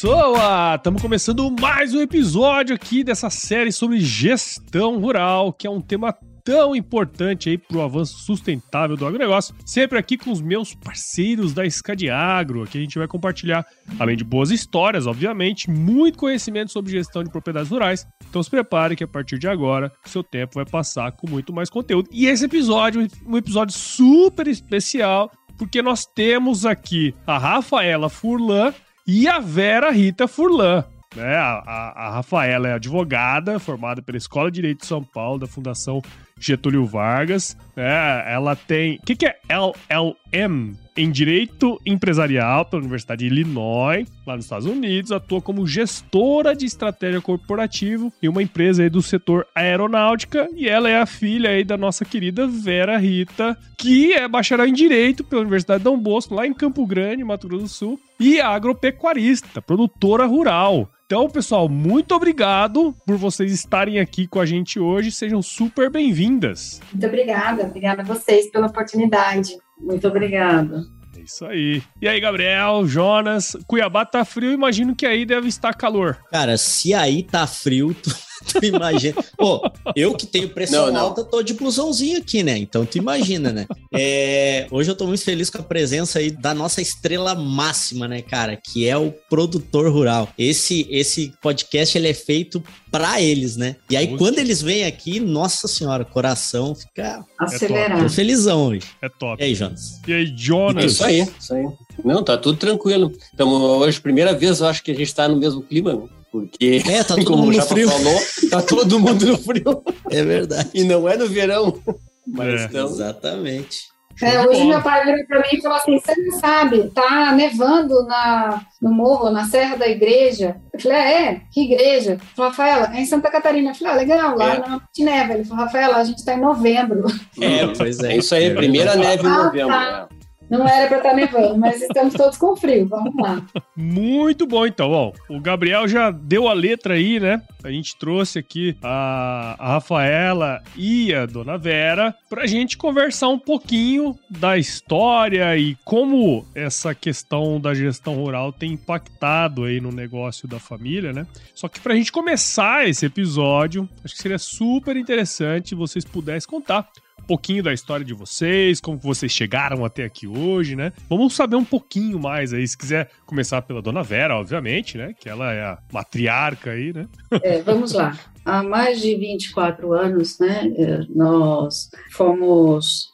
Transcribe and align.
Pessoa! 0.00 0.76
Estamos 0.76 1.02
começando 1.02 1.54
mais 1.60 1.92
um 1.92 2.00
episódio 2.00 2.74
aqui 2.74 3.04
dessa 3.04 3.28
série 3.28 3.70
sobre 3.70 4.00
gestão 4.00 4.98
rural, 4.98 5.52
que 5.52 5.66
é 5.66 5.70
um 5.70 5.82
tema 5.82 6.16
tão 6.42 6.74
importante 6.74 7.50
aí 7.50 7.58
para 7.58 7.76
o 7.76 7.82
avanço 7.82 8.16
sustentável 8.20 8.96
do 8.96 9.04
agronegócio. 9.04 9.54
Sempre 9.66 9.98
aqui 9.98 10.16
com 10.16 10.30
os 10.32 10.40
meus 10.40 10.74
parceiros 10.74 11.52
da 11.52 11.66
Escadiagro, 11.66 12.62
aqui 12.62 12.78
a 12.78 12.80
gente 12.80 12.98
vai 12.98 13.06
compartilhar, 13.06 13.66
além 13.98 14.16
de 14.16 14.24
boas 14.24 14.50
histórias, 14.50 15.06
obviamente, 15.06 15.68
muito 15.68 16.16
conhecimento 16.16 16.72
sobre 16.72 16.92
gestão 16.92 17.22
de 17.22 17.30
propriedades 17.30 17.70
rurais. 17.70 18.06
Então 18.26 18.42
se 18.42 18.48
prepare 18.48 18.96
que 18.96 19.04
a 19.04 19.08
partir 19.08 19.38
de 19.38 19.48
agora, 19.48 19.92
seu 20.06 20.24
tempo 20.24 20.54
vai 20.54 20.64
passar 20.64 21.12
com 21.12 21.28
muito 21.28 21.52
mais 21.52 21.68
conteúdo. 21.68 22.08
E 22.10 22.24
esse 22.24 22.46
episódio, 22.46 23.06
um 23.26 23.36
episódio 23.36 23.76
super 23.76 24.48
especial, 24.48 25.30
porque 25.58 25.82
nós 25.82 26.06
temos 26.06 26.64
aqui 26.64 27.14
a 27.26 27.36
Rafaela 27.36 28.08
Furlan 28.08 28.72
e 29.10 29.26
a 29.26 29.40
Vera 29.40 29.90
Rita 29.90 30.28
Furlan. 30.28 30.84
Né? 31.16 31.34
A, 31.34 31.62
a, 31.66 32.06
a 32.06 32.10
Rafaela 32.10 32.68
é 32.68 32.74
advogada, 32.74 33.58
formada 33.58 34.00
pela 34.00 34.16
Escola 34.16 34.48
de 34.50 34.54
Direito 34.56 34.82
de 34.82 34.86
São 34.86 35.02
Paulo, 35.02 35.40
da 35.40 35.48
Fundação 35.48 36.00
Getúlio 36.38 36.86
Vargas. 36.86 37.56
Né? 37.74 38.32
Ela 38.32 38.54
tem. 38.54 38.98
O 38.98 39.02
que, 39.02 39.16
que 39.16 39.26
é 39.26 39.36
LLM? 39.48 40.76
Em 41.00 41.10
Direito 41.10 41.80
Empresarial 41.86 42.66
pela 42.66 42.82
Universidade 42.82 43.20
de 43.20 43.34
Illinois, 43.34 44.06
lá 44.26 44.36
nos 44.36 44.44
Estados 44.44 44.66
Unidos. 44.66 45.10
Atua 45.10 45.40
como 45.40 45.66
gestora 45.66 46.54
de 46.54 46.66
estratégia 46.66 47.22
corporativa 47.22 48.12
em 48.22 48.28
uma 48.28 48.42
empresa 48.42 48.90
do 48.90 49.00
setor 49.00 49.46
aeronáutica. 49.54 50.46
E 50.54 50.68
ela 50.68 50.90
é 50.90 51.00
a 51.00 51.06
filha 51.06 51.48
aí 51.48 51.64
da 51.64 51.78
nossa 51.78 52.04
querida 52.04 52.46
Vera 52.46 52.98
Rita, 52.98 53.56
que 53.78 54.12
é 54.12 54.28
bacharel 54.28 54.66
em 54.66 54.74
Direito 54.74 55.24
pela 55.24 55.40
Universidade 55.40 55.82
Dom 55.82 55.96
Bosco, 55.96 56.34
lá 56.34 56.46
em 56.46 56.52
Campo 56.52 56.86
Grande, 56.86 57.24
Mato 57.24 57.48
Grosso 57.48 57.64
do 57.64 57.68
Sul. 57.70 58.00
E 58.20 58.38
agropecuarista, 58.38 59.62
produtora 59.62 60.26
rural. 60.26 60.86
Então, 61.10 61.28
pessoal, 61.28 61.68
muito 61.68 62.14
obrigado 62.14 62.94
por 63.04 63.16
vocês 63.16 63.50
estarem 63.50 63.98
aqui 63.98 64.28
com 64.28 64.38
a 64.38 64.46
gente 64.46 64.78
hoje. 64.78 65.10
Sejam 65.10 65.42
super 65.42 65.90
bem-vindas. 65.90 66.80
Muito 66.92 67.04
obrigada, 67.04 67.64
obrigada 67.64 68.02
a 68.02 68.04
vocês 68.04 68.48
pela 68.48 68.68
oportunidade. 68.68 69.58
Muito 69.76 70.06
obrigada. 70.06 70.84
É 71.18 71.20
isso 71.22 71.44
aí. 71.44 71.82
E 72.00 72.06
aí, 72.06 72.20
Gabriel, 72.20 72.86
Jonas, 72.86 73.56
Cuiabá 73.66 74.06
tá 74.06 74.24
frio, 74.24 74.52
imagino 74.52 74.94
que 74.94 75.04
aí 75.04 75.26
deve 75.26 75.48
estar 75.48 75.74
calor. 75.74 76.16
Cara, 76.30 76.56
se 76.56 76.94
aí 76.94 77.24
tá 77.24 77.44
frio, 77.44 77.92
tu, 77.92 78.14
tu 78.52 78.64
imagina. 78.64 79.14
Pô, 79.36 79.60
eu 79.94 80.14
que 80.14 80.26
tenho 80.26 80.48
pressão 80.48 80.86
Não, 80.86 80.92
não. 80.92 81.00
alta, 81.00 81.24
tô 81.24 81.42
de 81.42 81.54
blusãozinho 81.54 82.18
aqui, 82.18 82.42
né? 82.42 82.56
Então 82.56 82.84
tu 82.84 82.98
imagina, 82.98 83.52
né? 83.52 83.66
É, 83.92 84.66
hoje 84.70 84.90
eu 84.90 84.96
tô 84.96 85.06
muito 85.06 85.22
feliz 85.22 85.50
com 85.50 85.58
a 85.58 85.62
presença 85.62 86.18
aí 86.18 86.30
da 86.30 86.54
nossa 86.54 86.80
estrela 86.80 87.34
máxima, 87.34 88.08
né, 88.08 88.22
cara? 88.22 88.56
Que 88.56 88.88
é 88.88 88.96
o 88.96 89.12
produtor 89.28 89.90
rural. 89.90 90.28
Esse, 90.38 90.86
esse 90.90 91.32
podcast, 91.42 91.96
ele 91.96 92.08
é 92.08 92.14
feito 92.14 92.62
pra 92.90 93.20
eles, 93.20 93.56
né? 93.56 93.76
E 93.88 93.96
aí, 93.96 94.08
Muito. 94.08 94.18
quando 94.18 94.38
eles 94.38 94.60
vêm 94.60 94.84
aqui, 94.84 95.20
nossa 95.20 95.68
senhora, 95.68 96.04
coração 96.04 96.74
fica... 96.74 97.24
Acelerar. 97.38 98.02
Tô 98.02 98.08
felizão 98.08 98.66
hoje. 98.66 98.86
É 99.00 99.08
top. 99.08 99.40
E 99.40 99.46
aí, 99.46 99.54
Jonas? 99.54 100.00
E 100.06 100.12
aí, 100.12 100.34
Jonas? 100.36 100.84
Isso 100.92 101.04
aí, 101.04 101.28
isso 101.38 101.54
aí. 101.54 101.66
Não, 102.04 102.22
tá 102.22 102.36
tudo 102.36 102.58
tranquilo. 102.58 103.12
Então, 103.32 103.48
hoje, 103.50 104.00
primeira 104.00 104.34
vez, 104.34 104.60
eu 104.60 104.66
acho 104.66 104.82
que 104.82 104.90
a 104.90 104.94
gente 104.94 105.14
tá 105.14 105.28
no 105.28 105.36
mesmo 105.36 105.62
clima, 105.62 105.94
né? 105.94 106.08
Porque, 106.30 106.82
É, 106.86 107.02
tá 107.04 107.14
todo 107.16 107.24
como 107.24 107.38
mundo 107.38 107.48
o 107.48 107.52
no 107.52 107.52
Japa 107.54 107.68
frio. 107.68 107.88
falou, 107.88 108.20
tá 108.50 108.62
todo 108.62 109.00
mundo 109.00 109.26
no 109.26 109.38
frio. 109.38 109.82
É 110.10 110.22
verdade. 110.24 110.70
E 110.74 110.84
não 110.84 111.08
é 111.08 111.16
no 111.16 111.26
verão. 111.28 111.78
Mas 112.26 112.60
É. 112.62 112.64
então, 112.64 112.86
Exatamente. 112.86 113.90
É, 114.22 114.46
hoje 114.46 114.64
meu 114.64 114.82
pai 114.82 115.02
virou 115.06 115.24
para 115.26 115.38
mim 115.38 115.46
e 115.52 115.62
falou 115.62 115.78
assim: 115.78 115.98
você 115.98 116.14
não 116.14 116.38
sabe, 116.38 116.90
tá 116.90 117.32
nevando 117.32 118.04
na, 118.06 118.60
no 118.82 118.92
morro, 118.92 119.30
na 119.30 119.46
Serra 119.46 119.76
da 119.76 119.88
Igreja. 119.88 120.56
Eu 120.74 120.78
falei: 120.80 120.98
ah, 120.98 121.10
é? 121.10 121.40
Que 121.50 121.62
igreja? 121.72 122.10
Ele 122.12 122.20
falou, 122.36 122.50
Rafaela, 122.50 122.90
é 122.94 123.00
em 123.00 123.06
Santa 123.06 123.30
Catarina. 123.30 123.70
Eu 123.70 123.74
falei: 123.74 123.92
ah, 123.92 123.96
legal, 123.96 124.36
lá 124.36 124.54
É. 124.56 124.68
não 124.68 124.80
te 124.92 125.04
neva. 125.04 125.32
Ele 125.32 125.44
falou: 125.44 125.64
Rafaela, 125.64 125.96
a 125.96 126.04
gente 126.04 126.22
tá 126.22 126.34
em 126.34 126.40
novembro. 126.40 127.06
é, 127.40 127.66
pois 127.74 127.98
é 128.00 128.16
isso 128.18 128.34
aí, 128.34 128.44
É 128.46 128.54
primeira 128.54 128.92
verdade. 128.94 129.22
neve 129.22 129.26
em 129.26 129.30
Ah, 129.30 129.44
novembro. 129.44 129.68
tá. 129.68 130.08
Não 130.50 130.66
era 130.66 130.88
para 130.88 130.96
estar 130.96 131.14
nevando, 131.14 131.56
mas 131.56 131.80
estamos 131.80 132.12
todos 132.14 132.36
com 132.36 132.56
frio. 132.56 132.88
Vamos 132.88 133.14
lá. 133.16 133.40
Muito 133.76 134.46
bom, 134.46 134.66
então. 134.66 134.90
Ó, 134.90 135.12
o 135.28 135.40
Gabriel 135.40 135.86
já 135.86 136.10
deu 136.10 136.48
a 136.48 136.52
letra 136.52 136.94
aí, 136.94 137.20
né? 137.20 137.40
A 137.62 137.70
gente 137.70 137.96
trouxe 137.96 138.38
aqui 138.40 138.76
a, 138.82 139.54
a 139.58 139.68
Rafaela 139.74 140.60
e 140.76 141.14
a 141.14 141.24
Dona 141.24 141.56
Vera 141.56 142.14
pra 142.28 142.46
gente 142.46 142.76
conversar 142.76 143.28
um 143.28 143.38
pouquinho 143.38 144.18
da 144.28 144.58
história 144.58 145.56
e 145.56 145.76
como 145.84 146.44
essa 146.54 146.94
questão 146.94 147.60
da 147.60 147.72
gestão 147.72 148.14
rural 148.14 148.52
tem 148.52 148.72
impactado 148.72 149.64
aí 149.64 149.80
no 149.80 149.92
negócio 149.92 150.48
da 150.48 150.58
família, 150.58 151.12
né? 151.12 151.26
Só 151.54 151.68
que 151.68 151.78
pra 151.78 151.94
gente 151.94 152.10
começar 152.10 152.88
esse 152.88 153.06
episódio, 153.06 153.88
acho 154.04 154.14
que 154.16 154.22
seria 154.22 154.38
super 154.38 154.96
interessante 154.96 155.74
vocês 155.74 156.04
pudessem 156.04 156.48
contar 156.48 156.88
pouquinho 157.20 157.62
da 157.62 157.72
história 157.72 158.04
de 158.04 158.14
vocês, 158.14 158.80
como 158.80 158.98
vocês 158.98 159.30
chegaram 159.32 159.84
até 159.84 160.04
aqui 160.04 160.26
hoje, 160.26 160.76
né? 160.76 160.92
Vamos 161.08 161.34
saber 161.34 161.56
um 161.56 161.64
pouquinho 161.64 162.18
mais 162.18 162.52
aí, 162.52 162.66
se 162.66 162.76
quiser 162.76 163.10
começar 163.26 163.62
pela 163.62 163.82
Dona 163.82 164.02
Vera, 164.02 164.36
obviamente, 164.36 164.98
né? 164.98 165.14
Que 165.18 165.28
ela 165.28 165.52
é 165.52 165.62
a 165.62 165.78
matriarca 165.92 166.72
aí, 166.72 166.92
né? 166.92 167.06
É, 167.42 167.62
vamos 167.62 167.92
lá. 167.92 168.18
Há 168.44 168.62
mais 168.62 169.00
de 169.00 169.14
24 169.16 169.92
anos, 169.92 170.38
né, 170.38 170.72
eh, 170.76 171.00
nós 171.14 171.90
fomos, 172.10 173.10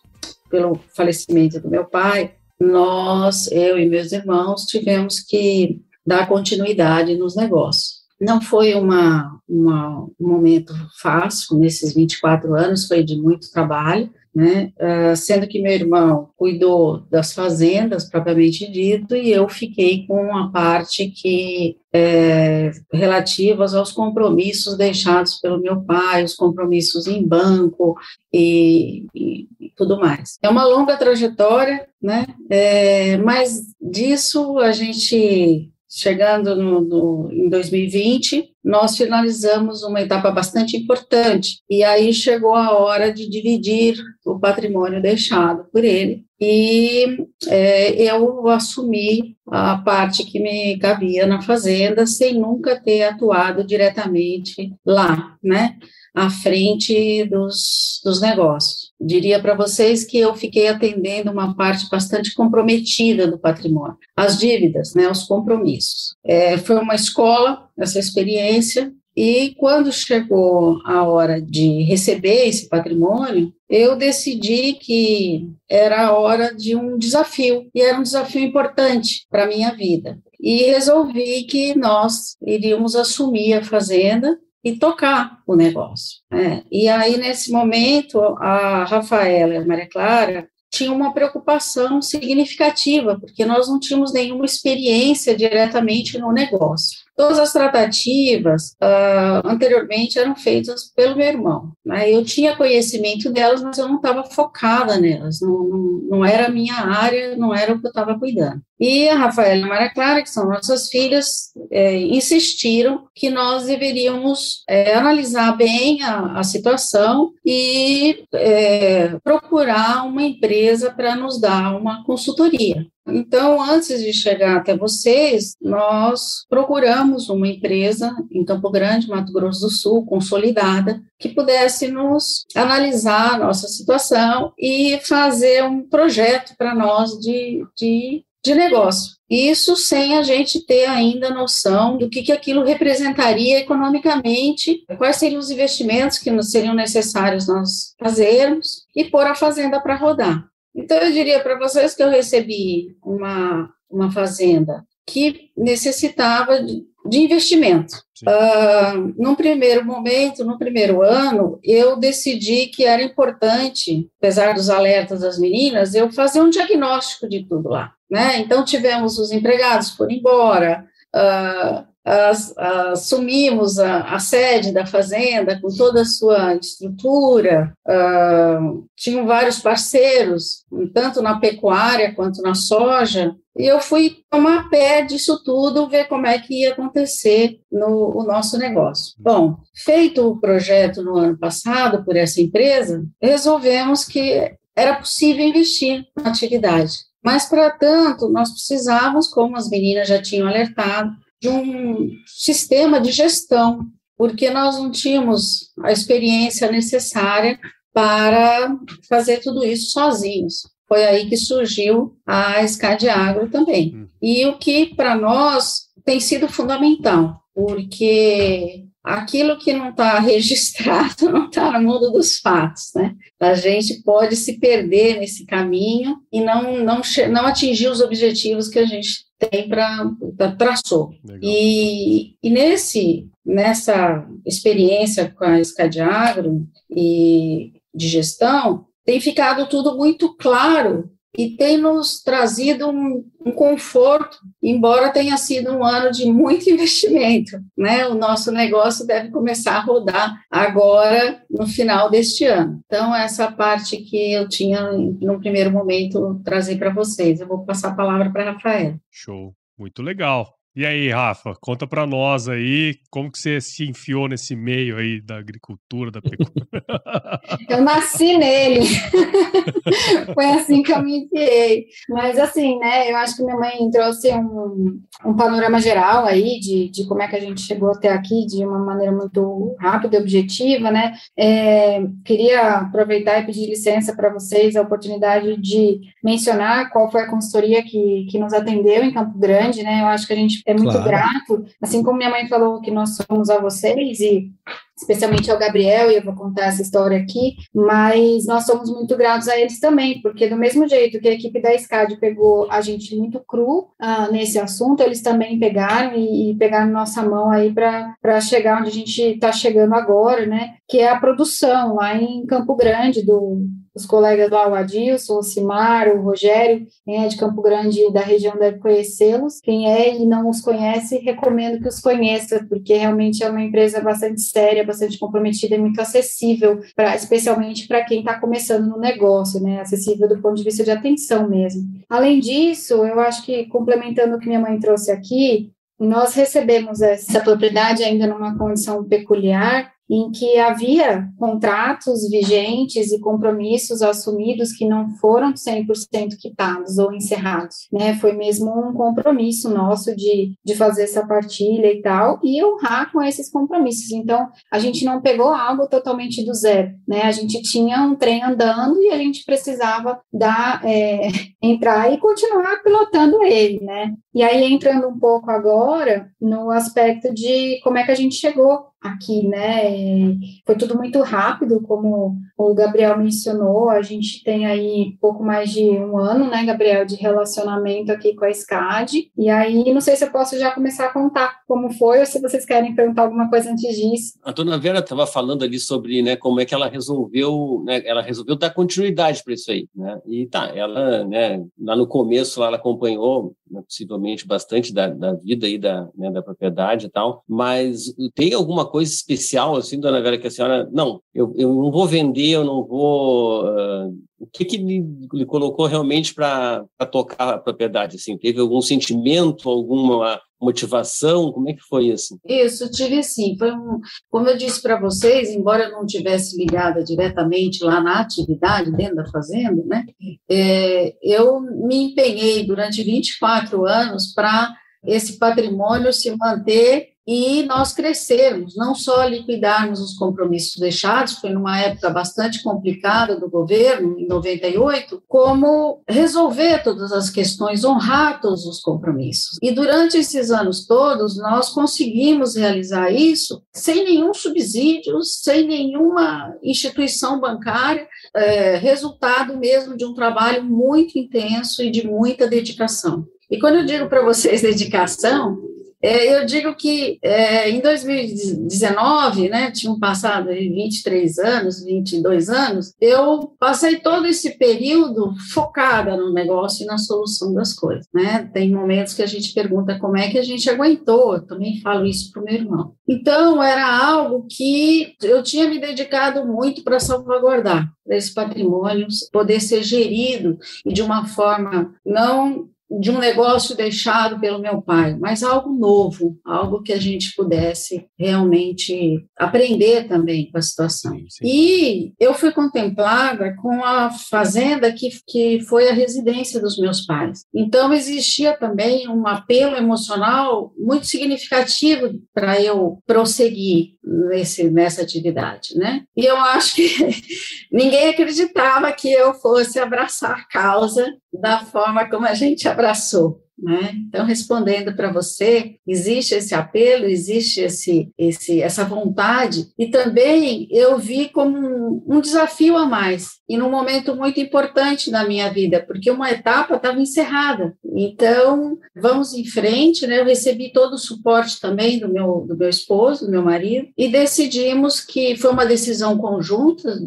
pelo 0.48 0.80
falecimento 0.94 1.60
do 1.60 1.68
meu 1.68 1.84
pai, 1.84 2.34
nós, 2.58 3.50
eu 3.50 3.78
e 3.78 3.88
meus 3.88 4.12
irmãos, 4.12 4.64
tivemos 4.64 5.20
que 5.20 5.80
dar 6.06 6.28
continuidade 6.28 7.16
nos 7.16 7.36
negócios. 7.36 7.95
Não 8.20 8.40
foi 8.40 8.74
uma, 8.74 9.38
uma- 9.48 10.04
um 10.18 10.28
momento 10.28 10.72
fácil 11.00 11.58
nesses 11.58 11.94
24 11.94 12.54
anos, 12.54 12.86
foi 12.86 13.02
de 13.04 13.16
muito 13.16 13.50
trabalho, 13.50 14.10
né? 14.34 14.70
Ah, 14.78 15.16
sendo 15.16 15.46
que 15.48 15.60
meu 15.62 15.72
irmão 15.72 16.28
cuidou 16.36 17.00
das 17.10 17.32
fazendas, 17.32 18.08
propriamente 18.08 18.70
dito, 18.70 19.14
e 19.16 19.30
eu 19.30 19.48
fiquei 19.48 20.06
com 20.06 20.36
a 20.36 20.48
parte 20.50 21.08
que 21.10 21.78
é, 21.92 22.70
relativas 22.92 23.74
aos 23.74 23.90
compromissos 23.92 24.76
deixados 24.76 25.40
pelo 25.40 25.58
meu 25.60 25.80
pai, 25.82 26.24
os 26.24 26.34
compromissos 26.34 27.06
em 27.06 27.26
banco 27.26 27.96
e, 28.32 29.06
e- 29.14 29.46
e 29.58 29.70
tudo 29.74 29.98
mais. 29.98 30.36
É 30.42 30.48
uma 30.50 30.64
longa 30.66 30.96
trajetória, 30.98 31.86
né? 32.02 32.26
É, 32.50 33.16
mas 33.18 33.62
disso 33.80 34.58
a 34.58 34.72
gente 34.72 35.70
chegando 35.96 36.54
no, 36.56 36.80
no- 36.80 37.28
em 37.32 37.48
2020, 37.48 38.50
nós 38.64 38.96
finalizamos 38.96 39.82
uma 39.82 40.00
etapa 40.02 40.30
bastante 40.30 40.76
importante. 40.76 41.60
E 41.70 41.82
aí 41.82 42.12
chegou 42.12 42.54
a 42.54 42.76
hora 42.78 43.12
de 43.12 43.28
dividir 43.28 43.96
o 44.24 44.38
patrimônio 44.38 45.00
deixado 45.00 45.64
por 45.72 45.84
ele. 45.84 46.24
E 46.40 47.16
é, 47.48 47.92
eu 48.02 48.46
assumi 48.48 49.36
a 49.48 49.78
parte 49.78 50.24
que 50.24 50.38
me 50.38 50.78
cabia 50.78 51.26
na 51.26 51.40
fazenda, 51.40 52.06
sem 52.06 52.34
nunca 52.38 52.78
ter 52.78 53.04
atuado 53.04 53.64
diretamente 53.64 54.72
lá, 54.84 55.36
né? 55.42 55.76
À 56.14 56.28
frente 56.30 57.24
dos, 57.24 58.00
dos 58.04 58.20
negócios. 58.20 58.85
Diria 59.00 59.40
para 59.40 59.54
vocês 59.54 60.04
que 60.04 60.18
eu 60.18 60.34
fiquei 60.34 60.68
atendendo 60.68 61.30
uma 61.30 61.54
parte 61.54 61.88
bastante 61.90 62.34
comprometida 62.34 63.26
do 63.26 63.38
patrimônio, 63.38 63.96
as 64.16 64.38
dívidas, 64.38 64.94
né, 64.94 65.08
os 65.08 65.24
compromissos. 65.24 66.14
É, 66.24 66.56
foi 66.56 66.76
uma 66.76 66.94
escola 66.94 67.68
essa 67.78 67.98
experiência 67.98 68.92
e 69.16 69.54
quando 69.56 69.90
chegou 69.90 70.78
a 70.84 71.02
hora 71.04 71.40
de 71.40 71.82
receber 71.84 72.48
esse 72.48 72.68
patrimônio, 72.68 73.50
eu 73.68 73.96
decidi 73.96 74.74
que 74.74 75.48
era 75.68 76.08
a 76.08 76.18
hora 76.18 76.54
de 76.54 76.76
um 76.76 76.98
desafio, 76.98 77.66
e 77.74 77.80
era 77.80 77.98
um 77.98 78.02
desafio 78.02 78.42
importante 78.42 79.26
para 79.30 79.44
a 79.44 79.48
minha 79.48 79.74
vida. 79.74 80.18
E 80.38 80.64
resolvi 80.64 81.44
que 81.44 81.74
nós 81.74 82.36
iríamos 82.46 82.94
assumir 82.94 83.54
a 83.54 83.64
fazenda 83.64 84.38
e 84.66 84.76
tocar 84.76 85.38
o 85.46 85.54
negócio. 85.54 86.18
né? 86.28 86.64
E 86.72 86.88
aí, 86.88 87.16
nesse 87.16 87.52
momento, 87.52 88.18
a 88.40 88.82
Rafaela 88.84 89.54
e 89.54 89.56
a 89.58 89.64
Maria 89.64 89.88
Clara 89.88 90.48
tinha 90.68 90.92
uma 90.92 91.14
preocupação 91.14 92.02
significativa, 92.02 93.16
porque 93.18 93.44
nós 93.44 93.68
não 93.68 93.78
tínhamos 93.78 94.12
nenhuma 94.12 94.44
experiência 94.44 95.36
diretamente 95.36 96.18
no 96.18 96.32
negócio. 96.32 96.98
Todas 97.16 97.38
as 97.38 97.52
tratativas 97.52 98.72
uh, 98.82 99.46
anteriormente 99.46 100.18
eram 100.18 100.34
feitas 100.34 100.92
pelo 100.94 101.16
meu 101.16 101.26
irmão. 101.26 101.72
Né? 101.84 102.12
Eu 102.12 102.24
tinha 102.24 102.56
conhecimento 102.56 103.30
delas, 103.30 103.62
mas 103.62 103.78
eu 103.78 103.88
não 103.88 103.96
estava 103.96 104.24
focada 104.24 104.98
nelas, 104.98 105.40
não, 105.40 105.62
não, 105.62 106.00
não, 106.10 106.24
era 106.24 106.46
a 106.46 106.50
minha 106.50 106.74
área, 106.74 107.36
não 107.36 107.54
era 107.54 107.72
o 107.72 107.80
que 107.80 107.86
eu 107.86 107.90
estava 107.90 108.18
cuidando. 108.18 108.60
E 108.78 109.08
a 109.08 109.16
Rafaela 109.16 109.60
e 109.60 109.64
a 109.64 109.66
Maria 109.66 109.90
Clara, 109.90 110.22
que 110.22 110.30
são 110.30 110.48
nossas 110.48 110.88
filhas, 110.88 111.52
é, 111.70 111.98
insistiram 111.98 113.06
que 113.14 113.30
nós 113.30 113.64
deveríamos 113.64 114.62
é, 114.68 114.94
analisar 114.94 115.56
bem 115.56 116.02
a, 116.02 116.38
a 116.38 116.44
situação 116.44 117.32
e 117.44 118.24
é, 118.34 119.18
procurar 119.24 120.04
uma 120.04 120.22
empresa 120.22 120.90
para 120.90 121.16
nos 121.16 121.40
dar 121.40 121.74
uma 121.74 122.04
consultoria. 122.04 122.86
Então, 123.08 123.62
antes 123.62 124.02
de 124.02 124.12
chegar 124.12 124.56
até 124.56 124.76
vocês, 124.76 125.54
nós 125.62 126.44
procuramos 126.48 127.28
uma 127.28 127.46
empresa 127.46 128.14
em 128.32 128.44
Campo 128.44 128.68
Grande, 128.68 129.08
Mato 129.08 129.32
Grosso 129.32 129.60
do 129.60 129.70
Sul, 129.70 130.04
consolidada, 130.04 131.00
que 131.18 131.28
pudesse 131.28 131.88
nos 131.88 132.44
analisar 132.54 133.34
a 133.34 133.38
nossa 133.38 133.68
situação 133.68 134.52
e 134.58 134.98
fazer 135.04 135.62
um 135.64 135.88
projeto 135.88 136.54
para 136.58 136.74
nós 136.74 137.12
de, 137.20 137.64
de, 137.76 138.24
de 138.46 138.54
negócio. 138.54 139.16
Isso 139.28 139.76
sem 139.76 140.16
a 140.16 140.22
gente 140.22 140.64
ter 140.64 140.86
ainda 140.86 141.30
noção 141.30 141.98
do 141.98 142.08
que, 142.08 142.22
que 142.22 142.32
aquilo 142.32 142.64
representaria 142.64 143.58
economicamente, 143.58 144.84
quais 144.96 145.16
seriam 145.16 145.40
os 145.40 145.50
investimentos 145.50 146.18
que 146.18 146.42
seriam 146.42 146.74
necessários 146.74 147.48
nós 147.48 147.94
fazermos 147.98 148.86
e 148.94 149.04
pôr 149.04 149.26
a 149.26 149.34
fazenda 149.34 149.80
para 149.80 149.96
rodar. 149.96 150.46
Então, 150.74 150.96
eu 150.98 151.12
diria 151.12 151.40
para 151.40 151.58
vocês 151.58 151.94
que 151.94 152.02
eu 152.02 152.10
recebi 152.10 152.96
uma, 153.02 153.68
uma 153.90 154.12
fazenda 154.12 154.86
que 155.06 155.50
necessitava 155.56 156.62
de, 156.62 156.84
de 157.08 157.18
investimento. 157.18 158.05
Uh, 158.24 159.14
num 159.18 159.34
primeiro 159.34 159.84
momento, 159.84 160.44
no 160.44 160.58
primeiro 160.58 161.02
ano, 161.02 161.58
eu 161.62 161.96
decidi 161.96 162.68
que 162.68 162.84
era 162.84 163.02
importante, 163.02 164.08
apesar 164.18 164.54
dos 164.54 164.70
alertas 164.70 165.20
das 165.20 165.38
meninas, 165.38 165.94
eu 165.94 166.10
fazer 166.10 166.40
um 166.40 166.50
diagnóstico 166.50 167.28
de 167.28 167.44
tudo 167.44 167.68
lá. 167.68 167.92
Né? 168.10 168.38
Então, 168.38 168.64
tivemos 168.64 169.18
os 169.18 169.32
empregados 169.32 169.90
por 169.90 170.10
embora, 170.10 170.86
uh, 171.14 171.84
assumimos 172.06 173.78
a, 173.78 174.14
a, 174.14 174.18
sede 174.20 174.72
da 174.72 174.86
fazenda 174.86 175.60
com 175.60 175.68
toda 175.68 176.02
a 176.02 176.04
sua 176.04 176.54
estrutura, 176.54 177.72
uh, 177.84 178.86
tinham 178.94 179.26
vários 179.26 179.58
parceiros, 179.58 180.64
tanto 180.94 181.20
na 181.20 181.40
pecuária 181.40 182.14
quanto 182.14 182.40
na 182.42 182.54
soja, 182.54 183.34
e 183.58 183.66
eu 183.66 183.80
fui 183.80 184.18
tomar 184.30 184.68
pé 184.68 185.02
disso 185.02 185.42
tudo, 185.42 185.88
ver 185.88 186.06
como 186.06 186.26
é 186.26 186.38
que 186.38 186.62
ia 186.62 186.72
acontecer 186.72 187.58
no 187.72 188.16
o 188.16 188.22
nosso 188.22 188.56
negócio. 188.56 189.14
Bom, 189.18 189.56
feito 189.74 190.28
o 190.28 190.38
projeto 190.38 191.02
no 191.02 191.16
ano 191.16 191.36
passado 191.36 192.04
por 192.04 192.14
essa 192.14 192.40
empresa, 192.40 193.04
resolvemos 193.20 194.04
que 194.04 194.52
era 194.76 194.94
possível 194.94 195.44
investir 195.44 196.04
na 196.14 196.30
atividade. 196.30 196.98
Mas, 197.24 197.46
para 197.46 197.70
tanto, 197.70 198.28
nós 198.28 198.50
precisávamos, 198.50 199.26
como 199.26 199.56
as 199.56 199.68
meninas 199.68 200.06
já 200.06 200.22
tinham 200.22 200.46
alertado, 200.46 201.10
de 201.46 201.48
um 201.48 202.10
sistema 202.26 203.00
de 203.00 203.12
gestão, 203.12 203.86
porque 204.16 204.50
nós 204.50 204.76
não 204.76 204.90
tínhamos 204.90 205.70
a 205.84 205.92
experiência 205.92 206.70
necessária 206.70 207.58
para 207.92 208.76
fazer 209.08 209.38
tudo 209.38 209.64
isso 209.64 209.92
sozinhos. 209.92 210.62
Foi 210.88 211.04
aí 211.04 211.28
que 211.28 211.36
surgiu 211.36 212.16
a 212.26 212.66
SCAD 212.66 213.08
Agro 213.08 213.48
também. 213.48 214.08
E 214.20 214.44
o 214.46 214.58
que 214.58 214.94
para 214.94 215.16
nós 215.16 215.86
tem 216.04 216.20
sido 216.20 216.48
fundamental, 216.48 217.40
porque 217.54 218.84
aquilo 219.04 219.58
que 219.58 219.72
não 219.72 219.90
está 219.90 220.18
registrado 220.20 221.30
não 221.30 221.46
está 221.46 221.72
no 221.72 221.86
mundo 221.86 222.10
dos 222.10 222.38
fatos, 222.38 222.90
né? 222.94 223.14
A 223.40 223.54
gente 223.54 224.02
pode 224.02 224.34
se 224.34 224.58
perder 224.58 225.18
nesse 225.18 225.44
caminho 225.46 226.16
e 226.32 226.40
não, 226.40 226.78
não, 226.78 227.02
não 227.30 227.46
atingir 227.46 227.88
os 227.88 228.00
objetivos 228.00 228.68
que 228.68 228.78
a 228.78 228.86
gente 228.86 229.25
tem 229.38 229.68
para 229.68 230.10
traçou. 230.58 231.10
E, 231.42 232.34
e 232.42 232.50
nesse 232.50 233.28
nessa 233.44 234.26
experiência 234.44 235.30
com 235.30 235.44
a 235.44 235.60
Escadiagro 235.60 236.66
e 236.90 237.72
de 237.94 238.08
gestão, 238.08 238.86
tem 239.04 239.20
ficado 239.20 239.68
tudo 239.68 239.96
muito 239.96 240.36
claro 240.36 241.10
e 241.36 241.56
tem 241.56 241.76
nos 241.76 242.22
trazido 242.22 242.88
um, 242.88 243.24
um, 243.44 243.52
conforto, 243.52 244.38
embora 244.62 245.12
tenha 245.12 245.36
sido 245.36 245.70
um 245.72 245.84
ano 245.84 246.10
de 246.10 246.24
muito 246.30 246.68
investimento, 246.70 247.58
né? 247.76 248.06
O 248.06 248.14
nosso 248.14 248.50
negócio 248.50 249.06
deve 249.06 249.30
começar 249.30 249.76
a 249.76 249.80
rodar 249.80 250.34
agora 250.50 251.42
no 251.50 251.66
final 251.66 252.10
deste 252.10 252.44
ano. 252.44 252.80
Então 252.86 253.14
essa 253.14 253.50
parte 253.50 253.98
que 253.98 254.32
eu 254.32 254.48
tinha 254.48 254.90
no 254.92 255.38
primeiro 255.38 255.70
momento 255.70 256.40
trazer 256.44 256.76
para 256.78 256.92
vocês. 256.92 257.40
Eu 257.40 257.48
vou 257.48 257.64
passar 257.64 257.88
a 257.88 257.94
palavra 257.94 258.30
para 258.30 258.52
Rafael. 258.52 258.96
Show, 259.10 259.54
muito 259.78 260.02
legal. 260.02 260.56
E 260.76 260.84
aí, 260.84 261.08
Rafa, 261.08 261.54
conta 261.58 261.86
para 261.86 262.06
nós 262.06 262.50
aí 262.50 262.96
como 263.10 263.32
que 263.32 263.38
você 263.38 263.62
se 263.62 263.88
enfiou 263.88 264.28
nesse 264.28 264.54
meio 264.54 264.98
aí 264.98 265.22
da 265.22 265.38
agricultura, 265.38 266.10
da 266.10 266.20
pecuária. 266.20 266.52
Eu 267.66 267.80
nasci 267.80 268.36
nele. 268.36 268.82
Foi 270.34 270.44
assim 270.44 270.82
que 270.82 270.92
eu 270.92 271.02
me 271.02 271.24
enfiei. 271.24 271.86
Mas 272.10 272.38
assim, 272.38 272.78
né, 272.78 273.10
eu 273.10 273.16
acho 273.16 273.36
que 273.36 273.42
minha 273.42 273.56
mãe 273.56 273.90
trouxe 273.90 274.30
um, 274.32 275.00
um 275.24 275.34
panorama 275.34 275.80
geral 275.80 276.26
aí 276.26 276.60
de, 276.60 276.90
de 276.90 277.06
como 277.06 277.22
é 277.22 277.28
que 277.28 277.36
a 277.36 277.40
gente 277.40 277.62
chegou 277.62 277.90
até 277.90 278.10
aqui 278.10 278.46
de 278.46 278.64
uma 278.64 278.78
maneira 278.78 279.12
muito 279.12 279.74
rápida 279.80 280.16
e 280.16 280.20
objetiva, 280.20 280.90
né? 280.90 281.14
É, 281.36 282.02
queria 282.24 282.78
aproveitar 282.78 283.40
e 283.40 283.46
pedir 283.46 283.66
licença 283.66 284.14
para 284.14 284.32
vocês 284.32 284.76
a 284.76 284.82
oportunidade 284.82 285.56
de 285.56 286.00
mencionar 286.22 286.90
qual 286.90 287.10
foi 287.10 287.22
a 287.22 287.30
consultoria 287.30 287.82
que, 287.82 288.26
que 288.30 288.38
nos 288.38 288.52
atendeu 288.52 289.02
em 289.02 289.12
Campo 289.12 289.38
Grande, 289.38 289.82
né? 289.82 290.02
Eu 290.02 290.06
acho 290.06 290.26
que 290.26 290.32
a 290.32 290.36
gente 290.36 290.65
é 290.66 290.74
muito 290.74 290.90
claro. 290.90 291.08
grato, 291.08 291.64
assim 291.80 292.02
como 292.02 292.18
minha 292.18 292.30
mãe 292.30 292.48
falou 292.48 292.80
que 292.80 292.90
nós 292.90 293.16
somos 293.16 293.48
a 293.48 293.58
vocês 293.60 294.20
e 294.20 294.50
especialmente 294.96 295.50
ao 295.50 295.58
Gabriel, 295.58 296.10
e 296.10 296.16
eu 296.16 296.24
vou 296.24 296.34
contar 296.34 296.66
essa 296.66 296.80
história 296.80 297.18
aqui, 297.18 297.56
mas 297.74 298.46
nós 298.46 298.64
somos 298.64 298.90
muito 298.90 299.14
gratos 299.14 299.46
a 299.46 299.58
eles 299.58 299.78
também, 299.78 300.22
porque 300.22 300.48
do 300.48 300.56
mesmo 300.56 300.88
jeito 300.88 301.20
que 301.20 301.28
a 301.28 301.32
equipe 301.32 301.60
da 301.60 301.76
SCAD 301.76 302.16
pegou 302.16 302.66
a 302.70 302.80
gente 302.80 303.14
muito 303.14 303.38
cru 303.46 303.90
uh, 304.00 304.32
nesse 304.32 304.58
assunto, 304.58 305.02
eles 305.02 305.20
também 305.20 305.58
pegaram 305.58 306.16
e, 306.16 306.50
e 306.50 306.56
pegaram 306.56 306.90
nossa 306.90 307.22
mão 307.22 307.50
aí 307.50 307.72
para 307.72 308.40
chegar 308.40 308.80
onde 308.80 308.88
a 308.88 308.92
gente 308.92 309.22
está 309.22 309.52
chegando 309.52 309.94
agora, 309.94 310.46
né, 310.46 310.76
que 310.88 310.98
é 310.98 311.08
a 311.10 311.20
produção 311.20 311.94
lá 311.94 312.16
em 312.16 312.46
Campo 312.46 312.74
Grande 312.74 313.24
do 313.24 313.66
os 313.96 314.04
colegas 314.04 314.50
lá, 314.50 314.68
o 314.68 314.74
Adilson, 314.74 315.38
o 315.38 315.42
Simar, 315.42 316.08
o 316.08 316.20
Rogério, 316.20 316.86
quem 317.02 317.24
é 317.24 317.28
de 317.28 317.38
Campo 317.38 317.62
Grande 317.62 318.12
da 318.12 318.20
região 318.20 318.54
deve 318.58 318.78
conhecê-los. 318.78 319.58
Quem 319.58 319.90
é 319.90 320.14
e 320.14 320.26
não 320.26 320.50
os 320.50 320.60
conhece, 320.60 321.16
recomendo 321.16 321.80
que 321.80 321.88
os 321.88 321.98
conheça, 321.98 322.64
porque 322.68 322.92
realmente 322.92 323.42
é 323.42 323.48
uma 323.48 323.62
empresa 323.62 323.98
bastante 324.00 324.42
séria, 324.42 324.84
bastante 324.84 325.18
comprometida 325.18 325.76
e 325.76 325.78
muito 325.78 325.98
acessível, 325.98 326.78
pra, 326.94 327.16
especialmente 327.16 327.88
para 327.88 328.04
quem 328.04 328.18
está 328.18 328.38
começando 328.38 328.86
no 328.86 328.98
negócio, 328.98 329.62
né? 329.62 329.80
Acessível 329.80 330.28
do 330.28 330.42
ponto 330.42 330.56
de 330.56 330.64
vista 330.64 330.84
de 330.84 330.90
atenção 330.90 331.48
mesmo. 331.48 331.82
Além 332.06 332.38
disso, 332.38 332.94
eu 333.06 333.18
acho 333.18 333.46
que 333.46 333.64
complementando 333.66 334.36
o 334.36 334.38
que 334.38 334.46
minha 334.46 334.60
mãe 334.60 334.78
trouxe 334.78 335.10
aqui, 335.10 335.72
nós 335.98 336.34
recebemos 336.34 337.00
essa 337.00 337.40
propriedade 337.40 338.04
ainda 338.04 338.26
numa 338.26 338.58
condição 338.58 339.02
peculiar, 339.04 339.90
em 340.08 340.30
que 340.30 340.58
havia 340.58 341.28
contratos 341.38 342.28
vigentes 342.30 343.10
e 343.12 343.20
compromissos 343.20 344.02
assumidos 344.02 344.72
que 344.72 344.86
não 344.86 345.10
foram 345.16 345.52
100% 345.52 346.36
quitados 346.40 346.98
ou 346.98 347.12
encerrados, 347.12 347.88
né? 347.92 348.14
Foi 348.14 348.32
mesmo 348.32 348.70
um 348.70 348.92
compromisso 348.92 349.68
nosso 349.68 350.14
de, 350.14 350.54
de 350.64 350.74
fazer 350.74 351.04
essa 351.04 351.26
partilha 351.26 351.92
e 351.92 352.00
tal, 352.00 352.38
e 352.42 352.64
honrar 352.64 353.10
com 353.10 353.20
esses 353.22 353.50
compromissos. 353.50 354.10
Então, 354.12 354.48
a 354.72 354.78
gente 354.78 355.04
não 355.04 355.20
pegou 355.20 355.48
algo 355.48 355.88
totalmente 355.88 356.44
do 356.44 356.54
zero, 356.54 356.92
né? 357.06 357.22
A 357.22 357.32
gente 357.32 357.60
tinha 357.62 358.02
um 358.02 358.14
trem 358.14 358.42
andando 358.42 359.02
e 359.02 359.10
a 359.10 359.18
gente 359.18 359.44
precisava 359.44 360.20
dar, 360.32 360.82
é, 360.84 361.28
entrar 361.60 362.12
e 362.12 362.18
continuar 362.18 362.82
pilotando 362.82 363.42
ele, 363.42 363.84
né? 363.84 364.12
E 364.32 364.42
aí, 364.42 364.72
entrando 364.72 365.08
um 365.08 365.18
pouco 365.18 365.50
agora 365.50 366.30
no 366.40 366.70
aspecto 366.70 367.32
de 367.32 367.80
como 367.82 367.98
é 367.98 368.04
que 368.04 368.10
a 368.10 368.14
gente 368.14 368.34
chegou 368.34 368.86
aqui, 369.00 369.46
né? 369.46 370.36
Foi 370.64 370.76
tudo 370.76 370.96
muito 370.96 371.20
rápido, 371.20 371.80
como 371.82 372.36
o 372.56 372.74
Gabriel 372.74 373.18
mencionou, 373.18 373.90
a 373.90 374.00
gente 374.00 374.42
tem 374.42 374.66
aí 374.66 375.16
pouco 375.20 375.44
mais 375.44 375.70
de 375.70 375.84
um 375.84 376.16
ano, 376.16 376.48
né, 376.48 376.64
Gabriel, 376.64 377.04
de 377.04 377.14
relacionamento 377.14 378.10
aqui 378.10 378.34
com 378.34 378.44
a 378.44 378.52
SCAD, 378.52 379.30
e 379.36 379.50
aí 379.50 379.92
não 379.92 380.00
sei 380.00 380.16
se 380.16 380.24
eu 380.24 380.30
posso 380.30 380.58
já 380.58 380.70
começar 380.70 381.06
a 381.06 381.12
contar 381.12 381.60
como 381.68 381.92
foi, 381.92 382.20
ou 382.20 382.26
se 382.26 382.40
vocês 382.40 382.64
querem 382.64 382.94
perguntar 382.94 383.22
alguma 383.22 383.50
coisa 383.50 383.70
antes 383.70 383.96
disso. 383.96 384.38
A 384.42 384.52
dona 384.52 384.78
Vera 384.78 385.00
estava 385.00 385.26
falando 385.26 385.64
ali 385.64 385.78
sobre, 385.78 386.22
né, 386.22 386.34
como 386.34 386.60
é 386.60 386.64
que 386.64 386.74
ela 386.74 386.88
resolveu, 386.88 387.82
né, 387.84 388.02
ela 388.06 388.22
resolveu 388.22 388.56
dar 388.56 388.70
continuidade 388.70 389.44
para 389.44 389.54
isso 389.54 389.70
aí, 389.70 389.86
né, 389.94 390.18
e 390.26 390.46
tá, 390.46 390.72
ela, 390.74 391.24
né, 391.24 391.62
lá 391.78 391.94
no 391.94 392.06
começo, 392.06 392.60
lá 392.60 392.68
ela 392.68 392.76
acompanhou, 392.76 393.54
né, 393.70 393.82
possivelmente, 393.86 394.46
bastante 394.46 394.94
da, 394.94 395.08
da 395.08 395.34
vida 395.34 395.66
aí 395.66 395.78
da, 395.78 396.08
né, 396.16 396.30
da 396.30 396.42
propriedade 396.42 397.06
e 397.06 397.10
tal, 397.10 397.44
mas 397.46 398.14
tem 398.34 398.54
alguma 398.54 398.85
coisa 398.86 399.12
especial, 399.12 399.76
assim, 399.76 400.00
dona 400.00 400.20
Vera, 400.20 400.38
que 400.38 400.46
a 400.46 400.50
senhora, 400.50 400.88
não, 400.92 401.20
eu, 401.34 401.52
eu 401.56 401.68
não 401.68 401.90
vou 401.90 402.06
vender, 402.06 402.50
eu 402.50 402.64
não 402.64 402.84
vou... 402.84 403.64
Uh, 403.64 404.26
o 404.38 404.46
que, 404.46 404.64
que 404.64 404.76
lhe, 404.76 405.02
lhe 405.32 405.46
colocou 405.46 405.86
realmente 405.86 406.34
para 406.34 406.84
tocar 407.10 407.54
a 407.54 407.58
propriedade? 407.58 408.16
Assim, 408.16 408.36
teve 408.36 408.60
algum 408.60 408.82
sentimento, 408.82 409.68
alguma 409.68 410.40
motivação? 410.60 411.52
Como 411.52 411.68
é 411.70 411.72
que 411.72 411.82
foi 411.82 412.08
isso? 412.08 412.38
Isso, 412.44 412.90
tive 412.90 413.22
sim. 413.22 413.56
Foi 413.58 413.72
um, 413.72 414.00
como 414.30 414.48
eu 414.48 414.56
disse 414.56 414.80
para 414.82 415.00
vocês, 415.00 415.50
embora 415.50 415.84
eu 415.84 415.92
não 415.92 416.06
tivesse 416.06 416.56
ligada 416.56 417.02
diretamente 417.02 417.82
lá 417.82 418.00
na 418.00 418.20
atividade 418.20 418.92
dentro 418.92 419.16
da 419.16 419.30
fazenda, 419.30 419.82
né? 419.86 420.04
É, 420.50 421.14
eu 421.22 421.60
me 421.60 422.10
empenhei 422.10 422.66
durante 422.66 423.02
24 423.02 423.86
anos 423.86 424.32
para 424.34 424.74
esse 425.04 425.38
patrimônio 425.38 426.12
se 426.12 426.34
manter 426.36 427.15
e 427.26 427.64
nós 427.64 427.92
crescermos, 427.92 428.76
não 428.76 428.94
só 428.94 429.24
liquidarmos 429.24 430.00
os 430.00 430.14
compromissos 430.14 430.76
deixados, 430.76 431.34
foi 431.34 431.50
numa 431.50 431.78
época 431.80 432.08
bastante 432.10 432.62
complicada 432.62 433.38
do 433.38 433.50
governo, 433.50 434.18
em 434.18 434.28
98, 434.28 435.22
como 435.26 436.02
resolver 436.08 436.84
todas 436.84 437.10
as 437.10 437.28
questões, 437.28 437.84
honrar 437.84 438.40
todos 438.40 438.64
os 438.64 438.80
compromissos. 438.80 439.58
E 439.60 439.72
durante 439.72 440.16
esses 440.16 440.50
anos 440.52 440.86
todos, 440.86 441.36
nós 441.36 441.70
conseguimos 441.70 442.54
realizar 442.54 443.10
isso 443.10 443.62
sem 443.72 444.04
nenhum 444.04 444.32
subsídio, 444.32 445.20
sem 445.22 445.66
nenhuma 445.66 446.54
instituição 446.62 447.40
bancária, 447.40 448.06
é, 448.34 448.76
resultado 448.76 449.56
mesmo 449.56 449.96
de 449.96 450.04
um 450.04 450.14
trabalho 450.14 450.62
muito 450.62 451.18
intenso 451.18 451.82
e 451.82 451.90
de 451.90 452.06
muita 452.06 452.46
dedicação. 452.46 453.26
E 453.50 453.58
quando 453.58 453.76
eu 453.76 453.84
digo 453.84 454.08
para 454.08 454.24
vocês 454.24 454.62
dedicação, 454.62 455.58
eu 456.02 456.44
digo 456.44 456.74
que 456.74 457.18
é, 457.22 457.70
em 457.70 457.80
2019, 457.80 459.48
né, 459.48 459.70
tinham 459.70 459.98
passado 459.98 460.48
23 460.48 461.38
anos, 461.38 461.82
22 461.82 462.48
anos, 462.48 462.92
eu 463.00 463.54
passei 463.58 463.96
todo 463.96 464.26
esse 464.26 464.58
período 464.58 465.34
focada 465.52 466.16
no 466.16 466.32
negócio 466.32 466.84
e 466.84 466.86
na 466.86 466.98
solução 466.98 467.54
das 467.54 467.72
coisas. 467.72 468.06
Né? 468.14 468.48
Tem 468.52 468.70
momentos 468.70 469.14
que 469.14 469.22
a 469.22 469.26
gente 469.26 469.54
pergunta 469.54 469.98
como 469.98 470.16
é 470.16 470.28
que 470.28 470.38
a 470.38 470.42
gente 470.42 470.68
aguentou, 470.68 471.34
eu 471.34 471.46
também 471.46 471.80
falo 471.80 472.06
isso 472.06 472.30
para 472.32 472.42
o 472.42 472.44
meu 472.44 472.54
irmão. 472.54 472.94
Então, 473.08 473.62
era 473.62 473.86
algo 474.04 474.46
que 474.50 475.14
eu 475.22 475.42
tinha 475.42 475.68
me 475.68 475.78
dedicado 475.78 476.44
muito 476.46 476.82
para 476.82 477.00
salvaguardar, 477.00 477.88
para 478.04 478.16
esse 478.16 478.34
patrimônio 478.34 479.06
poder 479.32 479.60
ser 479.60 479.82
gerido 479.82 480.58
e 480.84 480.92
de 480.92 481.02
uma 481.02 481.26
forma 481.26 481.94
não 482.04 482.68
de 482.90 483.10
um 483.10 483.18
negócio 483.18 483.76
deixado 483.76 484.40
pelo 484.40 484.60
meu 484.60 484.80
pai, 484.80 485.16
mas 485.18 485.42
algo 485.42 485.70
novo, 485.70 486.38
algo 486.44 486.82
que 486.82 486.92
a 486.92 486.98
gente 486.98 487.34
pudesse 487.34 488.06
realmente 488.18 489.26
aprender 489.36 490.06
também 490.08 490.50
com 490.50 490.58
a 490.58 490.62
situação. 490.62 491.12
Sim, 491.12 491.26
sim. 491.28 491.44
E 491.44 492.12
eu 492.18 492.32
fui 492.32 492.52
contemplada 492.52 493.54
com 493.56 493.84
a 493.84 494.10
fazenda 494.10 494.92
que, 494.92 495.08
que 495.26 495.60
foi 495.60 495.88
a 495.88 495.94
residência 495.94 496.60
dos 496.60 496.78
meus 496.78 497.04
pais. 497.04 497.44
Então, 497.54 497.92
existia 497.92 498.56
também 498.56 499.08
um 499.08 499.26
apelo 499.26 499.76
emocional 499.76 500.72
muito 500.78 501.06
significativo 501.06 502.10
para 502.32 502.60
eu 502.60 502.98
prosseguir 503.06 503.95
nesse, 504.06 504.70
nessa 504.70 505.02
atividade, 505.02 505.76
né? 505.76 506.04
E 506.16 506.24
eu 506.24 506.36
acho 506.36 506.76
que 506.76 506.88
ninguém 507.72 508.08
acreditava 508.08 508.92
que 508.92 509.12
eu 509.12 509.34
fosse 509.34 509.80
abraçar 509.80 510.38
a 510.38 510.44
causa 510.44 511.12
da 511.32 511.64
forma 511.64 512.08
como 512.08 512.26
a 512.26 512.34
gente 512.34 512.68
abraçou. 512.68 513.42
Né? 513.58 513.94
Então, 514.08 514.26
respondendo 514.26 514.94
para 514.94 515.10
você, 515.10 515.76
existe 515.86 516.34
esse 516.34 516.54
apelo, 516.54 517.06
existe 517.06 517.60
esse, 517.60 518.10
esse, 518.18 518.60
essa 518.60 518.84
vontade, 518.84 519.68
e 519.78 519.88
também 519.88 520.68
eu 520.70 520.98
vi 520.98 521.30
como 521.30 521.56
um, 521.56 522.04
um 522.06 522.20
desafio 522.20 522.76
a 522.76 522.84
mais, 522.84 523.36
e 523.48 523.56
num 523.56 523.70
momento 523.70 524.14
muito 524.14 524.38
importante 524.38 525.10
na 525.10 525.26
minha 525.26 525.50
vida, 525.50 525.82
porque 525.86 526.10
uma 526.10 526.30
etapa 526.30 526.76
estava 526.76 527.00
encerrada. 527.00 527.74
Então, 527.94 528.76
vamos 528.94 529.32
em 529.32 529.44
frente, 529.44 530.06
né? 530.06 530.20
Eu 530.20 530.24
recebi 530.26 530.70
todo 530.70 530.94
o 530.94 530.98
suporte 530.98 531.58
também 531.58 531.98
do 531.98 532.12
meu, 532.12 532.44
do 532.46 532.56
meu 532.56 532.68
esposo, 532.68 533.24
do 533.24 533.30
meu 533.30 533.42
marido, 533.42 533.88
e 533.96 534.08
decidimos 534.08 535.00
que 535.00 535.34
foi 535.36 535.50
uma 535.50 535.64
decisão 535.64 536.18
conjunta, 536.18 536.98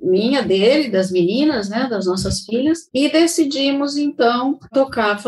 minha, 0.00 0.42
dele, 0.42 0.88
das 0.88 1.10
meninas, 1.10 1.68
né? 1.68 1.86
Das 1.90 2.06
nossas 2.06 2.40
filhas, 2.44 2.88
e 2.94 3.10
decidimos, 3.10 3.98
então, 3.98 4.58
tocar 4.72 5.12
a 5.12 5.18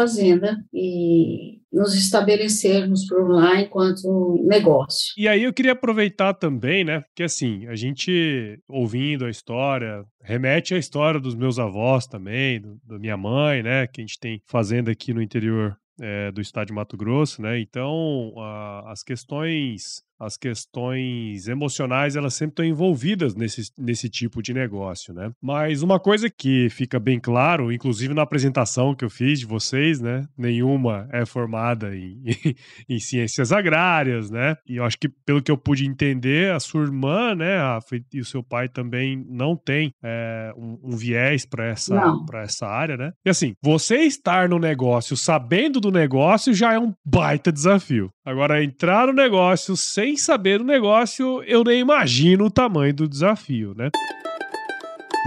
e 0.73 1.59
nos 1.73 1.95
estabelecermos 1.95 3.07
por 3.07 3.31
lá 3.31 3.61
enquanto 3.61 4.43
negócio. 4.47 5.13
E 5.17 5.29
aí 5.29 5.45
eu 5.45 5.53
queria 5.53 5.73
aproveitar 5.73 6.35
também, 6.35 6.85
né? 6.85 7.01
Porque 7.01 7.23
assim, 7.23 7.67
a 7.67 7.77
gente 7.77 8.59
ouvindo 8.69 9.25
a 9.25 9.31
história, 9.31 10.05
remete 10.23 10.75
à 10.75 10.79
história 10.79 11.21
dos 11.21 11.35
meus 11.35 11.59
avós 11.59 12.07
também, 12.07 12.61
do, 12.61 12.81
da 12.85 12.99
minha 12.99 13.17
mãe, 13.17 13.63
né? 13.63 13.87
Que 13.87 14.01
a 14.01 14.05
gente 14.05 14.19
tem 14.19 14.41
fazenda 14.47 14.91
aqui 14.91 15.13
no 15.13 15.23
interior 15.23 15.77
é, 16.01 16.31
do 16.33 16.41
estado 16.41 16.69
de 16.69 16.73
Mato 16.73 16.97
Grosso, 16.97 17.43
né? 17.43 17.61
Então, 17.61 18.33
a, 18.37 18.93
as 18.93 19.03
questões 19.03 20.03
as 20.19 20.37
questões 20.37 21.47
emocionais 21.47 22.17
elas 22.17 22.35
sempre 22.35 22.53
estão 22.53 22.65
envolvidas 22.65 23.35
nesse, 23.35 23.71
nesse 23.79 24.09
tipo 24.09 24.43
de 24.43 24.53
negócio, 24.53 25.15
né? 25.15 25.31
Mas 25.41 25.83
uma 25.83 26.01
coisa 26.01 26.29
que 26.29 26.69
fica 26.71 26.99
bem 26.99 27.21
claro, 27.21 27.73
inclusive 27.73 28.13
na 28.15 28.23
apresentação 28.23 28.95
que 28.95 29.05
eu 29.05 29.11
fiz 29.11 29.41
de 29.41 29.47
vocês, 29.47 30.01
né? 30.01 30.27
Nenhuma 30.37 31.09
é 31.13 31.25
formada 31.25 31.95
em, 31.95 32.23
em 32.89 32.99
ciências 32.99 33.53
agrárias, 33.53 34.31
né? 34.31 34.57
E 34.67 34.77
eu 34.77 34.85
acho 34.85 34.99
que 34.99 35.09
pelo 35.09 35.43
que 35.43 35.51
eu 35.51 35.57
pude 35.57 35.87
entender, 35.87 36.53
a 36.53 36.61
sua 36.61 36.83
irmã, 36.83 37.35
né, 37.35 37.59
a, 37.59 37.79
e 38.13 38.21
o 38.21 38.25
seu 38.25 38.43
pai 38.43 38.69
também 38.69 39.25
não 39.29 39.57
tem 39.57 39.93
é, 40.03 40.53
um, 40.57 40.79
um, 40.83 40.97
viés 40.97 41.45
para 41.45 41.67
essa 41.67 41.99
para 42.27 42.43
essa 42.43 42.67
área, 42.67 42.97
né? 42.97 43.13
E 43.25 43.31
assim, 43.31 43.55
você 43.63 43.99
estar 43.99 44.49
no 44.49 44.59
negócio 44.59 45.17
sabendo 45.17 45.81
do 45.81 45.91
negócio 45.91 46.53
já 46.53 46.73
é 46.73 46.79
um 46.79 46.93
baita 47.05 47.53
desafio. 47.53 48.11
Agora 48.25 48.63
entrar 48.63 49.07
no 49.07 49.13
negócio 49.13 49.77
sem 49.77 50.08
sem 50.09 50.17
saber 50.17 50.61
o 50.61 50.65
negócio, 50.65 51.43
eu 51.43 51.63
nem 51.63 51.81
imagino 51.81 52.47
o 52.47 52.51
tamanho 52.51 52.95
do 52.95 53.07
desafio, 53.07 53.75
né? 53.77 53.91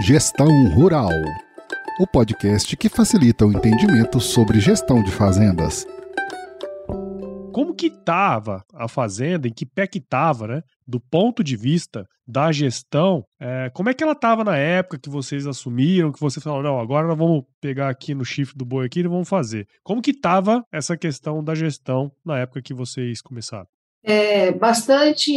Gestão 0.04 0.48
Rural 0.70 1.10
o 2.00 2.06
podcast 2.06 2.74
que 2.76 2.88
facilita 2.88 3.46
o 3.46 3.52
entendimento 3.52 4.18
sobre 4.18 4.58
gestão 4.58 5.02
de 5.04 5.12
fazendas. 5.12 5.86
Como 7.52 7.74
que 7.74 7.88
estava 7.88 8.64
a 8.74 8.88
fazenda, 8.88 9.46
em 9.46 9.52
que 9.52 9.66
pé 9.66 9.86
que 9.86 9.98
estava, 9.98 10.48
né? 10.48 10.62
Do 10.88 10.98
ponto 10.98 11.44
de 11.44 11.54
vista 11.54 12.04
da 12.26 12.50
gestão, 12.50 13.24
é, 13.38 13.70
como 13.74 13.90
é 13.90 13.94
que 13.94 14.02
ela 14.02 14.14
estava 14.14 14.42
na 14.42 14.56
época 14.56 14.98
que 14.98 15.10
vocês 15.10 15.46
assumiram, 15.46 16.10
que 16.10 16.18
você 16.18 16.40
falou, 16.40 16.62
não, 16.62 16.80
agora 16.80 17.06
nós 17.06 17.18
vamos 17.18 17.44
pegar 17.60 17.88
aqui 17.88 18.14
no 18.14 18.24
chifre 18.24 18.56
do 18.56 18.64
boi 18.64 18.86
aqui 18.86 19.00
e 19.00 19.06
vamos 19.06 19.28
fazer. 19.28 19.68
Como 19.84 20.02
que 20.02 20.12
estava 20.12 20.64
essa 20.72 20.96
questão 20.96 21.44
da 21.44 21.54
gestão 21.54 22.10
na 22.24 22.38
época 22.38 22.62
que 22.62 22.74
vocês 22.74 23.20
começaram? 23.20 23.68
É, 24.04 24.52
bastante 24.52 25.32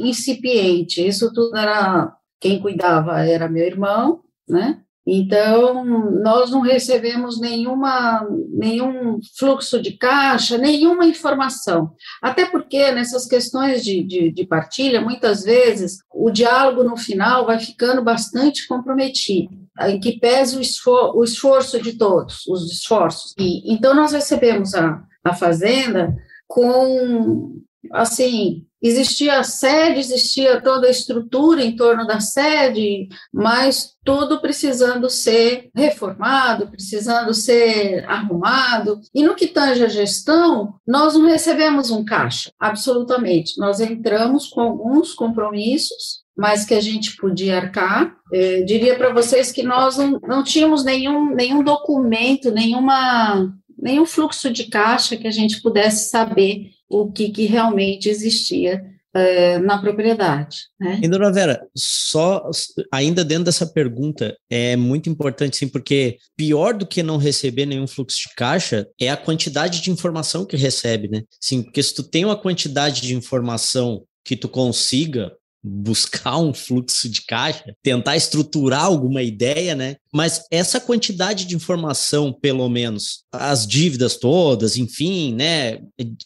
incipiente. 0.00 1.06
Isso 1.06 1.32
tudo 1.32 1.56
era 1.56 2.12
quem 2.40 2.60
cuidava 2.60 3.20
era 3.20 3.48
meu 3.48 3.66
irmão, 3.66 4.20
né? 4.48 4.80
Então 5.10 5.84
nós 6.22 6.50
não 6.50 6.60
recebemos 6.60 7.40
nenhuma 7.40 8.28
nenhum 8.50 9.18
fluxo 9.38 9.80
de 9.80 9.92
caixa, 9.92 10.58
nenhuma 10.58 11.06
informação. 11.06 11.92
Até 12.20 12.44
porque 12.44 12.92
nessas 12.92 13.26
questões 13.26 13.82
de, 13.82 14.02
de, 14.02 14.30
de 14.30 14.46
partilha, 14.46 15.00
muitas 15.00 15.44
vezes 15.44 15.98
o 16.12 16.30
diálogo 16.30 16.84
no 16.84 16.96
final 16.96 17.46
vai 17.46 17.58
ficando 17.58 18.02
bastante 18.04 18.68
comprometido 18.68 19.56
em 19.86 20.00
que 20.00 20.18
pese 20.18 20.56
o, 20.56 20.60
esfor 20.60 21.16
o 21.16 21.22
esforço 21.22 21.80
de 21.80 21.96
todos, 21.96 22.46
os 22.46 22.70
esforços. 22.70 23.34
E, 23.38 23.72
então, 23.72 23.94
nós 23.94 24.12
recebemos 24.12 24.74
a, 24.74 25.02
a 25.24 25.34
Fazenda 25.34 26.14
com 26.46 27.54
assim, 27.92 28.66
existia 28.82 29.38
a 29.38 29.42
sede, 29.42 30.00
existia 30.00 30.60
toda 30.60 30.86
a 30.86 30.90
estrutura 30.90 31.62
em 31.62 31.74
torno 31.74 32.06
da 32.06 32.20
sede, 32.20 33.08
mas 33.32 33.94
tudo 34.04 34.40
precisando 34.40 35.10
ser 35.10 35.70
reformado, 35.74 36.68
precisando 36.68 37.34
ser 37.34 38.04
arrumado. 38.08 39.00
E 39.14 39.22
no 39.22 39.34
que 39.34 39.48
tange 39.48 39.84
a 39.84 39.88
gestão, 39.88 40.74
nós 40.86 41.14
não 41.14 41.26
recebemos 41.26 41.90
um 41.90 42.04
caixa, 42.04 42.50
absolutamente. 42.58 43.58
Nós 43.58 43.80
entramos 43.80 44.46
com 44.48 44.60
alguns 44.60 45.12
compromissos, 45.12 46.22
mas 46.36 46.64
que 46.64 46.74
a 46.74 46.80
gente 46.80 47.16
podia 47.16 47.56
arcar. 47.56 48.14
Eu 48.32 48.64
diria 48.64 48.96
para 48.96 49.12
vocês 49.12 49.50
que 49.50 49.62
nós 49.62 49.96
não, 49.96 50.20
não 50.22 50.44
tínhamos 50.44 50.84
nenhum, 50.84 51.34
nenhum 51.34 51.64
documento, 51.64 52.52
nenhuma, 52.52 53.52
nenhum 53.76 54.06
fluxo 54.06 54.50
de 54.50 54.64
caixa 54.64 55.16
que 55.16 55.26
a 55.26 55.32
gente 55.32 55.60
pudesse 55.60 56.10
saber 56.10 56.77
o 56.88 57.10
que, 57.10 57.30
que 57.30 57.46
realmente 57.46 58.08
existia 58.08 58.82
é, 59.14 59.58
na 59.58 59.78
propriedade. 59.78 60.58
Né? 60.78 61.00
E, 61.02 61.08
dona 61.08 61.32
Vera, 61.32 61.66
só 61.74 62.48
ainda 62.92 63.24
dentro 63.24 63.44
dessa 63.44 63.66
pergunta, 63.66 64.36
é 64.50 64.76
muito 64.76 65.08
importante, 65.08 65.56
sim, 65.56 65.68
porque 65.68 66.18
pior 66.36 66.74
do 66.74 66.86
que 66.86 67.02
não 67.02 67.16
receber 67.16 67.66
nenhum 67.66 67.86
fluxo 67.86 68.28
de 68.28 68.34
caixa 68.34 68.86
é 69.00 69.08
a 69.08 69.16
quantidade 69.16 69.80
de 69.80 69.90
informação 69.90 70.44
que 70.44 70.56
recebe, 70.56 71.08
né? 71.08 71.22
Sim, 71.40 71.62
porque 71.62 71.82
se 71.82 71.94
tu 71.94 72.02
tem 72.02 72.24
uma 72.24 72.36
quantidade 72.36 73.00
de 73.00 73.14
informação 73.14 74.04
que 74.24 74.36
tu 74.36 74.48
consiga 74.48 75.32
buscar 75.62 76.38
um 76.38 76.54
fluxo 76.54 77.08
de 77.08 77.22
caixa, 77.24 77.74
tentar 77.82 78.16
estruturar 78.16 78.84
alguma 78.84 79.22
ideia, 79.22 79.74
né? 79.74 79.96
Mas 80.12 80.44
essa 80.50 80.80
quantidade 80.80 81.44
de 81.44 81.54
informação, 81.54 82.32
pelo 82.32 82.68
menos, 82.68 83.24
as 83.32 83.66
dívidas 83.66 84.16
todas, 84.16 84.76
enfim, 84.76 85.34
né? 85.34 85.80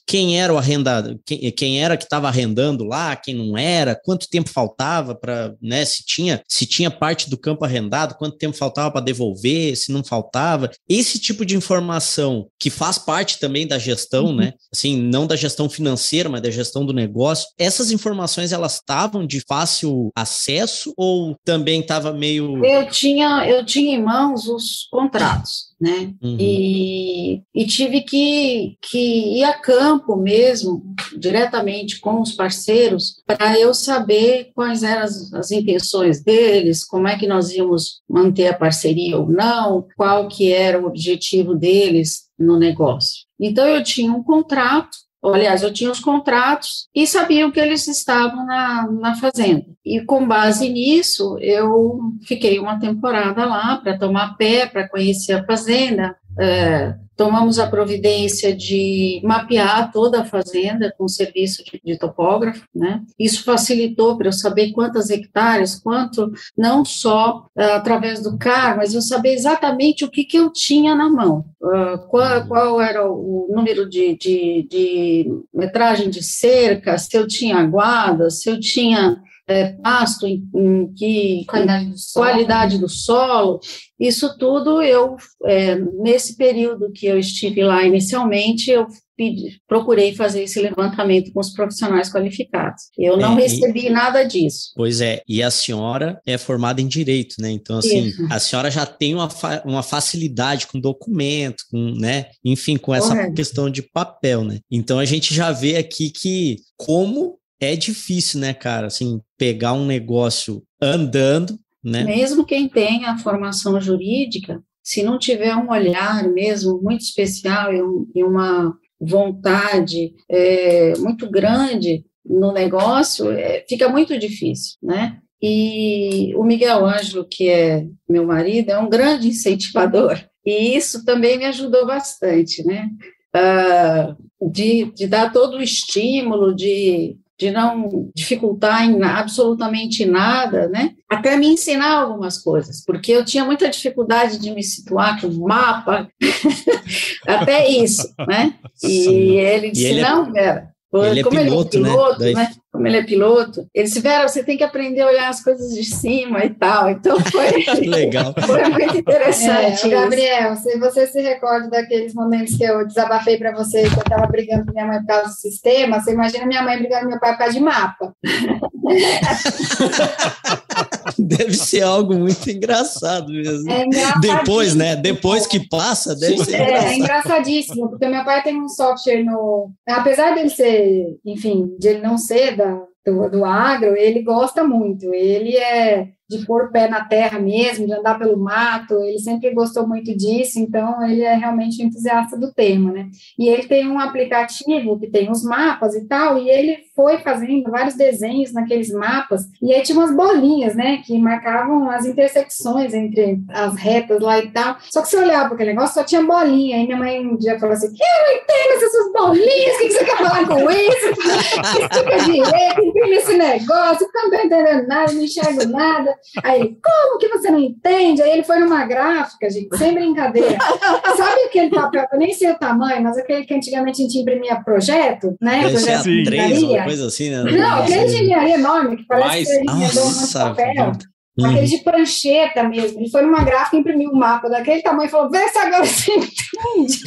Quem 0.06 0.40
era 0.40 0.52
o 0.52 0.58
arrendado, 0.58 1.20
quem, 1.26 1.50
quem 1.52 1.82
era 1.82 1.96
que 1.96 2.04
estava 2.04 2.28
arrendando 2.28 2.84
lá, 2.84 3.16
quem 3.16 3.34
não 3.34 3.56
era, 3.56 3.94
quanto 3.94 4.28
tempo 4.28 4.50
faltava 4.50 5.14
para, 5.14 5.54
né? 5.60 5.84
Se 5.84 6.04
tinha, 6.04 6.42
se 6.48 6.66
tinha 6.66 6.90
parte 6.90 7.28
do 7.28 7.38
campo 7.38 7.64
arrendado, 7.64 8.14
quanto 8.16 8.36
tempo 8.36 8.56
faltava 8.56 8.90
para 8.90 9.00
devolver, 9.00 9.76
se 9.76 9.92
não 9.92 10.04
faltava. 10.04 10.70
Esse 10.88 11.18
tipo 11.18 11.44
de 11.44 11.56
informação 11.56 12.48
que 12.58 12.70
faz 12.70 12.98
parte 12.98 13.38
também 13.38 13.66
da 13.66 13.78
gestão, 13.78 14.26
uhum. 14.26 14.36
né? 14.36 14.52
Assim, 14.72 14.96
não 14.96 15.26
da 15.26 15.36
gestão 15.36 15.68
financeira, 15.68 16.28
mas 16.28 16.42
da 16.42 16.50
gestão 16.50 16.84
do 16.84 16.92
negócio. 16.92 17.46
Essas 17.58 17.90
informações 17.90 18.52
elas 18.52 18.74
estavam 18.74 19.26
de 19.26 19.42
fácil 19.48 20.10
acesso 20.16 20.92
ou 20.96 21.36
também 21.44 21.80
estava 21.80 22.12
meio 22.12 22.64
Eu 22.64 22.88
tinha 22.88 23.46
eu 23.46 23.64
tinha 23.72 23.96
em 23.96 24.02
mãos 24.02 24.46
os 24.46 24.86
contratos, 24.90 25.68
né? 25.80 26.12
Uhum. 26.22 26.36
E, 26.38 27.42
e 27.54 27.66
tive 27.66 28.02
que, 28.02 28.76
que 28.82 29.38
ir 29.38 29.44
a 29.44 29.54
campo 29.54 30.14
mesmo, 30.16 30.82
diretamente 31.16 31.98
com 31.98 32.20
os 32.20 32.32
parceiros, 32.32 33.22
para 33.26 33.58
eu 33.58 33.72
saber 33.72 34.50
quais 34.54 34.82
eram 34.82 35.02
as, 35.02 35.32
as 35.32 35.50
intenções 35.50 36.22
deles, 36.22 36.84
como 36.84 37.08
é 37.08 37.18
que 37.18 37.26
nós 37.26 37.50
íamos 37.50 38.02
manter 38.08 38.48
a 38.48 38.54
parceria 38.54 39.18
ou 39.18 39.28
não, 39.28 39.86
qual 39.96 40.28
que 40.28 40.52
era 40.52 40.78
o 40.78 40.86
objetivo 40.86 41.54
deles 41.54 42.24
no 42.38 42.58
negócio. 42.58 43.24
Então, 43.40 43.66
eu 43.66 43.82
tinha 43.82 44.12
um 44.12 44.22
contrato 44.22 44.96
Aliás, 45.22 45.62
eu 45.62 45.72
tinha 45.72 45.90
os 45.90 46.00
contratos 46.00 46.88
e 46.94 47.06
sabia 47.06 47.50
que 47.50 47.60
eles 47.60 47.86
estavam 47.86 48.44
na, 48.44 48.90
na 48.90 49.14
fazenda. 49.14 49.64
E 49.84 50.00
com 50.00 50.26
base 50.26 50.68
nisso, 50.68 51.38
eu 51.38 52.00
fiquei 52.26 52.58
uma 52.58 52.80
temporada 52.80 53.44
lá 53.44 53.76
para 53.76 53.98
tomar 53.98 54.36
pé, 54.36 54.66
para 54.66 54.88
conhecer 54.88 55.34
a 55.34 55.44
fazenda, 55.44 56.16
é, 56.38 56.94
tomamos 57.16 57.58
a 57.58 57.66
providência 57.66 58.54
de 58.54 59.20
mapear 59.22 59.92
toda 59.92 60.22
a 60.22 60.24
fazenda 60.24 60.92
com 60.96 61.06
serviço 61.06 61.62
de, 61.64 61.80
de 61.84 61.98
topógrafo, 61.98 62.66
né? 62.74 63.02
Isso 63.18 63.44
facilitou 63.44 64.16
para 64.16 64.28
eu 64.28 64.32
saber 64.32 64.72
quantas 64.72 65.10
hectares, 65.10 65.74
quanto, 65.76 66.32
não 66.56 66.84
só 66.84 67.46
uh, 67.56 67.62
através 67.74 68.22
do 68.22 68.36
CAR, 68.38 68.76
mas 68.76 68.94
eu 68.94 69.02
saber 69.02 69.34
exatamente 69.34 70.04
o 70.04 70.10
que, 70.10 70.24
que 70.24 70.36
eu 70.36 70.50
tinha 70.50 70.94
na 70.94 71.08
mão, 71.08 71.44
uh, 71.60 71.98
qual, 72.08 72.46
qual, 72.46 72.80
era 72.80 73.08
o 73.08 73.48
número 73.54 73.88
de, 73.88 74.16
de, 74.16 74.66
de 74.68 75.42
metragem 75.54 76.10
de 76.10 76.22
cerca, 76.22 76.98
se 76.98 77.16
eu 77.16 77.26
tinha 77.26 77.56
aguada, 77.58 78.30
se 78.30 78.48
eu 78.48 78.58
tinha 78.58 79.22
é, 79.46 79.72
pasto, 79.72 80.26
em, 80.26 80.49
em 80.54 80.92
que 80.94 81.44
qualidade 81.46 81.87
do, 81.87 81.96
qualidade 82.14 82.78
do, 82.78 82.88
solo. 82.88 83.61
Isso 83.99 84.37
tudo 84.38 84.82
eu, 84.82 85.16
é, 85.44 85.76
nesse 85.76 86.37
período 86.37 86.92
que 86.92 87.06
eu 87.06 87.18
estive 87.18 87.62
lá 87.62 87.84
inicialmente, 87.84 88.70
eu 88.70 88.87
pedi, 89.16 89.61
procurei 89.68 90.14
fazer 90.14 90.42
esse 90.42 90.61
levantamento 90.61 91.32
com 91.32 91.40
os 91.40 91.50
profissionais 91.50 92.11
qualificados. 92.11 92.84
Eu 92.99 93.16
não 93.16 93.38
é, 93.38 93.42
recebi 93.42 93.87
e, 93.87 93.90
nada 93.90 94.25
disso. 94.25 94.72
Pois 94.75 95.00
é, 95.00 95.22
e 95.28 95.42
a 95.42 95.50
senhora 95.50 96.20
é 96.26 96.37
formada 96.38 96.80
em 96.80 96.88
direito, 96.88 97.37
né? 97.38 97.50
Então, 97.50 97.78
assim, 97.78 98.06
Isso. 98.06 98.26
a 98.30 98.38
senhora 98.40 98.70
já 98.70 98.87
tem 98.87 99.14
uma, 99.14 99.30
fa 99.30 99.62
uma 99.64 99.82
facilidade 99.82 100.66
com 100.66 100.80
documento, 100.80 101.64
com, 101.70 101.94
né? 101.94 102.26
Enfim, 102.44 102.76
com 102.76 102.94
essa 102.94 103.14
Correto. 103.14 103.35
questão 103.35 103.70
de 103.70 103.83
papel, 103.83 104.44
né? 104.44 104.61
Então 104.70 104.98
a 104.98 105.05
gente 105.05 105.35
já 105.35 105.52
vê 105.52 105.76
aqui 105.76 106.11
que 106.11 106.57
como 106.76 107.38
é 107.62 107.77
difícil, 107.77 108.40
né, 108.40 108.53
cara? 108.53 108.88
Assim, 108.88 109.20
pegar 109.38 109.72
um 109.72 109.87
negócio 109.87 110.62
andando, 110.81 111.57
né? 111.83 112.03
Mesmo 112.03 112.44
quem 112.44 112.68
tem 112.68 113.05
a 113.05 113.16
formação 113.18 113.81
jurídica, 113.81 114.61
se 114.83 115.03
não 115.03 115.18
tiver 115.18 115.55
um 115.55 115.70
olhar 115.70 116.29
mesmo 116.29 116.81
muito 116.83 117.03
especial 117.03 117.72
e, 117.72 117.81
um, 117.81 118.11
e 118.14 118.25
uma 118.25 118.77
vontade 119.01 120.12
é, 120.29 120.94
muito 120.98 121.31
grande 121.31 122.05
no 122.25 122.53
negócio, 122.53 123.31
é, 123.31 123.64
fica 123.68 123.88
muito 123.88 124.18
difícil, 124.18 124.77
né? 124.83 125.18
E 125.40 126.35
o 126.37 126.44
Miguel 126.44 126.85
Ângelo, 126.87 127.27
que 127.29 127.48
é 127.48 127.87
meu 128.09 128.27
marido, 128.27 128.70
é 128.70 128.79
um 128.79 128.88
grande 128.88 129.27
incentivador. 129.29 130.20
E 130.44 130.77
isso 130.77 131.05
também 131.05 131.38
me 131.38 131.44
ajudou 131.44 131.87
bastante, 131.87 132.64
né? 132.64 132.88
Uh, 133.35 134.51
de, 134.51 134.92
de 134.92 135.07
dar 135.07 135.33
todo 135.33 135.57
o 135.57 135.62
estímulo, 135.62 136.55
de 136.55 137.16
de 137.42 137.50
não 137.50 138.09
dificultar 138.14 138.85
em 138.85 139.02
absolutamente 139.02 140.07
nada, 140.07 140.68
né? 140.68 140.94
Até 141.11 141.37
me 141.37 141.48
ensinar 141.48 142.02
algumas 142.02 142.38
coisas, 142.38 142.85
porque 142.85 143.11
eu 143.11 143.24
tinha 143.24 143.44
muita 143.44 143.68
dificuldade 143.68 144.38
de 144.38 144.52
me 144.52 144.62
situar 144.62 145.20
com 145.20 145.26
o 145.26 145.48
mapa, 145.48 146.09
até 147.26 147.68
isso, 147.68 148.14
né? 148.28 148.55
E 148.85 149.35
ele 149.38 149.72
disse, 149.72 149.87
e 149.87 149.88
ele 149.88 150.00
é... 150.00 150.09
não, 150.09 150.33
Vera, 150.33 150.68
ele 150.94 151.20
é 151.20 151.22
como 151.24 151.37
piloto, 151.37 151.76
ele 151.76 151.88
é 151.88 151.90
piloto, 151.90 152.20
né? 152.20 152.33
né? 152.33 152.50
Como 152.72 152.87
ele 152.87 152.96
é 152.96 153.02
piloto, 153.02 153.68
ele 153.74 153.85
disse, 153.85 154.00
Vera, 154.00 154.26
você 154.26 154.42
tem 154.42 154.56
que 154.56 154.64
aprender 154.64 155.02
a 155.02 155.08
olhar 155.08 155.28
as 155.28 155.44
coisas 155.44 155.74
de 155.74 155.85
cima 155.85 156.42
e 156.42 156.50
tal. 156.50 156.88
Então 156.88 157.20
foi, 157.20 157.50
Legal. 157.87 158.32
foi 158.46 158.64
muito 158.70 158.96
interessante. 158.96 159.87
É, 159.87 159.90
Gabriel, 159.90 160.56
se 160.56 160.78
você 160.78 161.06
se 161.06 161.20
recorda 161.20 161.68
daqueles 161.68 162.14
momentos 162.14 162.56
que 162.56 162.64
eu 162.64 162.87
desabafei 162.87 163.37
para 163.37 163.52
você 163.52 163.82
que 163.82 163.94
eu 163.94 164.02
estava 164.02 164.26
brigando 164.26 164.64
com 164.64 164.72
minha 164.72 164.87
mãe 164.87 165.00
por 165.00 165.06
causa 165.06 165.28
do 165.28 165.35
sistema, 165.35 166.00
você 166.00 166.12
imagina 166.12 166.46
minha 166.46 166.62
mãe 166.62 166.78
brigando 166.78 167.02
com 167.02 167.11
meu 167.11 167.20
pai 167.20 167.32
por 167.32 167.38
causa 167.40 167.52
de 167.52 167.61
mapa. 167.61 168.14
deve 171.18 171.55
ser 171.55 171.83
algo 171.83 172.14
muito 172.14 172.48
engraçado 172.51 173.33
mesmo. 173.33 173.70
É 173.70 173.87
Depois, 174.20 174.75
né? 174.75 174.96
Depois 174.96 175.46
que 175.46 175.68
passa, 175.68 176.14
deve 176.14 176.44
ser. 176.44 176.55
É, 176.55 176.87
é 176.87 176.94
engraçadíssimo, 176.96 177.88
porque 177.88 178.09
meu 178.09 178.25
pai 178.25 178.42
tem 178.42 178.61
um 178.61 178.68
software 178.68 179.25
no. 179.25 179.70
Apesar 179.88 180.35
dele 180.35 180.51
ser, 180.51 181.18
enfim, 181.25 181.77
de 181.79 181.88
ele 181.88 182.01
não 182.01 182.18
ser 182.18 182.57
da, 182.57 182.83
do, 183.05 183.29
do 183.31 183.44
agro, 183.44 183.96
ele 183.96 184.22
gosta 184.22 184.64
muito. 184.64 185.12
Ele 185.12 185.57
é 185.57 186.09
de 186.38 186.47
pôr 186.47 186.64
o 186.64 186.73
pé 186.73 186.88
na 186.88 187.05
terra 187.05 187.38
mesmo, 187.38 187.87
de 187.87 187.92
andar 187.92 188.18
pelo 188.18 188.37
mato, 188.37 189.03
ele 189.03 189.18
sempre 189.18 189.51
gostou 189.53 189.87
muito 189.87 190.16
disso, 190.16 190.59
então 190.59 191.03
ele 191.07 191.23
é 191.23 191.35
realmente 191.35 191.83
entusiasta 191.83 192.37
do 192.37 192.53
tema, 192.53 192.90
né? 192.92 193.09
E 193.38 193.49
ele 193.49 193.64
tem 193.64 193.88
um 193.88 193.99
aplicativo 193.99 194.99
que 194.99 195.09
tem 195.09 195.31
os 195.31 195.45
mapas 195.45 195.95
e 195.95 196.07
tal, 196.07 196.38
e 196.38 196.49
ele 196.49 196.79
foi 196.95 197.18
fazendo 197.18 197.71
vários 197.71 197.95
desenhos 197.95 198.53
naqueles 198.53 198.90
mapas, 198.90 199.42
e 199.61 199.73
aí 199.73 199.83
tinha 199.83 199.99
umas 199.99 200.14
bolinhas, 200.14 200.75
né, 200.75 201.03
que 201.05 201.18
marcavam 201.18 201.90
as 201.90 202.05
intersecções 202.05 202.95
entre 202.95 203.40
as 203.49 203.75
retas 203.77 204.21
lá 204.21 204.38
e 204.38 204.51
tal. 204.51 204.77
Só 204.90 205.03
que 205.03 205.09
se 205.09 205.16
olhava 205.16 205.47
para 205.47 205.55
aquele 205.55 205.71
negócio, 205.71 205.95
só 205.95 206.05
tinha 206.05 206.23
bolinha. 206.23 206.77
Aí 206.77 206.85
minha 206.85 206.97
mãe 206.97 207.27
um 207.27 207.37
dia 207.37 207.59
falou 207.59 207.75
assim: 207.75 207.88
Eu 207.88 208.37
entendo 208.37 208.85
essas 208.85 209.12
bolinhas, 209.12 209.75
o 209.75 209.79
que 209.79 209.90
você 209.90 210.05
quer 210.05 210.16
falar 210.16 210.47
com 210.47 210.71
isso? 210.71 211.12
Explica 211.83 212.18
direito, 212.25 212.81
imprime 212.85 213.16
esse 213.16 213.37
negócio, 213.37 214.07
eu 214.07 214.11
não 214.14 214.25
estou 214.25 214.40
entendendo 214.40 214.87
nada, 214.87 215.12
não 215.12 215.23
enxergo 215.23 215.66
nada. 215.68 216.14
Aí 216.42 216.61
ele, 216.61 216.78
como 216.82 217.18
que 217.18 217.28
você 217.28 217.50
não 217.50 217.58
entende? 217.58 218.22
Aí 218.22 218.32
ele 218.32 218.44
foi 218.44 218.58
numa 218.58 218.85
gráfica, 218.85 219.50
gente, 219.50 219.76
sem 219.76 219.94
brincadeira. 219.94 220.56
Sabe 221.16 221.42
aquele 221.46 221.70
papel, 221.70 222.06
eu 222.12 222.18
nem 222.18 222.32
sei 222.32 222.50
o 222.50 222.58
tamanho, 222.58 223.02
mas 223.02 223.18
aquele 223.18 223.44
que 223.44 223.54
antigamente 223.54 224.00
a 224.00 224.04
gente 224.04 224.18
imprimia 224.18 224.62
projeto, 224.62 225.37
né? 225.40 225.68
Projeto 225.68 226.04
de 226.04 226.24
três, 226.24 226.62
uma 226.62 226.85
coisa 226.85 227.06
assim, 227.06 227.30
né? 227.30 227.42
Não, 227.42 227.82
aquele 227.82 228.04
de 228.06 228.22
engenharia 228.22 228.54
enorme, 228.54 228.96
que 228.96 229.06
parece 229.06 229.28
Mas, 229.28 229.48
que 229.48 229.54
ele 229.54 229.64
nossa, 229.64 230.38
papel. 230.50 230.92
Uhum. 231.38 231.46
Aquele 231.46 231.66
de 231.66 231.78
prancheta 231.78 232.62
mesmo. 232.62 233.00
Ele 233.00 233.11
foi 233.11 233.22
numa 233.22 233.42
gráfica, 233.42 233.76
imprimiu 233.76 234.11
um 234.11 234.16
mapa 234.16 234.50
daquele 234.50 234.82
tamanho 234.82 235.06
e 235.06 235.11
falou: 235.11 235.30
vê 235.30 235.48
se 235.48 235.58
agora 235.58 235.85
você 235.85 236.12
entende. 236.12 237.02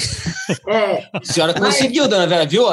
É. 0.67 1.03
A 1.13 1.23
senhora 1.23 1.53
conseguiu, 1.53 2.03
Mas... 2.03 2.09
dona 2.09 2.27
Vera, 2.27 2.45
viu? 2.45 2.65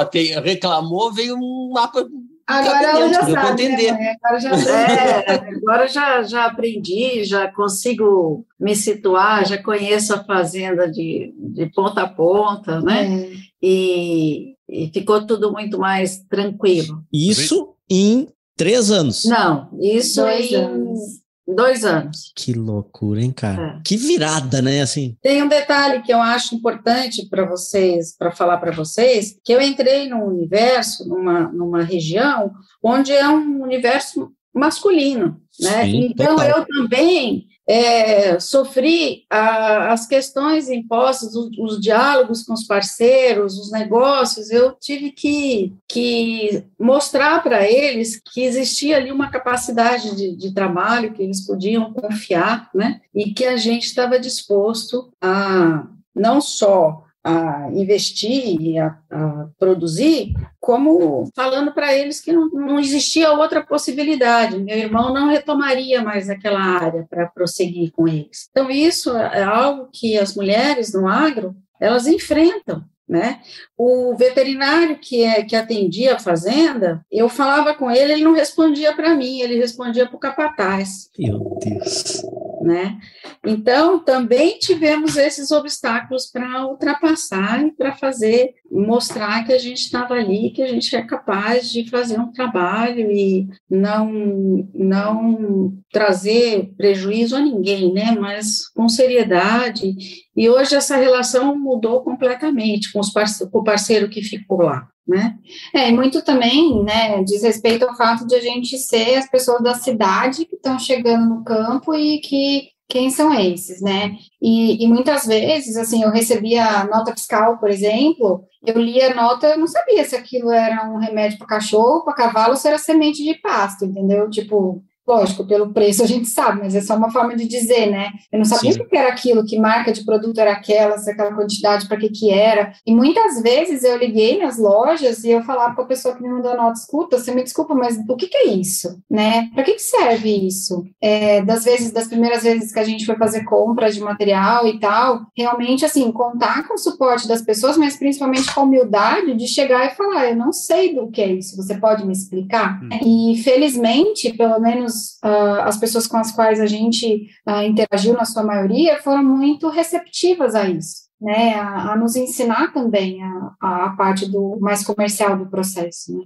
reclamou, 0.43 1.13
veio 1.13 1.37
um 1.37 1.71
mapa 1.73 2.07
Agora 2.53 2.85
ela 2.85 3.09
já 3.09 3.23
sabe, 3.27 3.69
né? 3.69 4.17
Agora, 4.23 4.41
já, 4.41 4.51
é, 4.51 5.35
agora 5.57 5.89
já, 5.89 6.23
já 6.23 6.45
aprendi, 6.47 7.25
já 7.25 7.51
consigo 7.51 8.47
me 8.59 8.75
situar, 8.77 9.47
já 9.47 9.63
conheço 9.63 10.15
a 10.15 10.25
fazenda 10.25 10.91
de, 10.91 11.35
de 11.37 11.67
ponta 11.67 12.03
a 12.03 12.09
ponta, 12.09 12.81
né? 12.81 13.07
É. 13.07 13.33
E, 13.63 14.55
e 14.69 14.91
ficou 14.93 15.27
tudo 15.27 15.53
muito 15.53 15.79
mais 15.79 16.25
tranquilo. 16.29 17.03
Isso 17.13 17.75
em 17.89 18.29
três 18.57 18.91
anos? 18.91 19.25
Não, 19.25 19.69
isso 19.81 20.21
Dois 20.21 20.51
em 20.51 20.55
anos. 20.57 21.22
Dois 21.47 21.85
anos. 21.85 22.33
Que 22.37 22.53
loucura, 22.53 23.21
hein, 23.21 23.33
cara? 23.33 23.79
É. 23.79 23.81
Que 23.85 23.97
virada, 23.97 24.63
né? 24.63 24.81
Assim. 24.81 25.17
Tem 25.21 25.43
um 25.43 25.49
detalhe 25.49 26.03
que 26.03 26.13
eu 26.13 26.21
acho 26.21 26.55
importante 26.55 27.29
para 27.29 27.45
vocês, 27.45 28.17
para 28.17 28.31
falar 28.31 28.59
para 28.59 28.71
vocês, 28.71 29.37
que 29.45 29.53
eu 29.53 29.61
entrei 29.61 30.09
num 30.09 30.25
universo, 30.25 31.09
numa, 31.09 31.49
numa 31.53 31.83
região, 31.83 32.53
onde 32.83 33.13
é 33.13 33.29
um 33.29 33.63
universo 33.63 34.31
masculino, 34.55 35.41
né? 35.61 35.85
Sim, 35.85 36.11
então 36.11 36.37
total. 36.37 36.59
eu 36.59 36.67
também 36.67 37.47
é, 37.73 38.39
sofri 38.39 39.25
a, 39.31 39.95
as 39.95 40.07
questões 40.07 40.69
impostas, 40.69 41.35
os, 41.35 41.49
os, 41.59 41.81
diálogos 41.81 42.43
com 42.43 42.53
os 42.53 42.67
parceiros, 42.67 43.59
os 43.59 43.73
negócios, 43.73 44.51
eu 44.51 44.73
tive 44.79 45.11
que, 45.11 45.73
que 45.89 46.65
mostrar 46.79 47.43
para 47.43 47.67
eles 47.67 48.21
que 48.23 48.43
existia 48.43 48.99
ali 48.99 49.11
uma 49.11 49.31
capacidade 49.31 50.15
de, 50.15 50.37
de 50.37 50.53
trabalho, 50.53 51.15
que 51.15 51.23
eles 51.23 51.47
podiam 51.47 51.95
confiar, 51.95 52.69
né? 52.75 53.01
E 53.15 53.33
que 53.33 53.47
a 53.47 53.57
gente 53.57 53.85
estava 53.85 54.21
disposto 54.21 55.11
a 55.19 55.87
não 56.15 56.43
só 56.43 57.05
a 57.25 57.69
investir 57.73 58.61
e 58.61 58.79
a, 58.79 58.97
a 59.11 59.49
produzir, 59.59 60.35
como 60.61 61.31
falando 61.35 61.73
para 61.73 61.95
eles 61.97 62.21
que 62.21 62.33
não, 62.33 62.49
não 62.51 62.81
existia 62.81 63.33
outra 63.33 63.65
possibilidade. 63.65 64.59
Meu 64.59 64.77
irmão 64.77 65.13
não 65.13 65.29
retomaria 65.29 66.03
mais 66.03 66.29
aquela 66.29 66.61
área 66.61 67.07
para 67.09 67.27
prosseguir 67.27 67.93
com 67.93 68.09
eles. 68.09 68.49
Então, 68.51 68.71
isso 68.71 69.17
é 69.17 69.43
algo 69.43 69.89
que 69.93 70.19
as 70.19 70.35
mulheres 70.35 70.93
no 70.93 71.07
agro, 71.07 71.55
elas 71.81 72.07
enfrentam. 72.07 72.85
Né? 73.09 73.41
O 73.77 74.15
veterinário 74.17 74.97
que, 74.99 75.23
é, 75.23 75.43
que 75.43 75.55
atendia 75.55 76.15
a 76.15 76.19
fazenda, 76.19 77.05
eu 77.11 77.29
falava 77.29 77.75
com 77.75 77.91
ele, 77.91 78.15
ele 78.15 78.25
não 78.25 78.33
respondia 78.33 78.95
para 78.95 79.15
mim, 79.15 79.41
ele 79.41 79.59
respondia 79.59 80.07
para 80.07 80.17
o 80.17 80.21
capataz. 80.21 81.11
Meu 81.19 81.59
Deus 81.61 82.23
né? 82.63 82.99
Então, 83.45 83.99
também 83.99 84.59
tivemos 84.59 85.17
esses 85.17 85.51
obstáculos 85.51 86.27
para 86.31 86.67
ultrapassar 86.67 87.67
e 87.67 87.73
para 87.73 87.93
fazer, 87.93 88.55
mostrar 88.71 89.45
que 89.45 89.53
a 89.53 89.59
gente 89.59 89.81
estava 89.81 90.15
ali, 90.15 90.51
que 90.51 90.63
a 90.63 90.69
gente 90.69 90.95
é 90.95 91.03
capaz 91.03 91.71
de 91.71 91.89
fazer 91.91 92.19
um 92.19 92.33
trabalho 92.33 93.11
e 93.11 93.49
não, 93.69 94.69
não 94.75 95.73
trazer 95.93 96.73
prejuízo 96.77 97.37
a 97.37 97.41
ninguém, 97.41 97.93
né? 97.93 98.13
Mas 98.13 98.69
com 98.69 98.89
seriedade. 98.89 99.95
E 100.37 100.49
hoje 100.49 100.75
essa 100.75 100.97
relação 100.97 101.59
mudou 101.59 102.03
completamente 102.03 102.93
com, 102.93 103.01
os 103.01 103.13
com 103.13 103.59
o 103.59 103.65
parceiro 103.65 104.09
que 104.09 104.23
ficou 104.23 104.63
lá. 104.63 104.89
Né? 105.07 105.37
É, 105.75 105.89
e 105.89 105.93
muito 105.93 106.23
também, 106.23 106.81
né, 106.85 107.25
diz 107.25 107.43
respeito 107.43 107.85
ao 107.85 107.97
fato 107.97 108.25
de 108.25 108.37
a 108.37 108.41
gente 108.41 108.79
ser 108.79 109.17
as 109.17 109.29
pessoas 109.29 109.61
da 109.61 109.75
cidade 109.75 110.45
que 110.45 110.55
estão 110.55 110.79
chegando 110.79 111.29
no 111.29 111.43
campo 111.43 111.93
e 111.93 112.21
que 112.21 112.69
quem 112.93 113.09
são 113.11 113.33
esses, 113.35 113.81
né? 113.81 114.17
E, 114.41 114.85
e, 114.85 114.87
muitas 114.87 115.25
vezes, 115.25 115.79
assim, 115.79 116.03
eu 116.03 116.11
recebia 116.11 116.85
nota 116.85 117.13
fiscal, 117.13 117.57
por 117.59 117.71
exemplo, 117.71 118.45
eu 118.67 118.79
lia 118.79 119.11
a 119.11 119.15
nota, 119.15 119.47
eu 119.47 119.59
não 119.59 119.67
sabia 119.67 120.05
se 120.05 120.15
aquilo 120.15 120.51
era 120.51 120.87
um 120.87 120.99
remédio 120.99 121.39
para 121.39 121.47
cachorro, 121.47 122.05
para 122.05 122.13
cavalo, 122.13 122.55
se 122.55 122.69
era 122.69 122.77
semente 122.77 123.25
de 123.25 123.35
pasto, 123.41 123.87
entendeu? 123.87 124.29
Tipo, 124.29 124.85
Lógico, 125.07 125.45
pelo 125.45 125.73
preço 125.73 126.03
a 126.03 126.07
gente 126.07 126.29
sabe, 126.29 126.61
mas 126.61 126.77
é 126.77 126.81
só 126.81 126.97
uma 126.97 127.11
forma 127.11 127.35
de 127.35 127.47
dizer, 127.47 127.91
né? 127.91 128.09
Eu 128.31 128.39
não 128.39 128.45
sabia 128.45 128.71
o 128.71 128.89
que 128.89 128.97
era 128.97 129.09
aquilo, 129.09 129.45
que 129.45 129.59
marca 129.59 129.93
de 129.93 130.05
produto 130.05 130.39
era 130.39 130.53
aquela, 130.53 130.97
se 130.97 131.11
aquela 131.11 131.35
quantidade, 131.35 131.89
para 131.89 131.97
que 131.97 132.09
que 132.09 132.31
era. 132.31 132.73
E 132.87 132.95
muitas 132.95 133.43
vezes 133.43 133.83
eu 133.83 133.97
liguei 133.97 134.39
nas 134.39 134.59
lojas 134.59 135.25
e 135.25 135.31
eu 135.31 135.43
falava 135.43 135.75
com 135.75 135.83
a 135.83 135.87
pessoa 135.87 136.15
que 136.15 136.23
me 136.23 136.29
mandou 136.29 136.53
a 136.53 136.57
nota, 136.57 136.79
escuta, 136.79 137.19
você 137.19 137.35
me 137.35 137.43
desculpa, 137.43 137.75
mas 137.75 137.99
o 138.09 138.17
que 138.17 138.29
que 138.29 138.37
é 138.37 138.47
isso, 138.49 139.01
né? 139.11 139.51
Para 139.53 139.65
que 139.65 139.75
que 139.75 139.83
serve 139.83 140.47
isso? 140.47 140.85
É, 141.01 141.43
das 141.43 141.65
vezes, 141.65 141.91
das 141.91 142.07
primeiras 142.07 142.45
vezes 142.45 142.73
que 142.73 142.79
a 142.79 142.85
gente 142.85 143.05
foi 143.05 143.17
fazer 143.17 143.43
compras 143.45 143.97
de 143.97 144.01
material 144.01 144.69
e 144.69 144.79
tal, 144.79 145.23
realmente, 145.37 145.85
assim, 145.85 146.13
contar 146.13 146.67
com 146.69 146.75
o 146.75 146.79
suporte 146.79 147.27
das 147.27 147.43
pessoas, 147.43 147.77
mas 147.77 147.97
principalmente 147.97 148.55
com 148.55 148.61
a 148.61 148.65
humildade 148.65 149.35
de 149.35 149.49
chegar 149.49 149.87
e 149.87 149.97
falar, 149.97 150.31
eu 150.31 150.37
não 150.37 150.53
sei 150.53 150.95
do 150.95 151.11
que 151.11 151.21
é 151.21 151.33
isso, 151.33 151.57
você 151.57 151.75
pode 151.75 152.07
me 152.07 152.13
explicar? 152.13 152.81
Hum. 152.83 153.33
E 153.33 153.43
felizmente, 153.43 154.33
pelo 154.35 154.61
menos 154.61 154.92
menos 154.93 155.19
uh, 155.25 155.63
as 155.63 155.77
pessoas 155.77 156.07
com 156.07 156.19
as 156.19 156.33
quais 156.33 156.61
a 156.61 156.67
gente 156.67 157.29
uh, 157.49 157.63
interagiu, 157.63 158.15
na 158.15 158.25
sua 158.25 158.43
maioria, 158.43 159.03
foram 159.03 159.25
muito 159.25 159.69
receptivas 159.69 160.55
a 160.55 160.69
isso. 160.69 161.03
Né, 161.21 161.55
a, 161.55 161.93
a 161.93 161.97
nos 161.97 162.17
ensinar 162.17 162.73
também 162.73 163.23
a, 163.23 163.55
a 163.61 163.91
parte 163.91 164.29
do 164.29 164.59
mais 164.61 164.83
comercial 164.83 165.39
do 165.39 165.49
processo, 165.49 166.19
né? 166.19 166.25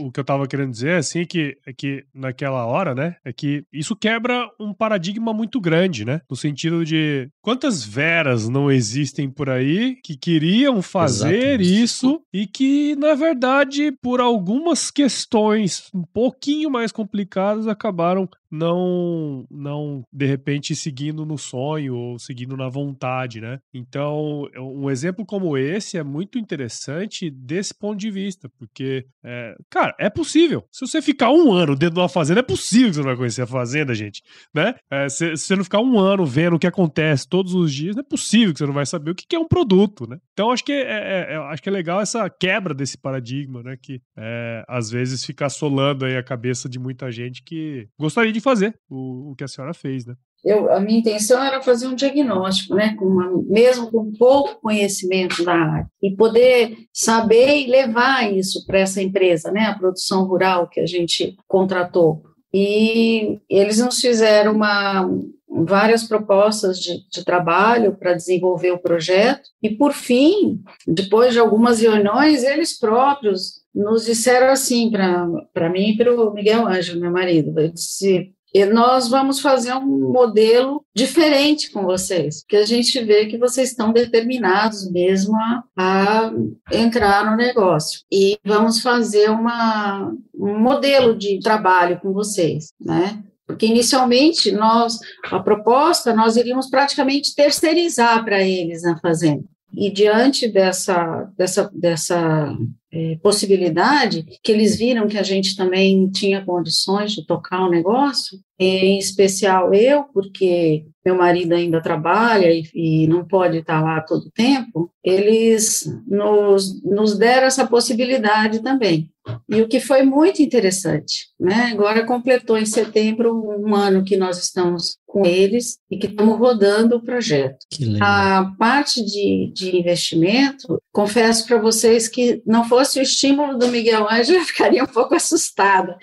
O, 0.00 0.10
que 0.10 0.20
eu 0.20 0.24
tava 0.24 0.46
querendo 0.46 0.70
dizer, 0.70 0.96
assim, 0.96 1.20
é 1.20 1.24
que, 1.24 1.56
é 1.66 1.72
que 1.72 2.04
naquela 2.14 2.64
hora, 2.66 2.94
né, 2.94 3.16
é 3.24 3.32
que 3.32 3.64
isso 3.72 3.94
quebra 3.96 4.48
um 4.58 4.72
paradigma 4.72 5.32
muito 5.32 5.60
grande, 5.60 6.04
né? 6.04 6.20
No 6.28 6.36
sentido 6.36 6.84
de 6.84 7.28
quantas 7.42 7.84
veras 7.84 8.48
não 8.48 8.70
existem 8.70 9.30
por 9.30 9.50
aí 9.50 9.96
que 10.02 10.16
queriam 10.16 10.80
fazer 10.82 11.60
Exatamente. 11.60 11.82
isso 11.82 12.22
e 12.32 12.46
que, 12.46 12.96
na 12.96 13.14
verdade, 13.14 13.92
por 14.02 14.20
algumas 14.20 14.90
questões 14.90 15.90
um 15.94 16.02
pouquinho 16.02 16.70
mais 16.70 16.92
complicadas, 16.92 17.66
acabaram 17.66 18.28
não, 18.54 19.44
não 19.50 20.04
de 20.12 20.26
repente 20.26 20.76
seguindo 20.76 21.26
no 21.26 21.36
sonho 21.36 21.96
ou 21.96 22.18
seguindo 22.18 22.56
na 22.56 22.68
vontade, 22.68 23.40
né? 23.40 23.58
Então, 23.72 24.48
um 24.56 24.88
exemplo 24.88 25.26
como 25.26 25.58
esse 25.58 25.98
é 25.98 26.04
muito 26.04 26.38
interessante 26.38 27.30
desse 27.30 27.74
ponto 27.74 27.98
de 27.98 28.10
vista, 28.10 28.48
porque, 28.58 29.06
é, 29.24 29.56
cara, 29.68 29.94
é 29.98 30.08
possível. 30.08 30.64
Se 30.70 30.86
você 30.86 31.02
ficar 31.02 31.30
um 31.30 31.52
ano 31.52 31.74
dentro 31.74 31.96
de 31.96 32.00
uma 32.00 32.08
fazenda, 32.08 32.40
é 32.40 32.42
possível 32.42 32.88
que 32.88 32.94
você 32.94 33.00
não 33.00 33.06
vai 33.06 33.16
conhecer 33.16 33.42
a 33.42 33.46
fazenda, 33.46 33.94
gente, 33.94 34.22
né? 34.54 34.74
É, 34.90 35.08
se, 35.08 35.36
se, 35.36 35.46
você 35.46 35.56
não 35.56 35.64
ficar 35.64 35.80
um 35.80 35.98
ano 35.98 36.24
vendo 36.24 36.54
o 36.54 36.58
que 36.58 36.66
acontece 36.66 37.28
todos 37.28 37.54
os 37.54 37.72
dias, 37.72 37.96
é 37.96 38.02
possível 38.02 38.52
que 38.52 38.58
você 38.58 38.66
não 38.66 38.72
vai 38.72 38.86
saber 38.86 39.10
o 39.10 39.14
que 39.14 39.34
é 39.34 39.38
um 39.38 39.48
produto, 39.48 40.08
né? 40.08 40.18
Então, 40.32 40.50
acho 40.50 40.64
que 40.64 40.72
é, 40.72 40.82
é, 40.82 41.34
é 41.34 41.36
acho 41.36 41.62
que 41.62 41.68
é 41.68 41.72
legal 41.72 42.00
essa 42.00 42.30
quebra 42.30 42.72
desse 42.72 42.96
paradigma, 42.96 43.62
né? 43.62 43.76
Que 43.80 44.00
é, 44.16 44.64
às 44.68 44.90
vezes 44.90 45.24
fica 45.24 45.46
assolando 45.46 46.04
aí 46.04 46.16
a 46.16 46.22
cabeça 46.22 46.68
de 46.68 46.78
muita 46.78 47.10
gente 47.10 47.42
que 47.42 47.88
gostaria 47.98 48.32
de 48.32 48.43
fazer 48.44 48.78
o, 48.88 49.32
o 49.32 49.34
que 49.34 49.42
a 49.42 49.48
senhora 49.48 49.74
fez, 49.74 50.06
né? 50.06 50.14
Eu, 50.44 50.70
a 50.70 50.78
minha 50.78 50.98
intenção 50.98 51.42
era 51.42 51.62
fazer 51.62 51.86
um 51.86 51.94
diagnóstico, 51.94 52.74
né, 52.74 52.94
com 52.98 53.06
uma, 53.06 53.42
mesmo 53.46 53.90
com 53.90 54.12
pouco 54.12 54.60
conhecimento 54.60 55.42
da 55.42 55.54
área, 55.54 55.88
e 56.02 56.14
poder 56.14 56.76
saber 56.92 57.62
e 57.62 57.66
levar 57.66 58.30
isso 58.30 58.66
para 58.66 58.80
essa 58.80 59.00
empresa, 59.00 59.50
né, 59.50 59.62
a 59.62 59.78
produção 59.78 60.24
rural 60.24 60.68
que 60.68 60.80
a 60.80 60.86
gente 60.86 61.34
contratou. 61.48 62.22
E 62.52 63.40
eles 63.48 63.78
nos 63.78 63.98
fizeram 63.98 64.52
uma, 64.52 65.10
várias 65.48 66.04
propostas 66.04 66.78
de, 66.78 67.08
de 67.08 67.24
trabalho 67.24 67.96
para 67.96 68.12
desenvolver 68.12 68.72
o 68.72 68.78
projeto, 68.78 69.48
e 69.62 69.70
por 69.70 69.94
fim, 69.94 70.62
depois 70.86 71.32
de 71.32 71.38
algumas 71.38 71.80
reuniões, 71.80 72.44
eles 72.44 72.78
próprios 72.78 73.63
nos 73.74 74.04
disseram 74.04 74.48
assim 74.48 74.90
para 74.90 75.68
mim 75.70 75.90
e 75.90 75.96
para 75.96 76.14
o 76.14 76.32
Miguel 76.32 76.66
Ângelo, 76.66 77.00
meu 77.00 77.10
marido, 77.10 77.58
ele 77.58 77.72
disse, 77.72 78.32
nós 78.72 79.08
vamos 79.08 79.40
fazer 79.40 79.74
um 79.74 80.12
modelo 80.12 80.84
diferente 80.94 81.72
com 81.72 81.82
vocês, 81.82 82.44
que 82.48 82.56
a 82.56 82.64
gente 82.64 83.02
vê 83.02 83.26
que 83.26 83.36
vocês 83.36 83.70
estão 83.70 83.92
determinados 83.92 84.88
mesmo 84.92 85.36
a, 85.36 85.64
a 85.76 86.32
entrar 86.70 87.28
no 87.28 87.36
negócio. 87.36 88.02
E 88.12 88.38
vamos 88.44 88.80
fazer 88.80 89.28
uma, 89.28 90.14
um 90.32 90.56
modelo 90.56 91.16
de 91.16 91.40
trabalho 91.40 91.98
com 91.98 92.12
vocês, 92.12 92.72
né? 92.80 93.24
Porque 93.44 93.66
inicialmente 93.66 94.52
nós, 94.52 94.98
a 95.30 95.40
proposta, 95.40 96.14
nós 96.14 96.36
iríamos 96.36 96.70
praticamente 96.70 97.34
terceirizar 97.34 98.24
para 98.24 98.40
eles 98.40 98.82
na 98.82 98.98
fazenda. 99.00 99.44
E 99.76 99.90
diante 99.90 100.46
dessa, 100.48 101.28
dessa, 101.36 101.68
dessa 101.74 102.56
é, 102.94 103.18
possibilidade, 103.20 104.24
que 104.40 104.52
eles 104.52 104.76
viram 104.76 105.08
que 105.08 105.18
a 105.18 105.22
gente 105.22 105.56
também 105.56 106.08
tinha 106.10 106.44
condições 106.44 107.10
de 107.10 107.26
tocar 107.26 107.62
o 107.62 107.66
um 107.66 107.70
negócio, 107.70 108.38
em 108.56 108.98
especial 108.98 109.74
eu, 109.74 110.04
porque 110.14 110.86
meu 111.04 111.16
marido 111.16 111.52
ainda 111.52 111.82
trabalha 111.82 112.50
e, 112.50 112.64
e, 112.72 113.06
não 113.08 113.26
pode 113.26 113.58
estar 113.58 113.82
lá 113.82 114.00
todo 114.00 114.26
o 114.26 114.30
tempo, 114.30 114.90
eles 115.02 115.84
nos, 116.06 116.80
nos 116.82 117.18
deram 117.18 117.46
essa 117.46 117.66
possibilidade 117.66 118.62
também. 118.62 119.10
E 119.48 119.60
o 119.60 119.68
que 119.68 119.80
foi 119.80 120.02
muito 120.02 120.42
interessante, 120.42 121.28
né? 121.40 121.70
Agora 121.72 122.04
completou 122.04 122.58
em 122.58 122.66
setembro 122.66 123.34
um 123.34 123.74
ano 123.74 124.04
que 124.04 124.16
nós 124.16 124.38
estamos 124.38 124.98
com 125.06 125.24
eles 125.24 125.78
e 125.90 125.96
que 125.96 126.06
estamos 126.06 126.38
rodando 126.38 126.96
o 126.96 127.02
projeto. 127.02 127.58
A 128.00 128.52
parte 128.58 129.02
de, 129.02 129.50
de 129.54 129.76
investimento, 129.78 130.78
confesso 130.92 131.46
para 131.46 131.60
vocês 131.60 132.06
que 132.06 132.42
não 132.44 132.64
fosse 132.84 133.00
o 133.00 133.02
estímulo 133.02 133.58
do 133.58 133.68
Miguel 133.68 134.06
Ângelo, 134.10 134.38
eu 134.38 134.44
ficaria 134.44 134.84
um 134.84 134.86
pouco 134.86 135.14
assustada. 135.14 135.96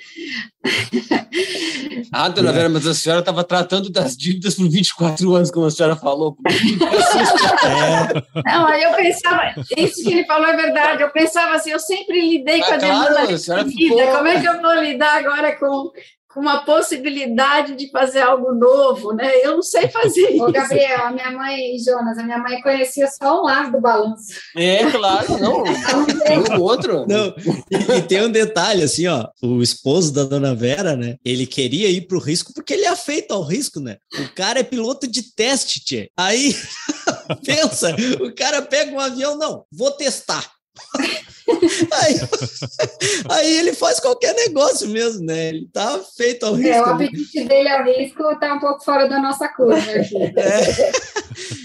Ah, 2.12 2.28
dona 2.28 2.52
Vera, 2.52 2.70
mas 2.70 2.86
a 2.86 2.94
senhora 2.94 3.22
estava 3.22 3.44
tratando 3.44 3.90
das 3.90 4.18
dívidas 4.18 4.56
por 4.56 4.70
24 4.70 5.36
anos, 5.36 5.52
como 5.52 5.68
a 5.68 5.72
senhora 5.72 5.96
falou. 5.96 6.36
é. 7.64 8.52
Não, 8.52 8.68
aí 8.68 8.84
eu 8.84 8.94
pensava, 8.94 9.54
isso 9.78 10.04
que 10.04 10.12
ele 10.12 10.26
falou 10.26 10.48
é 10.48 10.56
verdade, 10.56 11.04
eu 11.04 11.10
pensava 11.12 11.56
assim, 11.56 11.72
eu 11.72 11.80
sempre 11.80 12.20
lidei 12.20 12.62
ah, 12.62 12.66
com 12.66 12.74
a 12.74 12.80
claro, 12.80 13.14
demanda 13.16 13.28
de 13.64 13.76
vida, 13.76 13.96
ficou... 13.96 14.08
como 14.08 14.28
é 14.28 14.42
que 14.42 14.48
eu 14.48 14.62
vou 14.62 14.76
lidar 14.76 15.18
agora 15.18 15.56
com 15.58 15.92
com 16.34 16.40
uma 16.40 16.64
possibilidade 16.64 17.76
de 17.76 17.90
fazer 17.90 18.22
algo 18.22 18.54
novo, 18.54 19.14
né? 19.14 19.30
Eu 19.44 19.56
não 19.56 19.62
sei 19.62 19.88
fazer 19.90 20.32
isso. 20.32 20.44
Ô, 20.44 20.52
Gabriel, 20.52 21.08
a 21.08 21.12
minha 21.12 21.32
mãe, 21.32 21.78
Jonas, 21.78 22.18
a 22.18 22.24
minha 22.24 22.38
mãe 22.38 22.62
conhecia 22.62 23.08
só 23.08 23.42
um 23.42 23.46
lado 23.46 23.74
do 23.74 23.82
balanço. 23.82 24.34
É, 24.56 24.90
claro, 24.90 25.38
não. 25.38 25.64
tem 26.24 26.40
um 26.40 26.62
outro. 26.62 27.06
Não, 27.08 27.34
e, 27.70 27.98
e, 27.98 28.02
tem 28.04 28.22
um 28.24 28.32
detalhe, 28.32 28.84
assim, 28.84 29.08
ó, 29.08 29.28
o 29.42 29.62
esposo 29.62 30.14
da 30.14 30.24
dona 30.24 30.56
Vera, 30.56 30.96
né? 30.96 31.18
Ele 31.24 31.46
queria 31.46 31.90
ir 31.90 32.08
pro 32.08 32.20
risco 32.20 32.54
porque 32.54 32.74
ele 32.74 32.86
é 32.86 32.90
afeito 32.90 33.34
ao 33.34 33.44
risco, 33.44 33.80
né? 33.80 33.98
O 34.20 34.34
cara 34.34 34.60
é 34.60 34.64
piloto 34.64 35.08
de 35.08 35.34
teste, 35.34 35.84
tchê. 35.84 36.10
Aí, 36.16 36.56
pensa, 37.46 37.96
o 38.22 38.34
cara 38.34 38.62
pega 38.62 38.92
um 38.92 39.00
avião, 39.00 39.38
não, 39.38 39.66
vou 39.72 39.92
testar. 39.92 40.50
Aí, 41.92 42.16
aí, 43.30 43.58
ele 43.58 43.74
faz 43.74 44.00
qualquer 44.00 44.34
negócio 44.34 44.88
mesmo, 44.88 45.26
né? 45.26 45.50
Ele 45.50 45.68
tá 45.72 46.00
feito 46.16 46.46
ao 46.46 46.54
risco. 46.54 46.74
É, 46.74 46.82
o 46.82 46.86
apetite 46.86 47.44
dele 47.44 47.70
ao 47.70 47.84
risco 47.84 48.40
tá 48.40 48.54
um 48.54 48.60
pouco 48.60 48.84
fora 48.84 49.08
da 49.08 49.20
nossa 49.20 49.48
curva. 49.50 49.82
É. 50.38 50.92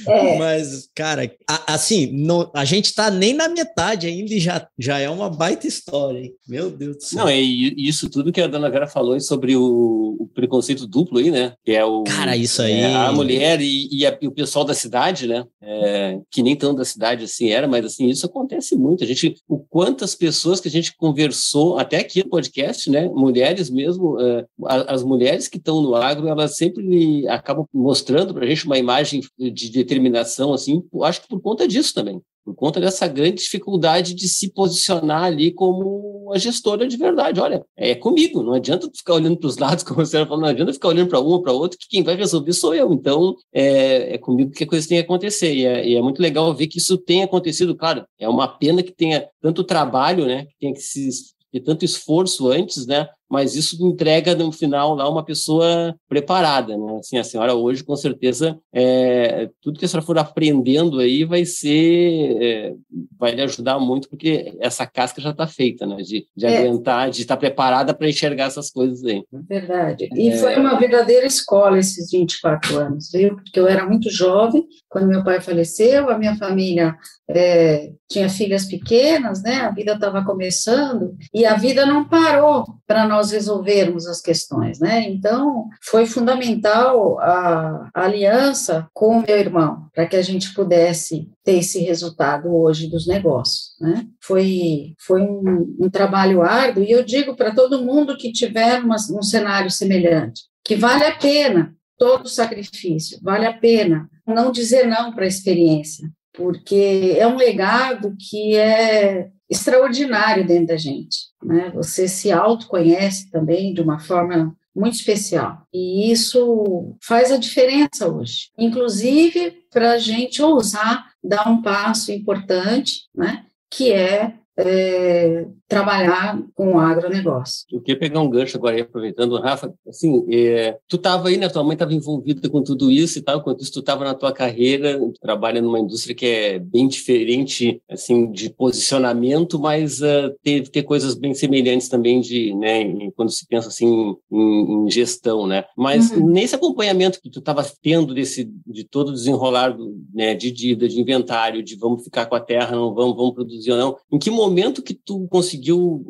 é. 0.09 0.38
Mas, 0.38 0.88
cara, 0.95 1.31
a, 1.49 1.75
assim, 1.75 2.11
não, 2.12 2.51
a 2.55 2.64
gente 2.64 2.95
tá 2.95 3.11
nem 3.11 3.33
na 3.33 3.49
metade 3.49 4.07
ainda 4.07 4.33
e 4.33 4.40
já, 4.40 4.66
já 4.79 4.99
é 4.99 5.09
uma 5.09 5.29
baita 5.31 5.66
história, 5.66 6.21
hein? 6.21 6.35
Meu 6.49 6.71
Deus 6.71 6.97
do 6.97 7.03
céu. 7.03 7.19
Não, 7.21 7.29
é 7.29 7.38
isso 7.40 8.09
tudo 8.09 8.33
que 8.33 8.40
a 8.40 8.47
dona 8.47 8.71
Vera 8.71 8.87
falou 8.87 9.19
sobre 9.21 9.57
o, 9.57 10.16
o 10.19 10.27
preconceito 10.35 10.87
duplo 10.87 11.19
aí, 11.19 11.31
né? 11.31 11.55
Que 11.64 11.73
é 11.73 11.85
o. 11.85 12.05
Cara, 12.05 12.37
isso 12.37 12.62
aí. 12.62 12.81
É, 12.81 12.95
a 12.95 13.12
mulher 13.12 13.61
e, 13.61 13.88
e, 13.90 14.07
a, 14.07 14.16
e, 14.21 14.27
o 14.27 14.33
pessoal 14.33 14.64
da 14.64 14.75
cidade, 14.75 15.27
né? 15.27 15.45
É, 15.62 16.19
que 16.31 16.42
nem 16.42 16.55
tão 16.55 16.75
da 16.75 16.85
cidade 16.85 17.25
assim 17.25 17.51
era, 17.51 17.66
mas 17.66 17.85
assim, 17.85 18.09
isso 18.09 18.27
acontece 18.27 18.77
muito. 18.77 19.03
A 19.03 19.07
gente, 19.07 19.37
o 19.49 19.59
quantas 19.59 20.14
pessoas 20.14 20.61
que 20.61 20.69
a 20.69 20.71
gente 20.71 20.97
conversou, 20.97 21.79
até 21.79 21.99
aqui 21.99 22.23
no 22.23 22.31
podcast, 22.31 22.90
né? 22.90 23.09
Mulheres 23.09 23.71
mesmo, 23.71 24.16
uh, 24.16 24.47
as 24.87 25.03
mulheres 25.03 25.49
que 25.49 25.59
estão 25.59 25.81
no 25.83 25.95
agro, 25.95 26.29
elas 26.29 26.57
sempre 26.57 27.27
acabam 27.29 27.66
mostrando 27.73 28.33
para 28.33 28.45
a 28.45 28.49
gente 28.49 28.66
uma 28.66 28.79
imagem 28.79 29.21
de 29.38 29.71
determinação, 29.96 30.52
assim, 30.52 30.82
acho 31.02 31.22
que 31.22 31.28
por 31.28 31.40
conta 31.40 31.66
disso 31.66 31.94
também 31.94 32.20
por 32.46 32.54
conta 32.54 32.80
dessa 32.80 33.09
grande 33.09 33.42
dificuldade 33.42 34.14
de 34.14 34.28
se 34.28 34.52
posicionar 34.52 35.24
ali 35.24 35.50
como 35.50 36.30
a 36.32 36.38
gestora 36.38 36.87
de 36.87 36.96
verdade. 36.96 37.40
Olha, 37.40 37.64
é 37.76 37.92
comigo, 37.96 38.40
não 38.40 38.52
adianta 38.52 38.88
ficar 38.94 39.14
olhando 39.14 39.37
para 39.37 39.48
os 39.48 39.59
lados, 39.59 39.82
como 39.82 40.06
você 40.06 40.24
falou, 40.24 40.42
não 40.42 40.48
adianta 40.48 40.72
ficar 40.72 40.87
olhando 40.87 41.09
para 41.09 41.20
um 41.20 41.26
ou 41.26 41.42
para 41.42 41.52
outro, 41.52 41.76
que 41.76 41.88
quem 41.88 42.04
vai 42.04 42.14
resolver 42.14 42.52
sou 42.52 42.72
eu. 42.72 42.92
Então, 42.92 43.35
é, 43.52 44.14
é 44.14 44.18
comigo 44.18 44.52
que 44.52 44.62
a 44.62 44.66
coisa 44.66 44.87
tem 44.87 44.98
que 44.98 45.04
acontecer. 45.04 45.52
E 45.56 45.66
é, 45.66 45.88
e 45.88 45.96
é, 45.96 46.00
muito 46.00 46.22
legal 46.22 46.54
ver 46.54 46.68
que 46.68 46.78
isso 46.78 46.96
tem 46.96 47.24
acontecido. 47.24 47.74
Claro, 47.74 48.06
é 48.16 48.28
uma 48.28 48.46
pena 48.46 48.80
que 48.80 48.92
tenha 48.92 49.28
tanto 49.42 49.64
trabalho, 49.64 50.24
né, 50.24 50.44
que 50.44 50.54
tenha 50.61 50.72
que 50.72 50.80
se 50.80 51.09
ter 51.50 51.61
tanto 51.61 51.85
esforço 51.85 52.48
antes, 52.48 52.87
né, 52.87 53.09
mas 53.30 53.54
isso 53.54 53.76
entrega 53.84 54.34
no 54.34 54.52
final 54.52 54.94
lá 54.94 55.08
uma 55.08 55.24
pessoa 55.24 55.94
preparada, 56.08 56.76
né? 56.76 56.98
Assim, 56.98 57.18
a 57.18 57.24
senhora 57.24 57.54
hoje 57.54 57.82
com 57.82 57.96
certeza 57.96 58.58
é, 58.72 59.50
tudo 59.60 59.78
que 59.78 59.84
a 59.84 59.88
senhora 59.88 60.06
for 60.06 60.18
aprendendo 60.18 61.00
aí 61.00 61.24
vai 61.24 61.44
ser 61.44 62.36
é, 62.40 62.74
vai 63.18 63.32
lhe 63.32 63.42
ajudar 63.42 63.78
muito 63.78 64.08
porque 64.08 64.54
essa 64.60 64.86
casca 64.86 65.20
já 65.20 65.30
está 65.30 65.46
feita, 65.46 65.86
né? 65.86 65.96
De, 65.96 66.26
de 66.36 66.46
é. 66.46 66.58
aguentar, 66.58 67.10
de 67.10 67.22
estar 67.22 67.36
preparada 67.36 67.94
para 67.94 68.08
enxergar 68.08 68.44
essas 68.44 68.70
coisas 68.70 69.04
aí. 69.04 69.22
Verdade. 69.48 70.08
E 70.14 70.28
é. 70.28 70.36
foi 70.36 70.56
uma 70.56 70.78
verdadeira 70.78 71.26
escola 71.26 71.78
esses 71.78 72.10
24 72.10 72.78
anos, 72.78 73.10
viu? 73.12 73.36
Porque 73.36 73.58
eu 73.58 73.66
era 73.66 73.86
muito 73.86 74.10
jovem 74.10 74.64
quando 74.88 75.08
meu 75.08 75.24
pai 75.24 75.40
faleceu, 75.40 76.08
a 76.08 76.18
minha 76.18 76.36
família 76.36 76.96
é, 77.28 77.90
tinha 78.09 78.29
filhas 78.29 78.66
pequenas, 78.66 79.42
né? 79.42 79.57
A 79.62 79.71
vida 79.71 79.95
estava 79.95 80.25
começando 80.25 81.16
e 81.35 81.45
a 81.45 81.55
vida 81.55 81.85
não 81.85 82.09
parou 82.09 82.64
para 82.87 83.07
nós 83.07 83.33
resolvermos 83.33 84.07
as 84.07 84.21
questões, 84.21 84.79
né? 84.79 85.09
Então, 85.09 85.69
foi 85.83 86.07
fundamental 86.07 87.19
a, 87.19 87.90
aliança 87.95 88.88
com 88.95 89.21
meu 89.21 89.37
irmão, 89.37 89.88
para 89.92 90.07
que 90.07 90.16
a 90.16 90.23
gente 90.23 90.55
pudesse 90.55 91.29
ter 91.42 91.59
esse 91.59 91.81
resultado 91.81 92.55
hoje 92.55 92.88
dos 92.88 93.07
negócios, 93.07 93.77
né? 93.81 94.07
Foi, 94.23 94.95
foi 95.01 95.23
um, 95.23 95.77
um 95.81 95.90
trabalho 95.90 96.42
árduo, 96.42 96.85
e 96.85 96.90
eu 96.90 97.05
digo 97.05 97.35
para 97.35 97.55
todo 97.55 97.85
mundo 97.85 98.16
que 98.16 98.33
tiver 98.33 98.81
uma, 98.81 98.97
um 99.12 99.23
cenário 99.23 99.71
semelhante, 99.71 100.42
que 100.64 100.77
vale 100.77 101.05
a 101.05 101.16
pena 101.16 101.75
todo 101.99 102.29
sacrifício, 102.29 103.19
vale 103.23 103.47
a 103.47 103.53
pena 103.53 104.09
não 104.27 104.53
dizer 104.53 104.87
não 104.87 105.12
para 105.12 105.25
a 105.25 105.29
experiência, 105.29 106.09
porque 106.37 107.16
é 107.18 107.27
um 107.27 107.37
legado 107.37 108.14
que 108.18 108.55
é 108.55 109.31
extraordinário 109.49 110.46
dentro 110.46 110.68
da 110.68 110.77
gente. 110.77 111.16
Né? 111.42 111.70
Você 111.75 112.07
se 112.07 112.31
autoconhece 112.31 113.31
também 113.31 113.72
de 113.72 113.81
uma 113.81 113.99
forma 113.99 114.55
muito 114.75 114.94
especial. 114.94 115.62
E 115.72 116.11
isso 116.12 116.94
faz 117.03 117.33
a 117.33 117.38
diferença 117.38 118.12
hoje, 118.12 118.51
inclusive 118.59 119.62
para 119.72 119.92
a 119.92 119.99
gente 119.99 120.42
ousar 120.42 121.07
dar 121.25 121.49
um 121.49 121.62
passo 121.62 122.12
importante, 122.12 123.05
né? 123.14 123.44
que 123.70 123.92
é 123.92 124.35
é, 124.59 125.46
trabalhar 125.68 126.38
com 126.55 126.74
o 126.74 126.79
agronegócio. 126.79 127.66
Eu 127.70 127.81
queria 127.81 127.98
pegar 127.98 128.20
um 128.20 128.31
gancho 128.31 128.57
agora, 128.57 128.81
aproveitando, 128.81 129.40
Rafa, 129.40 129.72
assim, 129.88 130.24
é, 130.31 130.79
tu 130.88 130.96
estava 130.96 131.29
aí, 131.29 131.37
né, 131.37 131.48
tua 131.48 131.64
mãe 131.64 131.74
estava 131.74 131.92
envolvida 131.92 132.48
com 132.48 132.62
tudo 132.62 132.90
isso 132.90 133.18
e 133.18 133.22
tal, 133.22 133.38
enquanto 133.38 133.62
isso 133.62 133.72
tu 133.72 133.81
estava 133.81 134.05
na 134.05 134.14
tua 134.14 134.33
carreira, 134.33 134.98
tu 134.98 135.20
trabalha 135.20 135.61
numa 135.61 135.81
indústria 135.81 136.14
que 136.14 136.26
é 136.26 136.59
bem 136.59 136.87
diferente, 136.87 137.83
assim, 137.90 138.31
de 138.31 138.50
posicionamento, 138.50 139.59
mas 139.59 140.00
uh, 140.00 140.33
ter, 140.42 140.68
ter 140.68 140.83
coisas 140.85 141.14
bem 141.14 141.35
semelhantes 141.35 141.88
também 141.88 142.20
de, 142.20 142.55
né, 142.55 143.11
quando 143.16 143.31
se 143.31 143.46
pensa, 143.46 143.68
assim, 143.68 144.14
em, 144.31 144.87
em 144.87 144.90
gestão, 144.90 145.46
né, 145.46 145.64
mas 145.76 146.11
uhum. 146.11 146.29
nesse 146.29 146.55
acompanhamento 146.55 147.20
que 147.20 147.31
tu 147.31 147.40
estava 147.40 147.66
tendo 147.83 148.14
desse, 148.14 148.48
de 148.66 148.85
todo 148.85 149.09
o 149.09 149.12
desenrolar, 149.12 149.70
do, 149.70 149.96
né, 150.14 150.35
de 150.35 150.50
dívida, 150.52 150.88
de 150.88 151.00
inventário, 151.00 151.62
de 151.62 151.76
vamos 151.76 152.05
ficar 152.05 152.26
com 152.26 152.37
a 152.37 152.40
terra, 152.40 152.76
não 152.76 152.94
vamos, 152.94 153.16
vamos 153.16 153.35
produzir 153.35 153.72
ou 153.72 153.79
não, 153.79 153.96
em 154.12 154.18
que 154.18 154.31
momento 154.31 154.83
que 154.83 154.94
tu 154.94 155.26
conseguiu, 155.29 155.56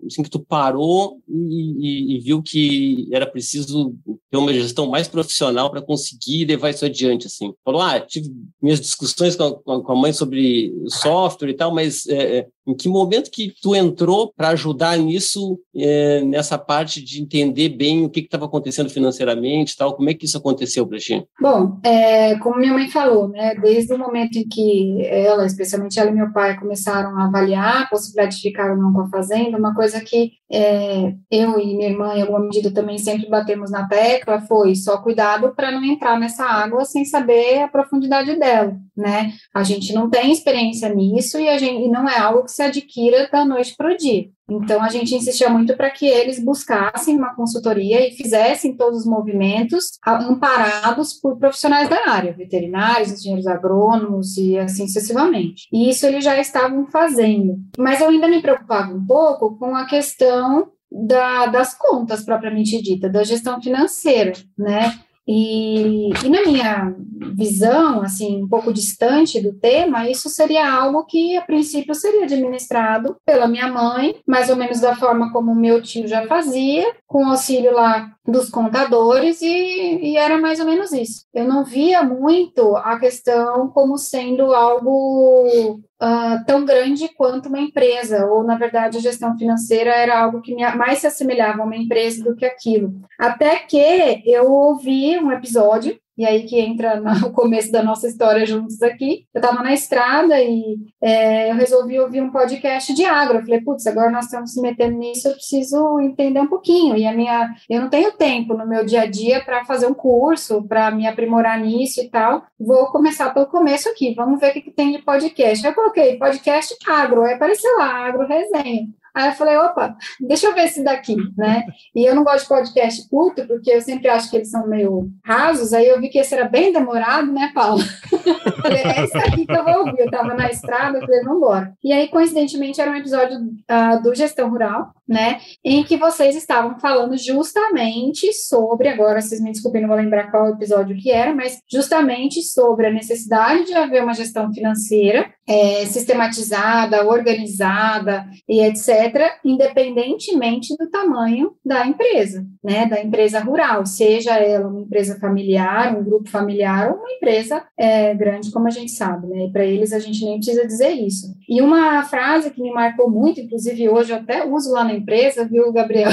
assim, 0.07 0.23
que 0.23 0.31
tu 0.31 0.41
parou 0.41 1.21
e, 1.29 2.15
e, 2.15 2.17
e 2.17 2.21
viu 2.21 2.43
que 2.43 3.09
era 3.13 3.27
preciso 3.27 3.95
ter 4.31 4.37
uma 4.37 4.53
gestão 4.53 4.87
mais 4.89 5.09
profissional 5.09 5.71
para 5.71 5.83
conseguir 5.83 6.45
levar 6.45 6.71
isso 6.71 6.85
adiante, 6.85 7.27
assim? 7.27 7.53
Falou, 7.65 7.81
ah, 7.81 8.01
tive 8.01 8.31
minhas 8.61 8.81
discussões 8.81 9.37
com 9.37 9.45
a, 9.45 9.83
com 9.83 9.93
a 9.93 9.97
mãe 9.97 10.13
sobre 10.13 10.75
software 10.89 11.51
e 11.51 11.55
tal, 11.55 11.75
mas 11.75 12.07
é, 12.07 12.39
é 12.39 12.47
em 12.66 12.74
que 12.74 12.88
momento 12.88 13.31
que 13.31 13.52
tu 13.62 13.74
entrou 13.74 14.33
para 14.37 14.48
ajudar 14.48 14.96
nisso, 14.98 15.59
é, 15.74 16.22
nessa 16.22 16.59
parte 16.59 17.02
de 17.02 17.22
entender 17.22 17.70
bem 17.70 18.05
o 18.05 18.11
que 18.11 18.20
estava 18.20 18.46
acontecendo 18.46 18.90
financeiramente 18.90 19.76
tal? 19.76 19.94
Como 19.94 20.11
é 20.11 20.14
que 20.14 20.24
isso 20.24 20.38
aconteceu 20.38 20.87
para 20.87 20.98
ti? 20.98 21.24
Bom, 21.40 21.79
é, 21.83 22.37
como 22.38 22.59
minha 22.59 22.72
mãe 22.72 22.88
falou, 22.88 23.29
né, 23.29 23.55
desde 23.55 23.92
o 23.92 23.98
momento 23.98 24.37
em 24.37 24.48
que 24.48 25.02
ela, 25.07 25.46
especialmente 25.46 25.98
ela 25.98 26.11
e 26.11 26.14
meu 26.14 26.33
pai, 26.33 26.59
começaram 26.59 27.16
a 27.18 27.26
avaliar 27.26 27.83
a 27.83 27.87
possibilidade 27.87 28.37
de 28.37 28.42
ficar 28.42 28.70
ou 28.70 28.76
não 28.76 28.92
com 28.92 29.02
a 29.02 29.09
fazenda, 29.09 29.57
uma 29.57 29.74
coisa 29.74 30.00
que 30.00 30.33
é, 30.50 31.12
eu 31.31 31.59
e 31.59 31.76
minha 31.76 31.88
irmã, 31.88 32.14
em 32.14 32.22
alguma 32.22 32.40
medida, 32.40 32.72
também 32.72 32.98
sempre 32.98 33.29
batemos 33.29 33.70
na 33.70 33.88
tecla 33.88 34.40
foi 34.40 34.74
só 34.74 34.98
cuidado 34.98 35.55
para 35.55 35.72
não 35.72 35.85
entrar 35.85 36.18
nessa 36.18 36.44
água 36.44 36.85
sem 36.85 37.05
saber 37.05 37.62
a 37.62 37.68
profundidade 37.68 38.38
dela, 38.38 38.76
né? 38.96 39.33
A 39.55 39.62
gente 39.62 39.92
não 39.92 40.09
tem 40.09 40.31
experiência 40.31 40.88
nisso 40.88 41.38
e, 41.38 41.48
a 41.48 41.59
gente, 41.59 41.85
e 41.85 41.90
não 41.90 42.09
é 42.09 42.18
algo 42.18 42.44
que 42.44 42.52
se 42.57 42.62
adquira 42.62 43.29
da 43.31 43.45
noite 43.45 43.75
para 43.77 43.92
o 43.92 43.97
dia. 43.97 44.29
Então, 44.49 44.83
a 44.83 44.88
gente 44.88 45.14
insistia 45.14 45.51
muito 45.51 45.77
para 45.77 45.90
que 45.90 46.07
eles 46.07 46.42
buscassem 46.42 47.16
uma 47.16 47.35
consultoria 47.35 48.07
e 48.07 48.12
fizessem 48.12 48.77
todos 48.77 49.01
os 49.01 49.07
movimentos 49.07 49.99
amparados 50.07 51.14
por 51.14 51.37
profissionais 51.37 51.88
da 51.88 52.09
área, 52.09 52.33
veterinários, 52.33 53.12
engenheiros 53.12 53.47
agrônomos 53.47 54.37
e 54.37 54.57
assim 54.57 54.87
sucessivamente. 54.87 55.66
E 55.73 55.90
isso 55.90 56.07
eles 56.07 56.25
já 56.25 56.38
estavam 56.38 56.87
fazendo. 56.87 57.59
Mas 57.77 58.01
eu 58.01 58.09
ainda 58.09 58.29
me 58.29 58.40
preocupava 58.40 58.92
um 58.92 59.05
pouco 59.05 59.59
com 59.59 59.75
a 59.75 59.85
questão 59.85 60.71
da, 60.90 61.47
das 61.47 61.75
contas 61.75 62.25
propriamente 62.25 62.81
dita, 62.81 63.09
da 63.09 63.25
gestão 63.25 63.61
financeira, 63.61 64.33
né? 64.57 64.95
E, 65.27 66.11
e, 66.25 66.29
na 66.29 66.43
minha 66.43 66.95
visão, 67.35 68.03
assim, 68.03 68.43
um 68.43 68.49
pouco 68.49 68.73
distante 68.73 69.41
do 69.41 69.53
tema, 69.53 70.09
isso 70.09 70.29
seria 70.29 70.71
algo 70.73 71.05
que, 71.05 71.37
a 71.37 71.43
princípio, 71.43 71.95
seria 71.95 72.25
administrado 72.25 73.17
pela 73.25 73.49
minha 73.49 73.67
mãe, 73.67 74.17
mais 74.27 74.49
ou 74.49 74.57
menos 74.57 74.81
da 74.81 74.95
forma 74.95 75.33
como 75.33 75.55
meu 75.55 75.83
tio 75.83 76.07
já 76.07 76.27
fazia, 76.29 76.87
com 77.07 77.27
auxílio 77.27 77.73
lá 77.73 78.12
dos 78.25 78.49
contadores, 78.49 79.43
e, 79.43 79.99
e 80.01 80.17
era 80.17 80.39
mais 80.39 80.61
ou 80.61 80.67
menos 80.67 80.93
isso. 80.93 81.25
Eu 81.35 81.47
não 81.47 81.65
via 81.65 82.05
muito 82.05 82.77
a 82.77 82.99
questão 82.99 83.69
como 83.69 83.99
sendo 83.99 84.55
algo 84.55 85.81
Uh, 86.01 86.45
tão 86.47 86.65
grande 86.65 87.09
quanto 87.15 87.49
uma 87.49 87.59
empresa, 87.59 88.27
ou 88.27 88.45
na 88.45 88.57
verdade 88.57 88.99
a 88.99 89.01
gestão 89.01 89.37
financeira 89.39 89.91
era 89.91 90.21
algo 90.21 90.43
que 90.43 90.55
mais 90.77 90.99
se 90.99 91.07
assemelhava 91.07 91.63
a 91.63 91.65
uma 91.65 91.77
empresa 91.77 92.23
do 92.23 92.37
que 92.37 92.45
aquilo. 92.45 93.01
Até 93.19 93.57
que 93.61 94.23
eu 94.27 94.53
ouvi 94.53 95.19
um 95.19 95.33
episódio 95.33 95.99
e 96.16 96.24
aí 96.24 96.44
que 96.44 96.59
entra 96.59 97.00
no 97.00 97.31
começo 97.33 97.70
da 97.70 97.83
nossa 97.83 98.07
história 98.07 98.46
juntos 98.46 98.83
aqui. 98.83 99.26
Eu 99.35 99.40
estava 99.40 99.62
na 99.62 99.74
estrada 99.74 100.40
e 100.40 100.76
é, 101.02 101.50
eu 101.50 101.55
resolvi 101.55 101.98
ouvir 102.00 102.22
um 102.22 102.31
podcast 102.31 102.94
de 102.94 103.05
agro. 103.05 103.38
Eu 103.38 103.42
falei, 103.42 103.61
putz, 103.61 103.87
agora 103.87 104.11
nós 104.11 104.24
estamos 104.24 104.52
se 104.52 104.61
metendo 104.61 104.96
nisso, 104.96 105.29
eu 105.29 105.33
preciso 105.33 106.00
entender 106.00 106.40
um 106.40 106.46
pouquinho. 106.46 106.96
E 106.96 107.07
a 107.07 107.12
minha, 107.12 107.55
eu 107.68 107.81
não 107.81 107.90
tenho 107.90 108.12
tempo 108.12 108.55
no 108.55 108.66
meu 108.66 108.85
dia 108.85 109.02
a 109.02 109.07
dia 109.07 109.44
para 109.44 109.64
fazer 109.64 109.87
um 109.87 109.94
curso, 109.94 110.66
para 110.66 110.90
me 110.90 111.07
aprimorar 111.07 111.61
nisso 111.61 112.00
e 112.00 112.09
tal. 112.09 112.44
Vou 112.59 112.87
começar 112.87 113.33
pelo 113.35 113.46
começo 113.46 113.88
aqui. 113.88 114.14
Vamos 114.14 114.40
ver 114.40 114.50
o 114.50 114.52
que, 114.55 114.62
que 114.62 114.70
tem 114.70 114.92
de 114.92 115.02
podcast. 115.02 115.64
Eu 115.66 115.74
coloquei 115.74 116.16
podcast 116.18 116.74
agro, 116.88 117.22
aí 117.22 117.35
apareceu 117.35 117.76
lá, 117.79 118.07
agro 118.07 118.26
resenha. 118.26 118.87
Aí 119.16 119.29
eu 119.29 119.33
falei, 119.33 119.57
opa, 119.57 119.96
deixa 120.20 120.46
eu 120.46 120.55
ver 120.55 120.64
esse 120.64 120.85
daqui, 120.85 121.16
né? 121.38 121.64
E 121.94 122.05
eu 122.05 122.14
não 122.14 122.22
gosto 122.22 122.42
de 122.42 122.48
podcast 122.48 123.09
curto, 123.09 123.46
porque 123.46 123.70
eu 123.70 123.81
sempre 123.81 124.09
acho 124.09 124.31
que 124.31 124.37
eles 124.37 124.50
são 124.50 124.68
meio 124.68 125.09
rasos, 125.24 125.72
aí 125.72 125.88
eu 125.88 125.98
vi 125.98 126.11
que 126.11 126.18
esse 126.18 126.35
era 126.35 126.46
bem 126.46 126.70
demorado, 126.70 127.33
né, 127.33 127.50
Paula? 127.55 127.83
falei, 128.66 128.83
é 128.83 129.05
esse 129.05 129.16
aqui 129.16 129.46
que 129.46 129.57
eu 129.57 129.64
vou 129.64 129.79
ouvir. 129.79 130.00
Eu 130.00 130.07
estava 130.07 130.35
na 130.35 130.50
estrada, 130.50 130.98
eu 130.98 131.00
falei, 131.00 131.20
embora. 131.20 131.72
E 131.83 131.92
aí, 131.92 132.09
coincidentemente, 132.09 132.81
era 132.81 132.90
um 132.90 132.96
episódio 132.96 133.38
uh, 133.38 134.02
do 134.02 134.14
Gestão 134.14 134.50
Rural, 134.50 134.92
né? 135.09 135.38
Em 135.64 135.83
que 135.85 135.96
vocês 135.96 136.37
estavam 136.37 136.79
falando 136.79 137.16
justamente 137.16 138.33
sobre, 138.33 138.88
agora 138.88 139.20
vocês 139.20 139.40
me 139.40 139.52
desculpem, 139.52 139.81
não 139.81 139.88
vou 139.88 139.96
lembrar 139.96 140.31
qual 140.31 140.50
episódio 140.50 140.96
que 140.96 141.11
era, 141.11 141.35
mas 141.35 141.59
justamente 141.70 142.42
sobre 142.42 142.87
a 142.87 142.92
necessidade 142.92 143.64
de 143.64 143.74
haver 143.74 144.02
uma 144.02 144.14
gestão 144.14 144.52
financeira 144.52 145.31
é, 145.48 145.87
sistematizada, 145.87 147.07
organizada 147.07 148.26
e 148.48 148.61
etc., 148.61 149.06
independentemente 149.45 150.77
do 150.77 150.88
tamanho 150.90 151.53
da 151.64 151.87
empresa, 151.87 152.47
né, 152.62 152.87
da 152.87 153.03
empresa 153.03 153.40
rural, 153.40 153.85
seja 153.87 154.37
ela 154.37 154.69
uma 154.69 154.81
empresa 154.81 155.19
familiar, 155.19 155.97
um 155.97 156.05
grupo 156.05 156.29
familiar 156.29 156.90
ou 156.90 156.99
uma 156.99 157.12
empresa 157.12 157.62
é, 157.77 158.14
grande, 158.14 158.51
como 158.51 158.66
a 158.66 158.71
gente 158.71 158.92
sabe, 158.92 159.27
né, 159.27 159.47
e 159.47 159.53
para 159.53 159.64
eles 159.64 159.92
a 159.92 159.99
gente 159.99 160.25
nem 160.25 160.37
precisa 160.37 160.66
dizer 160.66 160.90
isso. 160.90 161.35
E 161.49 161.61
uma 161.61 162.03
frase 162.05 162.51
que 162.51 162.62
me 162.62 162.73
marcou 162.73 163.11
muito, 163.11 163.40
inclusive 163.40 163.88
hoje 163.88 164.12
eu 164.12 164.16
até 164.16 164.45
uso 164.45 164.73
lá 164.73 164.85
na 164.85 164.95
empresa, 164.95 165.45
viu, 165.45 165.73
Gabriel? 165.73 166.11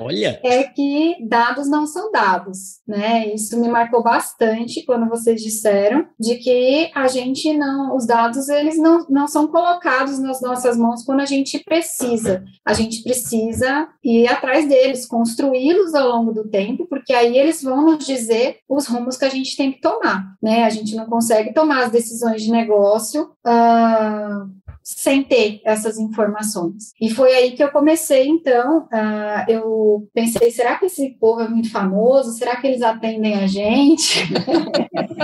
Olha! 0.00 0.40
é 0.44 0.64
que 0.64 1.16
dados 1.26 1.68
não 1.68 1.86
são 1.86 2.10
dados, 2.10 2.80
né, 2.86 3.32
isso 3.32 3.60
me 3.60 3.68
marcou 3.68 4.02
bastante 4.02 4.84
quando 4.84 5.08
vocês 5.08 5.42
disseram 5.42 6.06
de 6.18 6.36
que 6.36 6.90
a 6.94 7.06
gente 7.08 7.56
não, 7.56 7.96
os 7.96 8.06
dados, 8.06 8.48
eles 8.48 8.78
não, 8.78 9.06
não 9.08 9.26
são 9.26 9.46
colocados 9.48 10.18
nas 10.18 10.40
nossas 10.40 10.76
mãos 10.76 11.04
quando 11.04 11.20
a 11.20 11.26
gente 11.26 11.62
precisa. 11.64 12.23
A 12.64 12.72
gente 12.72 13.02
precisa 13.02 13.88
ir 14.02 14.26
atrás 14.28 14.68
deles, 14.68 15.06
construí-los 15.06 15.94
ao 15.94 16.08
longo 16.08 16.32
do 16.32 16.48
tempo, 16.48 16.86
porque 16.86 17.12
aí 17.12 17.36
eles 17.36 17.62
vão 17.62 17.84
nos 17.84 18.06
dizer 18.06 18.58
os 18.68 18.86
rumos 18.86 19.16
que 19.16 19.24
a 19.24 19.28
gente 19.28 19.56
tem 19.56 19.72
que 19.72 19.80
tomar, 19.80 20.36
né? 20.42 20.64
A 20.64 20.70
gente 20.70 20.94
não 20.94 21.06
consegue 21.06 21.52
tomar 21.52 21.84
as 21.84 21.92
decisões 21.92 22.42
de 22.42 22.50
negócio 22.50 23.30
uh, 23.46 24.63
sem 24.84 25.24
ter 25.24 25.62
essas 25.64 25.98
informações. 25.98 26.92
E 27.00 27.08
foi 27.08 27.34
aí 27.34 27.52
que 27.52 27.64
eu 27.64 27.70
comecei, 27.70 28.28
então, 28.28 28.80
uh, 28.92 29.50
eu 29.50 30.06
pensei, 30.12 30.50
será 30.50 30.76
que 30.76 30.84
esse 30.84 31.16
povo 31.18 31.40
é 31.40 31.48
muito 31.48 31.72
famoso? 31.72 32.32
Será 32.32 32.56
que 32.56 32.66
eles 32.66 32.82
atendem 32.82 33.34
a 33.36 33.46
gente? 33.46 34.28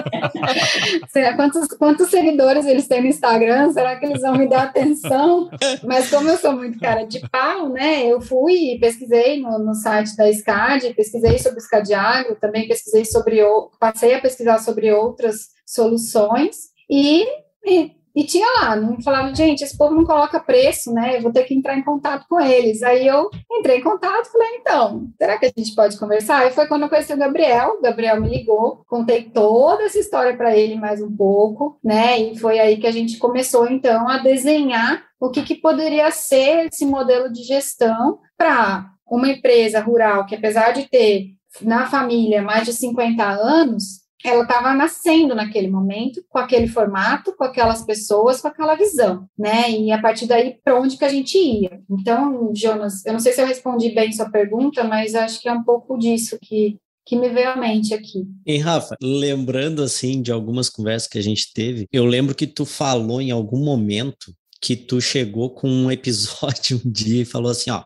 será, 1.13 1.37
quantos, 1.37 1.69
quantos 1.69 2.09
seguidores 2.09 2.65
eles 2.65 2.89
têm 2.89 3.03
no 3.03 3.09
Instagram? 3.09 3.71
Será 3.71 3.97
que 3.97 4.07
eles 4.07 4.23
vão 4.23 4.39
me 4.39 4.49
dar 4.49 4.63
atenção? 4.63 5.51
Mas 5.85 6.09
como 6.09 6.31
eu 6.31 6.39
sou 6.39 6.55
muito 6.55 6.79
cara 6.79 7.05
de 7.05 7.21
pau, 7.29 7.69
né, 7.69 8.07
eu 8.07 8.19
fui 8.23 8.55
e 8.55 8.81
pesquisei 8.81 9.43
no, 9.43 9.59
no 9.59 9.75
site 9.75 10.17
da 10.17 10.33
SCAD, 10.33 10.95
pesquisei 10.95 11.39
sobre 11.39 11.59
o 11.59 11.63
SCAD 11.63 11.93
Agro, 11.93 12.39
também 12.41 12.67
pesquisei 12.67 13.05
sobre, 13.05 13.43
passei 13.79 14.15
a 14.15 14.21
pesquisar 14.23 14.57
sobre 14.59 14.91
outras 14.91 15.49
soluções 15.67 16.71
e, 16.89 17.27
e 17.63 18.00
e 18.15 18.25
tinha 18.25 18.47
lá, 18.61 18.77
não 18.77 19.01
falava, 19.01 19.35
gente, 19.35 19.63
esse 19.63 19.77
povo 19.77 19.95
não 19.95 20.05
coloca 20.05 20.41
preço, 20.41 20.93
né? 20.93 21.17
Eu 21.17 21.23
vou 21.23 21.33
ter 21.33 21.45
que 21.45 21.55
entrar 21.55 21.79
em 21.79 21.83
contato 21.83 22.27
com 22.29 22.41
eles. 22.41 22.83
Aí 22.83 23.07
eu 23.07 23.31
entrei 23.51 23.79
em 23.79 23.83
contato 23.83 24.31
falei, 24.31 24.57
então, 24.57 25.09
será 25.17 25.39
que 25.39 25.47
a 25.47 25.53
gente 25.57 25.75
pode 25.75 25.99
conversar? 25.99 26.47
E 26.47 26.51
foi 26.51 26.67
quando 26.67 26.83
eu 26.83 26.89
conheci 26.89 27.13
o 27.13 27.19
Gabriel, 27.19 27.77
o 27.79 27.83
Gabriel 27.83 28.21
me 28.21 28.29
ligou, 28.29 28.85
contei 28.89 29.25
toda 29.25 29.85
essa 29.85 29.99
história 29.99 30.37
para 30.37 30.57
ele 30.57 30.75
mais 30.75 31.01
um 31.01 31.15
pouco, 31.15 31.79
né? 31.83 32.19
E 32.19 32.39
foi 32.39 32.59
aí 32.59 32.79
que 32.79 32.87
a 32.87 32.93
gente 32.93 33.19
começou, 33.19 33.69
então, 33.69 34.09
a 34.09 34.19
desenhar 34.19 35.05
o 35.21 35.31
que, 35.31 35.43
que 35.43 35.55
poderia 35.55 36.11
ser 36.11 36.67
esse 36.67 36.85
modelo 36.87 37.31
de 37.31 37.43
gestão 37.43 38.19
para 38.37 38.91
uma 39.07 39.29
empresa 39.29 39.81
rural 39.81 40.27
que, 40.27 40.35
apesar 40.35 40.73
de 40.73 40.89
ter 40.89 41.35
na 41.61 41.87
família 41.87 42.43
mais 42.43 42.65
de 42.65 42.73
50 42.73 43.23
anos, 43.25 44.01
ela 44.25 44.43
estava 44.43 44.75
nascendo 44.75 45.35
naquele 45.35 45.69
momento, 45.69 46.23
com 46.29 46.39
aquele 46.39 46.67
formato, 46.69 47.35
com 47.37 47.45
aquelas 47.45 47.83
pessoas, 47.85 48.41
com 48.41 48.49
aquela 48.49 48.75
visão, 48.75 49.27
né? 49.39 49.71
E 49.71 49.91
a 49.91 50.01
partir 50.01 50.27
daí, 50.27 50.57
para 50.63 50.79
onde 50.79 50.97
que 50.97 51.05
a 51.05 51.09
gente 51.09 51.39
ia? 51.39 51.81
Então, 51.91 52.53
Jonas, 52.55 53.05
eu 53.07 53.13
não 53.13 53.21
sei 53.21 53.33
se 53.33 53.41
eu 53.41 53.47
respondi 53.47 53.91
bem 53.91 54.13
sua 54.13 54.31
pergunta, 54.31 54.85
mas 54.85 55.15
acho 55.15 55.41
que 55.41 55.49
é 55.49 55.53
um 55.53 55.65
pouco 55.65 55.99
disso 55.99 56.39
que, 56.41 56.79
que 57.07 57.17
me 57.17 57.29
veio 57.29 57.51
à 57.51 57.57
mente 57.57 57.95
aqui. 57.95 58.27
E 58.47 58.59
Rafa, 58.59 58.97
lembrando 59.03 59.83
assim 59.83 60.21
de 60.21 60.31
algumas 60.31 60.69
conversas 60.69 61.09
que 61.09 61.19
a 61.19 61.23
gente 61.23 61.53
teve, 61.53 61.87
eu 61.93 62.05
lembro 62.05 62.35
que 62.35 62.47
tu 62.47 62.65
falou 62.65 63.21
em 63.21 63.31
algum 63.31 63.65
momento 63.65 64.35
que 64.61 64.77
tu 64.77 65.01
chegou 65.01 65.51
com 65.51 65.69
um 65.69 65.91
episódio 65.91 66.81
um 66.85 66.91
dia 66.91 67.23
e 67.23 67.25
falou 67.25 67.51
assim, 67.51 67.71
ó, 67.71 67.83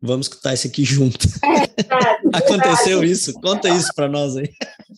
vamos 0.00 0.26
escutar 0.26 0.54
esse 0.54 0.68
aqui 0.68 0.84
junto. 0.84 1.26
É, 1.44 1.66
verdade, 1.82 2.18
Aconteceu 2.32 3.00
verdade. 3.00 3.12
isso? 3.12 3.32
Conta 3.34 3.68
isso 3.68 3.92
para 3.94 4.08
nós 4.08 4.36
aí. 4.36 4.50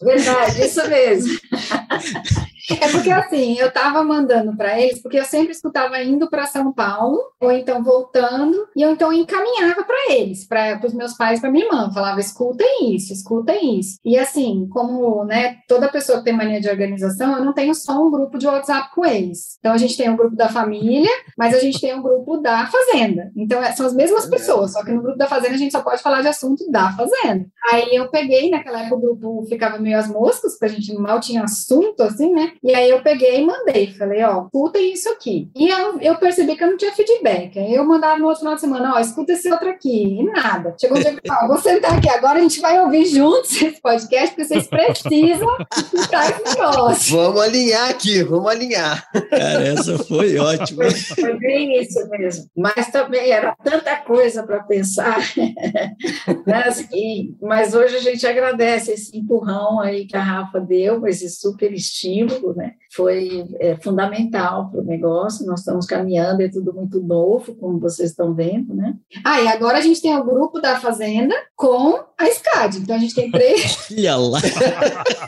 Verdade, 0.02 0.62
isso 0.64 0.88
mesmo. 0.88 1.38
É 2.70 2.88
porque 2.88 3.11
assim, 3.11 3.59
eu 3.59 3.68
estava 3.68 4.03
mandando 4.03 4.57
para 4.57 4.79
eles, 4.81 5.01
porque 5.01 5.18
eu 5.18 5.25
sempre 5.25 5.53
escutava 5.53 6.03
indo 6.03 6.29
para 6.29 6.46
São 6.46 6.73
Paulo, 6.73 7.18
ou 7.40 7.51
então 7.51 7.83
voltando, 7.83 8.68
e 8.77 8.83
eu 8.83 8.90
então 8.90 9.12
encaminhava 9.12 9.83
para 9.85 10.12
eles, 10.12 10.46
para 10.46 10.81
os 10.85 10.94
meus 10.94 11.14
pais, 11.14 11.40
para 11.40 11.51
minha 11.51 11.66
irmã, 11.66 11.90
falava: 11.92 12.20
escutem 12.20 12.94
isso, 12.94 13.12
escutem 13.12 13.79
isso. 13.79 13.99
E 14.05 14.18
assim, 14.18 14.68
como 14.70 15.25
né, 15.25 15.59
toda 15.68 15.88
pessoa 15.88 16.18
que 16.18 16.25
tem 16.25 16.37
mania 16.37 16.61
de 16.61 16.68
organização, 16.68 17.37
eu 17.37 17.44
não 17.44 17.53
tenho 17.53 17.75
só 17.75 18.05
um 18.05 18.11
grupo 18.11 18.38
de 18.38 18.46
WhatsApp 18.46 18.90
com 18.94 19.05
eles. 19.05 19.57
Então 19.59 19.73
a 19.73 19.79
gente 19.79 19.96
tem 19.96 20.11
um 20.11 20.16
grupo 20.16 20.37
da 20.37 20.49
família, 20.49 21.11
mas 21.37 21.55
a 21.55 21.59
gente 21.59 21.81
tem 21.81 21.94
um 21.94 22.03
grupo 22.03 22.38
da 22.38 22.66
fazenda. 22.66 23.31
Então 23.37 23.62
é, 23.62 23.73
são 23.73 23.87
as 23.87 23.94
mesmas 23.94 24.27
pessoas, 24.27 24.73
só 24.73 24.85
que 24.85 24.92
no 24.92 25.03
grupo 25.03 25.18
da 25.18 25.27
fazenda 25.27 25.55
a 25.55 25.59
gente 25.59 25.73
só 25.73 25.81
pode 25.81 26.03
falar 26.03 26.23
de 26.23 26.29
assunto 26.29 26.70
da 26.70 26.92
fazenda. 26.92 27.46
Aí 27.73 27.94
eu 27.94 28.09
peguei, 28.09 28.51
naquela 28.51 28.81
época 28.81 28.96
o 28.96 29.01
grupo 29.01 29.46
ficava 29.49 29.79
meio 29.79 29.99
às 29.99 30.09
moscas, 30.09 30.53
porque 30.53 30.66
a 30.66 30.68
gente 30.68 30.92
mal 30.94 31.20
tinha 31.20 31.44
assunto, 31.44 32.03
assim, 32.03 32.33
né? 32.33 32.49
E 32.62 32.74
aí 32.74 32.90
eu 32.90 33.02
peguei 33.02 33.40
e 33.40 33.46
mandei, 33.46 33.92
falei, 33.92 34.22
ó, 34.24 34.44
escutem 34.44 34.92
isso 34.92 35.08
aqui. 35.10 35.50
E 35.56 35.68
eu, 35.68 36.00
eu 36.00 36.16
percebi 36.16 36.56
que 36.56 36.64
eu 36.64 36.70
não 36.70 36.76
tinha 36.76 36.92
feedback. 36.92 37.58
Aí 37.58 37.74
eu 37.74 37.84
mandava 37.84 38.18
no 38.18 38.26
outro 38.26 38.40
final 38.40 38.54
de 38.54 38.60
semana, 38.60 38.94
ó, 38.94 38.98
escuta 39.00 39.32
esse 39.32 39.50
outro 39.50 39.68
aqui. 39.68 40.18
E 40.20 40.22
nada. 40.24 40.74
Chegou 40.80 40.98
um 40.98 41.00
dia 41.00 41.12
que 41.12 41.30
ó, 41.30 41.46
vou 41.46 41.58
sentar 41.58 41.96
aqui 41.96 42.08
agora, 42.08 42.38
a 42.38 42.42
gente 42.42 42.60
vai 42.60 42.80
ouvir 42.80 43.06
juntos 43.06 43.60
esse 43.62 43.80
podcast, 43.80 44.34
porque 44.34 44.44
vocês 44.44 44.66
precisam 44.66 45.48
escutar 45.76 46.30
esse 46.30 46.56
negócio. 46.56 47.16
Vamos 47.16 47.40
alinhar 47.40 47.90
aqui, 47.90 48.22
vamos 48.22 48.50
alinhar. 48.50 49.08
Cara, 49.30 49.68
essa 49.68 49.98
foi 49.98 50.38
ótima. 50.38 50.84
Foi, 50.84 50.94
foi 50.94 51.38
bem 51.38 51.80
isso 51.80 52.08
mesmo. 52.08 52.46
Mas 52.56 52.88
também 52.90 53.30
era 53.30 53.54
tanta 53.62 53.96
coisa 53.96 54.42
para 54.42 54.60
pensar. 54.60 55.18
né? 56.46 56.64
e, 56.92 57.34
mas 57.40 57.74
hoje 57.74 57.96
a 57.96 58.00
gente 58.00 58.26
agradece 58.26 58.92
esse 58.92 59.16
empurrão 59.16 59.80
aí 59.80 60.06
que 60.06 60.16
a 60.16 60.22
Rafa 60.22 60.60
deu, 60.60 61.06
esse 61.06 61.28
super 61.28 61.72
estímulo, 61.72 62.39
né? 62.55 62.74
foi 62.92 63.46
é, 63.61 63.76
fundamental 63.76 64.68
para 64.70 64.81
o 64.81 64.85
negócio. 64.85 65.46
Nós 65.46 65.61
estamos 65.61 65.87
caminhando, 65.87 66.42
é 66.42 66.48
tudo 66.48 66.74
muito 66.74 67.00
novo, 67.00 67.55
como 67.55 67.79
vocês 67.79 68.11
estão 68.11 68.35
vendo, 68.35 68.74
né? 68.74 68.94
Ah, 69.24 69.40
e 69.40 69.48
agora 69.48 69.79
a 69.79 69.81
gente 69.81 70.03
tem 70.03 70.14
o 70.16 70.24
grupo 70.24 70.61
da 70.61 70.81
Fazenda 70.81 71.35
com 71.55 72.00
a 72.18 72.26
SCAD. 72.26 72.79
Então 72.79 72.96
a 72.96 72.98
gente 72.98 73.14
tem 73.14 73.31
três. 73.31 73.88
Olha 73.96 74.16
lá. 74.16 74.40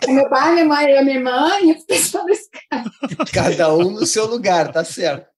meu 0.08 0.28
pai, 0.28 0.54
minha 0.54 0.64
mãe, 0.66 0.98
a 0.98 1.02
minha 1.04 1.16
irmã 1.16 1.50
e 1.62 1.72
o 1.72 1.86
pessoal 1.86 2.26
da 2.26 2.34
SCAD. 2.34 2.90
Cada 3.32 3.74
um 3.74 3.92
no 3.92 4.06
seu 4.06 4.26
lugar, 4.26 4.72
tá 4.72 4.82
certo. 4.84 5.30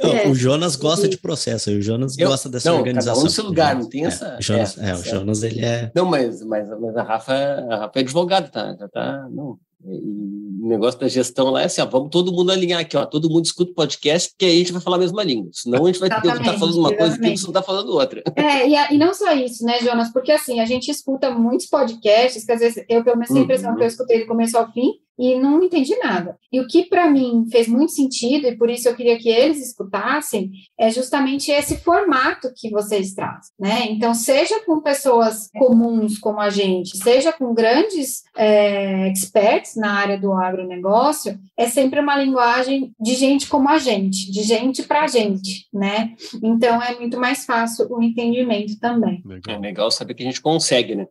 É, 0.00 0.26
o 0.28 0.34
Jonas 0.34 0.74
gosta 0.74 1.08
de 1.08 1.16
processo, 1.16 1.70
o 1.70 1.80
Jonas 1.80 2.18
eu, 2.18 2.28
gosta 2.28 2.48
dessa 2.48 2.68
não, 2.70 2.78
organização. 2.78 3.14
Cada 3.14 3.20
um 3.20 3.24
no 3.24 3.30
seu 3.30 3.44
lugar, 3.44 3.76
não 3.76 3.88
tem 3.88 4.04
é, 4.04 4.08
essa. 4.08 4.36
O 4.36 4.42
Jonas, 4.42 4.76
é, 4.76 4.90
é, 4.90 4.94
o 4.94 5.04
Jonas, 5.04 5.42
ele 5.44 5.64
é. 5.64 5.90
Não, 5.94 6.04
mas, 6.04 6.42
mas, 6.42 6.68
mas 6.80 6.96
a 6.96 7.02
Rafa, 7.02 7.32
a 7.70 7.76
Rafa 7.76 7.98
é 7.98 8.02
advogada, 8.02 8.48
tá? 8.48 8.76
Já 8.76 8.88
tá. 8.88 9.28
Não. 9.30 9.56
E 9.84 10.41
negócio 10.68 11.00
da 11.00 11.08
gestão 11.08 11.50
lá 11.50 11.62
é 11.62 11.64
assim, 11.64 11.80
ó, 11.80 11.86
vamos 11.86 12.10
todo 12.10 12.32
mundo 12.32 12.52
alinhar 12.52 12.80
aqui, 12.80 12.96
ó, 12.96 13.04
todo 13.04 13.30
mundo 13.30 13.44
escuta 13.44 13.72
o 13.72 13.74
podcast, 13.74 14.30
porque 14.30 14.44
aí 14.44 14.54
a 14.54 14.58
gente 14.58 14.72
vai 14.72 14.82
falar 14.82 14.96
a 14.96 15.00
mesma 15.00 15.22
língua. 15.22 15.50
Senão 15.52 15.84
a 15.84 15.86
gente 15.86 16.00
vai 16.00 16.08
ter 16.08 16.20
que 16.20 16.28
estar 16.28 16.58
falando 16.58 16.78
uma 16.78 16.94
coisa 16.94 17.16
e 17.16 17.36
você 17.36 17.42
não 17.42 17.50
está 17.50 17.62
falando 17.62 17.92
outra. 17.92 18.22
É, 18.36 18.68
e, 18.68 18.76
a, 18.76 18.92
e, 18.92 18.98
não 18.98 19.12
só 19.12 19.32
isso, 19.32 19.64
né, 19.64 19.80
Jonas? 19.80 20.12
Porque 20.12 20.32
assim, 20.32 20.60
a 20.60 20.64
gente 20.64 20.90
escuta 20.90 21.30
muitos 21.30 21.66
podcasts, 21.66 22.44
que 22.44 22.52
às 22.52 22.60
vezes 22.60 22.84
eu, 22.88 23.02
pelo 23.02 23.16
menos, 23.16 23.28
tenho 23.28 23.40
a 23.40 23.44
impressão 23.44 23.70
uhum. 23.70 23.76
que 23.76 23.82
eu 23.82 23.88
escutei 23.88 24.20
do 24.20 24.26
começo 24.26 24.56
ao 24.56 24.70
fim, 24.72 24.92
e 25.18 25.36
não 25.36 25.62
entendi 25.62 25.96
nada. 25.98 26.36
E 26.52 26.60
o 26.60 26.66
que 26.66 26.84
para 26.84 27.10
mim 27.10 27.46
fez 27.50 27.68
muito 27.68 27.92
sentido, 27.92 28.46
e 28.46 28.56
por 28.56 28.70
isso 28.70 28.88
eu 28.88 28.94
queria 28.94 29.18
que 29.18 29.28
eles 29.28 29.64
escutassem, 29.66 30.50
é 30.78 30.90
justamente 30.90 31.50
esse 31.50 31.76
formato 31.78 32.52
que 32.56 32.70
vocês 32.70 33.14
trazem, 33.14 33.52
né? 33.58 33.86
Então, 33.88 34.14
seja 34.14 34.64
com 34.64 34.80
pessoas 34.80 35.48
comuns 35.58 36.18
como 36.18 36.40
a 36.40 36.50
gente, 36.50 36.96
seja 36.96 37.32
com 37.32 37.54
grandes 37.54 38.22
é, 38.36 39.08
experts 39.08 39.76
na 39.76 39.92
área 39.92 40.18
do 40.18 40.32
agronegócio, 40.32 41.38
é 41.56 41.66
sempre 41.66 42.00
uma 42.00 42.16
linguagem 42.16 42.92
de 43.00 43.14
gente 43.14 43.48
como 43.48 43.68
a 43.68 43.78
gente, 43.78 44.30
de 44.30 44.42
gente 44.42 44.82
para 44.82 45.06
gente, 45.06 45.66
né? 45.72 46.14
Então, 46.42 46.82
é 46.82 46.98
muito 46.98 47.18
mais 47.18 47.44
fácil 47.44 47.86
o 47.90 48.02
entendimento 48.02 48.78
também. 48.78 49.22
É 49.48 49.58
legal 49.58 49.90
saber 49.90 50.14
que 50.14 50.22
a 50.22 50.26
gente 50.26 50.40
consegue, 50.40 50.94
né? 50.94 51.06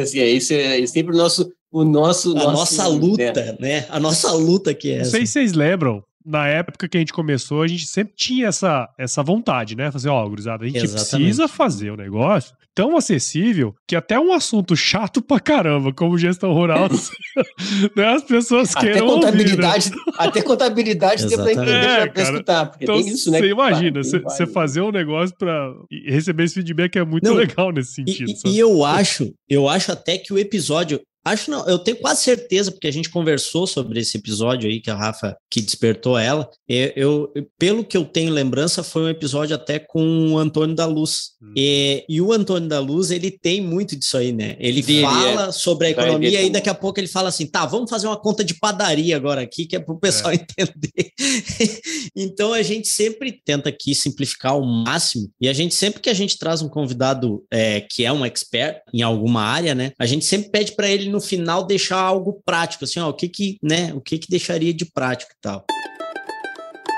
assim, 0.00 0.20
é, 0.20 0.30
esse 0.30 0.54
é 0.54 0.86
sempre 0.86 1.14
o 1.14 1.18
nosso 1.18 1.52
o 1.74 1.84
nosso. 1.84 2.30
A 2.30 2.34
nosso, 2.34 2.52
nossa 2.52 2.86
luta, 2.86 3.32
né? 3.32 3.56
né? 3.58 3.86
A 3.90 3.98
nossa 3.98 4.32
luta 4.32 4.72
que 4.72 4.92
é. 4.92 4.98
Não 4.98 5.04
sei 5.04 5.26
se 5.26 5.32
vocês 5.32 5.52
lembram, 5.52 6.02
na 6.24 6.46
época 6.46 6.88
que 6.88 6.96
a 6.96 7.00
gente 7.00 7.12
começou, 7.12 7.62
a 7.62 7.66
gente 7.66 7.86
sempre 7.86 8.14
tinha 8.16 8.46
essa, 8.46 8.88
essa 8.96 9.22
vontade, 9.24 9.76
né? 9.76 9.90
Fazer, 9.90 10.08
ó, 10.08 10.26
gurizada, 10.28 10.64
a 10.64 10.68
gente 10.68 10.78
Exatamente. 10.78 11.24
precisa 11.24 11.48
fazer 11.48 11.90
o 11.90 11.94
um 11.94 11.96
negócio 11.96 12.54
tão 12.72 12.96
acessível 12.96 13.74
que 13.86 13.94
até 13.94 14.18
um 14.18 14.32
assunto 14.32 14.74
chato 14.74 15.22
pra 15.22 15.38
caramba, 15.38 15.92
como 15.92 16.18
gestão 16.18 16.52
rural, 16.52 16.88
né, 17.94 18.06
as 18.06 18.22
pessoas 18.22 18.74
até 18.74 18.92
queiram 18.92 19.06
contabilidade, 19.06 19.90
ouvir, 19.90 20.06
né? 20.06 20.12
Até 20.18 20.42
contabilidade 20.42 21.26
deu 21.26 21.38
pra 21.38 21.52
entender, 21.52 21.70
é, 21.70 22.06
pra 22.06 22.22
escutar, 22.22 22.66
porque 22.66 22.84
então, 22.84 22.96
tem 22.96 23.12
isso, 23.12 23.30
né? 23.30 23.38
Você 23.38 23.48
imagina, 23.48 24.02
você 24.02 24.46
fazer 24.46 24.80
um 24.80 24.90
negócio 24.90 25.36
pra 25.36 25.72
receber 26.06 26.44
esse 26.44 26.54
feedback 26.54 26.96
é 26.96 27.04
muito 27.04 27.24
Não, 27.24 27.34
legal 27.34 27.70
nesse 27.70 27.94
sentido. 27.94 28.32
E, 28.44 28.54
e 28.54 28.58
eu 28.58 28.84
acho, 28.84 29.32
eu 29.48 29.68
acho 29.68 29.92
até 29.92 30.18
que 30.18 30.32
o 30.32 30.38
episódio 30.38 31.00
Acho 31.24 31.50
não, 31.50 31.66
eu 31.66 31.78
tenho 31.78 31.96
quase 31.96 32.22
certeza, 32.22 32.70
porque 32.70 32.86
a 32.86 32.92
gente 32.92 33.08
conversou 33.08 33.66
sobre 33.66 34.00
esse 34.00 34.18
episódio 34.18 34.68
aí 34.68 34.80
que 34.80 34.90
a 34.90 34.94
Rafa 34.94 35.36
que 35.50 35.62
despertou 35.62 36.18
ela. 36.18 36.50
Eu, 36.68 37.32
eu 37.34 37.46
pelo 37.58 37.84
que 37.84 37.96
eu 37.96 38.04
tenho 38.04 38.32
lembrança, 38.32 38.82
foi 38.82 39.02
um 39.02 39.08
episódio 39.08 39.54
até 39.54 39.78
com 39.78 40.32
o 40.32 40.38
Antônio 40.38 40.74
da 40.74 40.84
Luz. 40.84 41.30
Hum. 41.40 41.52
E, 41.56 42.04
e, 42.08 42.20
o 42.20 42.32
Antônio 42.32 42.68
da 42.68 42.78
Luz, 42.78 43.10
ele 43.10 43.30
tem 43.30 43.60
muito 43.60 43.96
disso 43.96 44.16
aí, 44.16 44.32
né? 44.32 44.56
Ele 44.58 44.82
fala 44.82 45.52
sobre 45.52 45.86
a 45.86 45.90
economia 45.90 46.42
e 46.42 46.50
daqui 46.50 46.68
a 46.68 46.74
pouco 46.74 47.00
ele 47.00 47.06
fala 47.06 47.28
assim: 47.28 47.46
tá, 47.46 47.64
vamos 47.64 47.88
fazer 47.88 48.06
uma 48.06 48.20
conta 48.20 48.44
de 48.44 48.54
padaria 48.54 49.16
agora 49.16 49.40
aqui, 49.40 49.64
que 49.64 49.76
é 49.76 49.80
para 49.80 49.94
o 49.94 49.98
pessoal 49.98 50.32
é. 50.32 50.34
entender. 50.34 51.12
então 52.14 52.52
a 52.52 52.62
gente 52.62 52.88
sempre 52.88 53.40
tenta 53.44 53.68
aqui 53.68 53.94
simplificar 53.94 54.52
ao 54.52 54.64
máximo. 54.64 55.30
E 55.40 55.48
a 55.48 55.52
gente, 55.52 55.74
sempre 55.74 56.00
que 56.00 56.10
a 56.10 56.14
gente 56.14 56.38
traz 56.38 56.60
um 56.60 56.68
convidado 56.68 57.44
é, 57.50 57.80
que 57.80 58.04
é 58.04 58.12
um 58.12 58.26
expert 58.26 58.82
em 58.92 59.02
alguma 59.02 59.42
área, 59.42 59.74
né? 59.74 59.92
A 59.98 60.04
gente 60.04 60.24
sempre 60.24 60.50
pede 60.50 60.72
para 60.72 60.88
ele 60.88 61.13
no 61.14 61.20
final 61.20 61.64
deixar 61.64 62.00
algo 62.00 62.42
prático, 62.44 62.84
assim, 62.84 63.00
ó, 63.00 63.08
o 63.08 63.14
que 63.14 63.28
que, 63.28 63.58
né, 63.62 63.92
o 63.94 64.00
que 64.00 64.18
que 64.18 64.28
deixaria 64.28 64.74
de 64.74 64.84
prático 64.84 65.32
e 65.32 65.40
tal. 65.40 65.64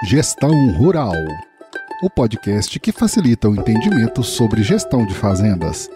Gestão 0.09 0.51
Rural, 0.73 1.14
o 2.03 2.11
podcast 2.11 2.79
que 2.81 2.93
facilita 2.93 3.49
o 3.49 3.55
entendimento 3.55 4.23
sobre 4.23 4.62
gestão 4.62 5.07
de 5.07 5.14
fazendas. 5.14 5.89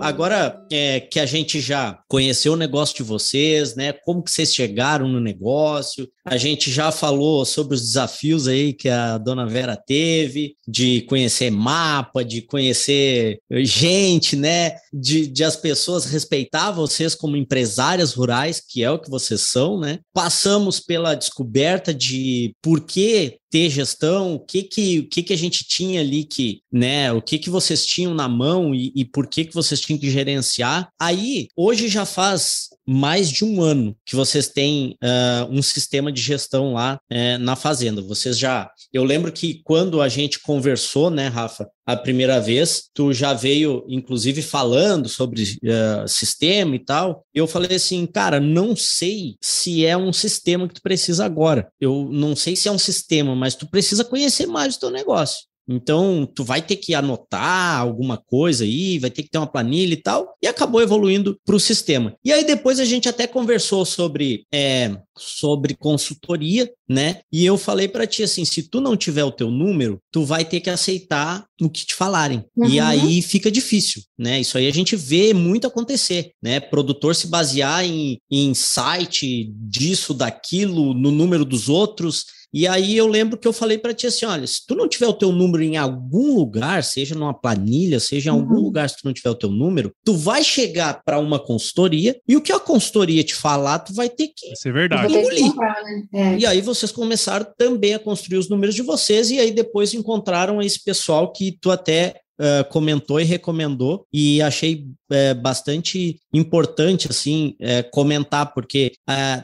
Agora 0.00 0.60
é, 0.70 0.98
que 0.98 1.20
a 1.20 1.26
gente 1.26 1.60
já 1.60 2.00
conheceu 2.08 2.54
o 2.54 2.56
negócio 2.56 2.96
de 2.96 3.04
vocês, 3.04 3.76
né? 3.76 3.92
Como 3.92 4.20
que 4.20 4.32
vocês 4.32 4.52
chegaram 4.52 5.06
no 5.06 5.20
negócio? 5.20 6.08
A 6.24 6.36
gente 6.36 6.70
já 6.70 6.92
falou 6.92 7.44
sobre 7.44 7.74
os 7.74 7.80
desafios 7.80 8.46
aí 8.46 8.72
que 8.72 8.88
a 8.88 9.18
dona 9.18 9.44
Vera 9.44 9.76
teve, 9.76 10.54
de 10.66 11.02
conhecer 11.02 11.50
mapa, 11.50 12.24
de 12.24 12.42
conhecer 12.42 13.38
gente, 13.50 14.36
né? 14.36 14.76
De, 14.92 15.26
de 15.26 15.42
as 15.42 15.56
pessoas 15.56 16.04
respeitar 16.04 16.70
vocês 16.70 17.14
como 17.14 17.36
empresárias 17.36 18.12
rurais, 18.12 18.60
que 18.60 18.84
é 18.84 18.90
o 18.90 18.98
que 18.98 19.10
vocês 19.10 19.40
são, 19.40 19.80
né? 19.80 19.98
Passamos 20.12 20.78
pela 20.78 21.14
descoberta 21.14 21.92
de 21.92 22.54
por 22.62 22.80
que 22.80 23.38
ter 23.50 23.68
gestão, 23.68 24.34
o 24.34 24.40
que 24.40 24.62
que, 24.62 25.00
o 25.00 25.08
que 25.08 25.22
que 25.22 25.32
a 25.32 25.36
gente 25.36 25.62
tinha 25.64 26.00
ali 26.00 26.24
que, 26.24 26.62
né, 26.72 27.12
o 27.12 27.20
que 27.20 27.38
que 27.38 27.50
vocês 27.50 27.84
tinham 27.84 28.14
na 28.14 28.26
mão 28.26 28.74
e, 28.74 28.90
e 28.96 29.04
por 29.04 29.26
que 29.26 29.44
que 29.44 29.52
vocês 29.52 29.78
tinham 29.78 30.00
que 30.00 30.10
gerenciar. 30.10 30.88
Aí, 30.98 31.48
hoje 31.54 31.86
já 31.86 32.06
faz 32.06 32.70
mais 32.86 33.30
de 33.30 33.44
um 33.44 33.62
ano 33.62 33.96
que 34.04 34.16
vocês 34.16 34.48
têm 34.48 34.96
uh, 35.02 35.50
um 35.50 35.62
sistema 35.62 36.10
de 36.10 36.20
gestão 36.20 36.74
lá 36.74 36.98
uh, 37.10 37.38
na 37.38 37.56
fazenda. 37.56 38.02
Vocês 38.02 38.38
já. 38.38 38.70
Eu 38.92 39.04
lembro 39.04 39.32
que 39.32 39.60
quando 39.64 40.00
a 40.00 40.08
gente 40.08 40.40
conversou, 40.40 41.10
né, 41.10 41.28
Rafa, 41.28 41.68
a 41.86 41.96
primeira 41.96 42.40
vez, 42.40 42.84
tu 42.94 43.12
já 43.12 43.32
veio, 43.32 43.84
inclusive, 43.88 44.42
falando 44.42 45.08
sobre 45.08 45.42
uh, 45.42 46.06
sistema 46.06 46.76
e 46.76 46.78
tal. 46.78 47.24
Eu 47.34 47.46
falei 47.46 47.76
assim, 47.76 48.06
cara, 48.06 48.38
não 48.38 48.76
sei 48.76 49.36
se 49.40 49.84
é 49.84 49.96
um 49.96 50.12
sistema 50.12 50.68
que 50.68 50.74
tu 50.74 50.82
precisa 50.82 51.24
agora. 51.24 51.68
Eu 51.80 52.08
não 52.10 52.36
sei 52.36 52.54
se 52.54 52.68
é 52.68 52.72
um 52.72 52.78
sistema, 52.78 53.34
mas 53.34 53.54
tu 53.54 53.68
precisa 53.68 54.04
conhecer 54.04 54.46
mais 54.46 54.76
o 54.76 54.80
teu 54.80 54.90
negócio. 54.90 55.51
Então, 55.68 56.28
tu 56.34 56.44
vai 56.44 56.60
ter 56.60 56.76
que 56.76 56.94
anotar 56.94 57.78
alguma 57.78 58.16
coisa 58.16 58.64
aí, 58.64 58.98
vai 58.98 59.10
ter 59.10 59.22
que 59.22 59.30
ter 59.30 59.38
uma 59.38 59.46
planilha 59.46 59.94
e 59.94 59.96
tal, 59.96 60.36
e 60.42 60.46
acabou 60.46 60.82
evoluindo 60.82 61.38
para 61.44 61.56
o 61.56 61.60
sistema. 61.60 62.14
E 62.24 62.32
aí 62.32 62.44
depois 62.44 62.80
a 62.80 62.84
gente 62.84 63.08
até 63.08 63.26
conversou 63.26 63.84
sobre, 63.84 64.44
é, 64.52 64.96
sobre 65.16 65.74
consultoria, 65.74 66.70
né? 66.88 67.20
E 67.32 67.44
eu 67.44 67.56
falei 67.56 67.88
para 67.88 68.06
ti 68.06 68.22
assim, 68.22 68.44
se 68.44 68.64
tu 68.64 68.80
não 68.80 68.96
tiver 68.96 69.24
o 69.24 69.32
teu 69.32 69.50
número, 69.50 70.00
tu 70.10 70.24
vai 70.24 70.44
ter 70.44 70.60
que 70.60 70.70
aceitar 70.70 71.46
o 71.60 71.70
que 71.70 71.86
te 71.86 71.94
falarem. 71.94 72.44
Uhum. 72.56 72.68
E 72.68 72.80
aí 72.80 73.22
fica 73.22 73.50
difícil, 73.50 74.02
né? 74.18 74.40
Isso 74.40 74.58
aí 74.58 74.66
a 74.66 74.72
gente 74.72 74.96
vê 74.96 75.32
muito 75.32 75.66
acontecer, 75.66 76.32
né? 76.42 76.60
Produtor 76.60 77.14
se 77.14 77.28
basear 77.28 77.84
em, 77.84 78.18
em 78.30 78.52
site 78.54 79.50
disso, 79.54 80.12
daquilo, 80.12 80.92
no 80.92 81.10
número 81.10 81.44
dos 81.44 81.68
outros, 81.68 82.24
e 82.52 82.66
aí 82.66 82.96
eu 82.96 83.06
lembro 83.06 83.38
que 83.38 83.48
eu 83.48 83.52
falei 83.52 83.78
para 83.78 83.94
ti 83.94 84.06
assim, 84.06 84.26
olha, 84.26 84.46
se 84.46 84.66
tu 84.66 84.74
não 84.74 84.88
tiver 84.88 85.06
o 85.06 85.12
teu 85.12 85.32
número 85.32 85.62
em 85.62 85.76
algum 85.76 86.34
lugar, 86.34 86.84
seja 86.84 87.14
numa 87.14 87.32
planilha, 87.32 87.98
seja 87.98 88.30
em 88.30 88.32
algum 88.32 88.56
uhum. 88.56 88.60
lugar, 88.60 88.90
se 88.90 88.96
tu 88.96 89.06
não 89.06 89.12
tiver 89.12 89.30
o 89.30 89.34
teu 89.34 89.50
número, 89.50 89.92
tu 90.04 90.14
vai 90.14 90.44
chegar 90.44 91.02
para 91.04 91.18
uma 91.18 91.38
consultoria 91.38 92.18
e 92.28 92.36
o 92.36 92.40
que 92.42 92.52
a 92.52 92.60
consultoria 92.60 93.24
te 93.24 93.34
falar, 93.34 93.78
tu 93.78 93.94
vai 93.94 94.08
ter 94.08 94.28
que 94.28 94.52
Isso 94.52 94.68
é 94.68 94.72
verdade. 94.72 95.12
engolir. 95.12 95.40
Comprar, 95.40 95.82
né? 95.82 96.04
é. 96.12 96.38
E 96.38 96.46
aí 96.46 96.60
vocês 96.60 96.92
começaram 96.92 97.46
também 97.56 97.94
a 97.94 97.98
construir 97.98 98.38
os 98.38 98.48
números 98.48 98.74
de 98.74 98.82
vocês 98.82 99.30
e 99.30 99.38
aí 99.38 99.50
depois 99.50 99.94
encontraram 99.94 100.60
esse 100.60 100.82
pessoal 100.84 101.32
que 101.32 101.56
tu 101.60 101.70
até 101.70 102.22
uh, 102.42 102.68
comentou 102.70 103.20
e 103.20 103.24
recomendou, 103.24 104.06
e 104.12 104.42
achei 104.42 104.86
uh, 105.12 105.40
bastante 105.40 106.18
importante 106.32 107.08
assim 107.08 107.54
uh, 107.60 107.88
comentar, 107.90 108.52
porque 108.54 108.92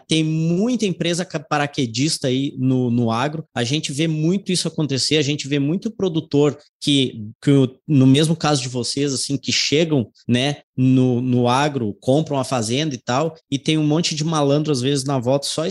tem 0.06 0.24
muita 0.24 0.86
empresa 0.86 1.26
paraquedista 1.48 2.28
aí 2.28 2.54
no, 2.58 2.90
no 2.90 3.10
agro, 3.10 3.44
a 3.54 3.62
gente 3.62 3.92
vê 3.92 4.08
muito 4.08 4.50
isso 4.50 4.66
acontecer, 4.66 5.16
a 5.16 5.22
gente 5.22 5.46
vê 5.46 5.58
muito 5.58 5.90
produtor 5.90 6.58
que, 6.80 7.26
que 7.42 7.50
no 7.86 8.06
mesmo 8.06 8.36
caso 8.36 8.62
de 8.62 8.68
vocês, 8.68 9.12
assim, 9.12 9.36
que 9.36 9.52
chegam 9.52 10.10
né, 10.26 10.58
no, 10.76 11.20
no 11.20 11.48
agro, 11.48 11.96
compram 12.00 12.38
a 12.38 12.44
fazenda 12.44 12.94
e 12.94 12.98
tal, 12.98 13.34
e 13.50 13.58
tem 13.58 13.76
um 13.76 13.86
monte 13.86 14.14
de 14.14 14.24
malandro 14.24 14.72
às 14.72 14.80
vezes 14.80 15.04
na 15.04 15.18
volta 15.18 15.46
só 15.46 15.64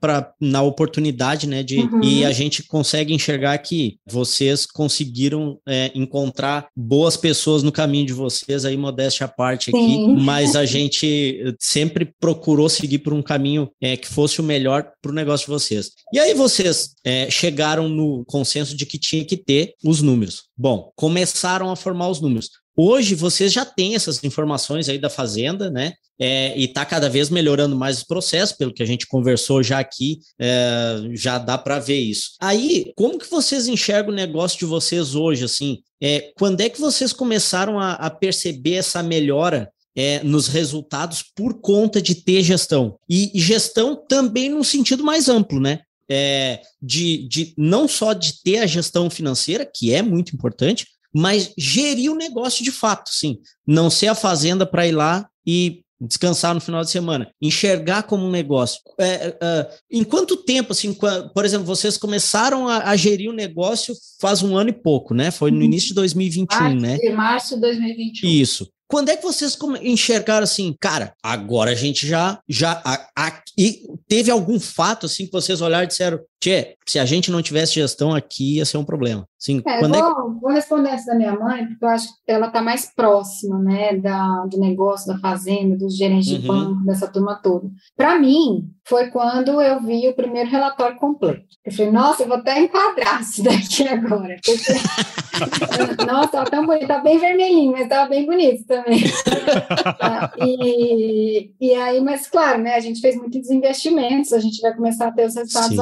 para 0.00 0.32
na 0.40 0.62
oportunidade, 0.62 1.46
né, 1.46 1.62
de 1.62 1.78
uhum. 1.78 2.02
e 2.02 2.24
a 2.24 2.32
gente 2.32 2.64
consegue 2.64 3.14
enxergar 3.14 3.56
que 3.58 3.98
vocês 4.04 4.66
conseguiram 4.66 5.58
é, 5.66 5.92
encontrar 5.94 6.66
boas 6.76 7.16
pessoas 7.16 7.62
no 7.62 7.70
caminho 7.70 8.06
de 8.06 8.12
vocês, 8.12 8.64
aí 8.64 8.76
modéstia 8.76 9.26
à 9.26 9.28
parte 9.30 9.70
aqui, 9.70 9.78
Sim. 9.78 10.16
mas 10.16 10.54
a 10.56 10.66
gente 10.66 11.54
sempre 11.58 12.12
procurou 12.20 12.68
seguir 12.68 12.98
por 12.98 13.12
um 13.12 13.22
caminho 13.22 13.70
é, 13.80 13.96
que 13.96 14.08
fosse 14.08 14.40
o 14.40 14.44
melhor 14.44 14.90
para 15.00 15.10
o 15.10 15.14
negócio 15.14 15.46
de 15.46 15.52
vocês. 15.52 15.90
E 16.12 16.18
aí 16.18 16.34
vocês 16.34 16.94
é, 17.04 17.30
chegaram 17.30 17.88
no 17.88 18.24
consenso 18.26 18.76
de 18.76 18.84
que 18.84 18.98
tinha 18.98 19.24
que 19.24 19.36
ter 19.36 19.74
os 19.84 20.02
números. 20.02 20.44
Bom, 20.56 20.92
começaram 20.94 21.70
a 21.70 21.76
formar 21.76 22.08
os 22.08 22.20
números. 22.20 22.50
Hoje 22.82 23.14
vocês 23.14 23.52
já 23.52 23.62
têm 23.62 23.94
essas 23.94 24.24
informações 24.24 24.88
aí 24.88 24.96
da 24.96 25.10
fazenda, 25.10 25.70
né? 25.70 25.92
É, 26.18 26.58
e 26.58 26.64
está 26.64 26.82
cada 26.82 27.10
vez 27.10 27.28
melhorando 27.28 27.76
mais 27.76 28.00
o 28.00 28.06
processo, 28.06 28.56
pelo 28.56 28.72
que 28.72 28.82
a 28.82 28.86
gente 28.86 29.06
conversou 29.06 29.62
já 29.62 29.78
aqui, 29.78 30.20
é, 30.38 31.02
já 31.12 31.36
dá 31.36 31.58
para 31.58 31.78
ver 31.78 31.98
isso. 31.98 32.30
Aí, 32.40 32.90
como 32.96 33.18
que 33.18 33.28
vocês 33.28 33.68
enxergam 33.68 34.10
o 34.10 34.16
negócio 34.16 34.58
de 34.58 34.64
vocês 34.64 35.14
hoje, 35.14 35.44
assim? 35.44 35.80
É, 36.02 36.32
quando 36.38 36.62
é 36.62 36.70
que 36.70 36.80
vocês 36.80 37.12
começaram 37.12 37.78
a, 37.78 37.92
a 37.92 38.08
perceber 38.08 38.76
essa 38.76 39.02
melhora 39.02 39.70
é, 39.94 40.22
nos 40.24 40.48
resultados 40.48 41.22
por 41.36 41.60
conta 41.60 42.00
de 42.00 42.14
ter 42.14 42.42
gestão. 42.42 42.96
E, 43.06 43.30
gestão 43.34 43.94
também 43.94 44.48
no 44.48 44.64
sentido 44.64 45.04
mais 45.04 45.28
amplo, 45.28 45.60
né? 45.60 45.80
É, 46.08 46.62
de, 46.80 47.28
de 47.28 47.52
não 47.58 47.86
só 47.86 48.14
de 48.14 48.42
ter 48.42 48.60
a 48.60 48.66
gestão 48.66 49.10
financeira, 49.10 49.70
que 49.70 49.92
é 49.92 50.00
muito 50.00 50.34
importante, 50.34 50.86
mas 51.14 51.52
gerir 51.56 52.10
o 52.10 52.16
negócio 52.16 52.64
de 52.64 52.70
fato, 52.70 53.10
sim. 53.10 53.38
Não 53.66 53.90
ser 53.90 54.08
a 54.08 54.14
fazenda 54.14 54.64
para 54.64 54.86
ir 54.86 54.92
lá 54.92 55.28
e 55.46 55.82
descansar 56.00 56.54
no 56.54 56.60
final 56.60 56.82
de 56.82 56.90
semana, 56.90 57.30
enxergar 57.40 58.04
como 58.04 58.26
um 58.26 58.30
negócio. 58.30 58.80
É, 58.98 59.36
é, 59.40 59.70
em 59.90 60.02
quanto 60.02 60.36
tempo, 60.36 60.72
assim, 60.72 60.94
por 60.94 61.44
exemplo, 61.44 61.66
vocês 61.66 61.98
começaram 61.98 62.66
a, 62.66 62.88
a, 62.88 62.96
gerir 62.96 63.28
o 63.28 63.34
negócio 63.34 63.94
faz 64.18 64.42
um 64.42 64.56
ano 64.56 64.70
e 64.70 64.72
pouco, 64.72 65.12
né? 65.12 65.30
Foi 65.30 65.50
no 65.50 65.58
uhum. 65.58 65.64
início 65.64 65.88
de 65.88 65.94
2021, 65.94 66.58
março, 66.58 66.76
né? 66.76 66.96
De 66.96 67.10
março 67.10 67.54
de 67.56 67.60
2021. 67.60 68.28
Isso. 68.30 68.68
Quando 68.88 69.10
é 69.10 69.16
que 69.16 69.22
vocês 69.22 69.56
enxergaram 69.82 70.42
assim, 70.42 70.74
cara, 70.80 71.12
agora 71.22 71.70
a 71.70 71.76
gente 71.76 72.06
já, 72.06 72.40
já, 72.48 72.82
a, 72.84 73.08
a, 73.16 73.42
e 73.56 73.82
teve 74.08 74.32
algum 74.32 74.58
fato 74.58 75.06
assim 75.06 75.26
que 75.26 75.32
vocês 75.32 75.60
olharam 75.60 75.84
e 75.84 75.88
disseram, 75.88 76.18
Tchê, 76.40 76.76
se 76.86 76.98
a 76.98 77.04
gente 77.04 77.30
não 77.30 77.42
tivesse 77.42 77.74
gestão 77.74 78.14
aqui, 78.14 78.56
ia 78.56 78.64
ser 78.64 78.78
um 78.78 78.84
problema. 78.84 79.28
Sim, 79.38 79.62
é, 79.66 79.80
vou, 79.80 79.88
é 79.88 80.02
que... 80.02 80.40
vou 80.40 80.50
responder 80.50 80.90
essa 80.90 81.12
da 81.12 81.16
minha 81.16 81.34
mãe, 81.34 81.66
porque 81.66 81.84
eu 81.84 81.88
acho 81.88 82.08
que 82.08 82.14
ela 82.26 82.48
está 82.48 82.60
mais 82.60 82.92
próxima, 82.94 83.58
né, 83.58 83.96
da, 83.96 84.44
do 84.46 84.58
negócio, 84.58 85.06
da 85.06 85.18
fazenda, 85.18 85.76
dos 85.76 85.96
gerentes 85.96 86.32
uhum. 86.32 86.38
de 86.38 86.46
banco, 86.46 86.84
dessa 86.84 87.08
turma 87.08 87.40
toda. 87.42 87.68
Para 87.96 88.18
mim, 88.18 88.70
foi 88.86 89.08
quando 89.10 89.62
eu 89.62 89.80
vi 89.80 90.08
o 90.08 90.14
primeiro 90.14 90.50
relatório 90.50 90.98
completo. 90.98 91.44
Eu 91.64 91.72
falei, 91.72 91.92
nossa, 91.92 92.22
eu 92.22 92.28
vou 92.28 92.38
até 92.38 92.58
enquadrar 92.58 93.20
isso 93.20 93.42
daqui 93.44 93.86
agora. 93.86 94.36
Porque, 94.44 96.04
nossa, 96.04 96.44
tão 96.44 96.66
bonito, 96.66 96.88
tá 96.88 96.98
bem 96.98 97.18
vermelhinho, 97.18 97.72
mas 97.72 97.88
tava 97.88 98.10
bem 98.10 98.26
bonito 98.26 98.66
também. 98.66 99.00
e, 100.44 101.52
e 101.60 101.74
aí, 101.74 102.00
mas 102.00 102.26
claro, 102.26 102.60
né, 102.60 102.74
a 102.74 102.80
gente 102.80 103.00
fez 103.00 103.16
muitos 103.16 103.48
investimentos, 103.48 104.32
a 104.32 104.38
gente 104.38 104.60
vai 104.60 104.74
começar 104.74 105.08
a 105.08 105.12
ter 105.12 105.26
os 105.26 105.36
resultados 105.36 105.78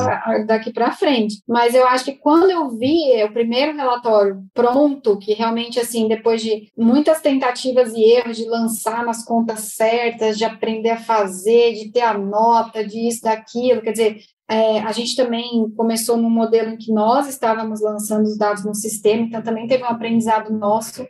daqui 0.49 0.72
para 0.72 0.92
frente. 0.92 1.40
Mas 1.46 1.74
eu 1.74 1.86
acho 1.86 2.05
que 2.05 2.12
quando 2.12 2.51
eu 2.51 2.70
vi 2.70 3.22
o 3.22 3.32
primeiro 3.32 3.76
relatório 3.76 4.42
pronto, 4.53 5.18
que 5.18 5.32
realmente, 5.32 5.78
assim, 5.78 6.09
depois 6.09 6.42
de 6.42 6.72
muitas 6.76 7.20
tentativas 7.20 7.92
e 7.94 8.03
erros 8.03 8.36
de 8.36 8.49
lançar 8.49 9.05
nas 9.05 9.24
contas 9.24 9.74
certas, 9.74 10.36
de 10.36 10.44
aprender 10.44 10.90
a 10.90 11.01
fazer, 11.01 11.74
de 11.74 11.92
ter 11.92 12.01
a 12.01 12.18
nota, 12.18 12.84
de 12.84 13.07
isso, 13.07 13.22
daquilo, 13.22 13.82
quer 13.82 13.92
dizer, 13.92 14.18
é, 14.51 14.80
a 14.80 14.92
gente 14.92 15.14
também 15.14 15.70
começou 15.76 16.16
num 16.16 16.30
modelo 16.30 16.70
em 16.70 16.78
que 16.78 16.90
nós 16.90 17.28
estávamos 17.28 17.82
lançando 17.82 18.24
os 18.24 18.38
dados 18.38 18.64
no 18.64 18.74
sistema, 18.74 19.22
então 19.22 19.42
também 19.42 19.66
teve 19.66 19.84
um 19.84 19.88
aprendizado 19.88 20.53
nosso 20.53 21.07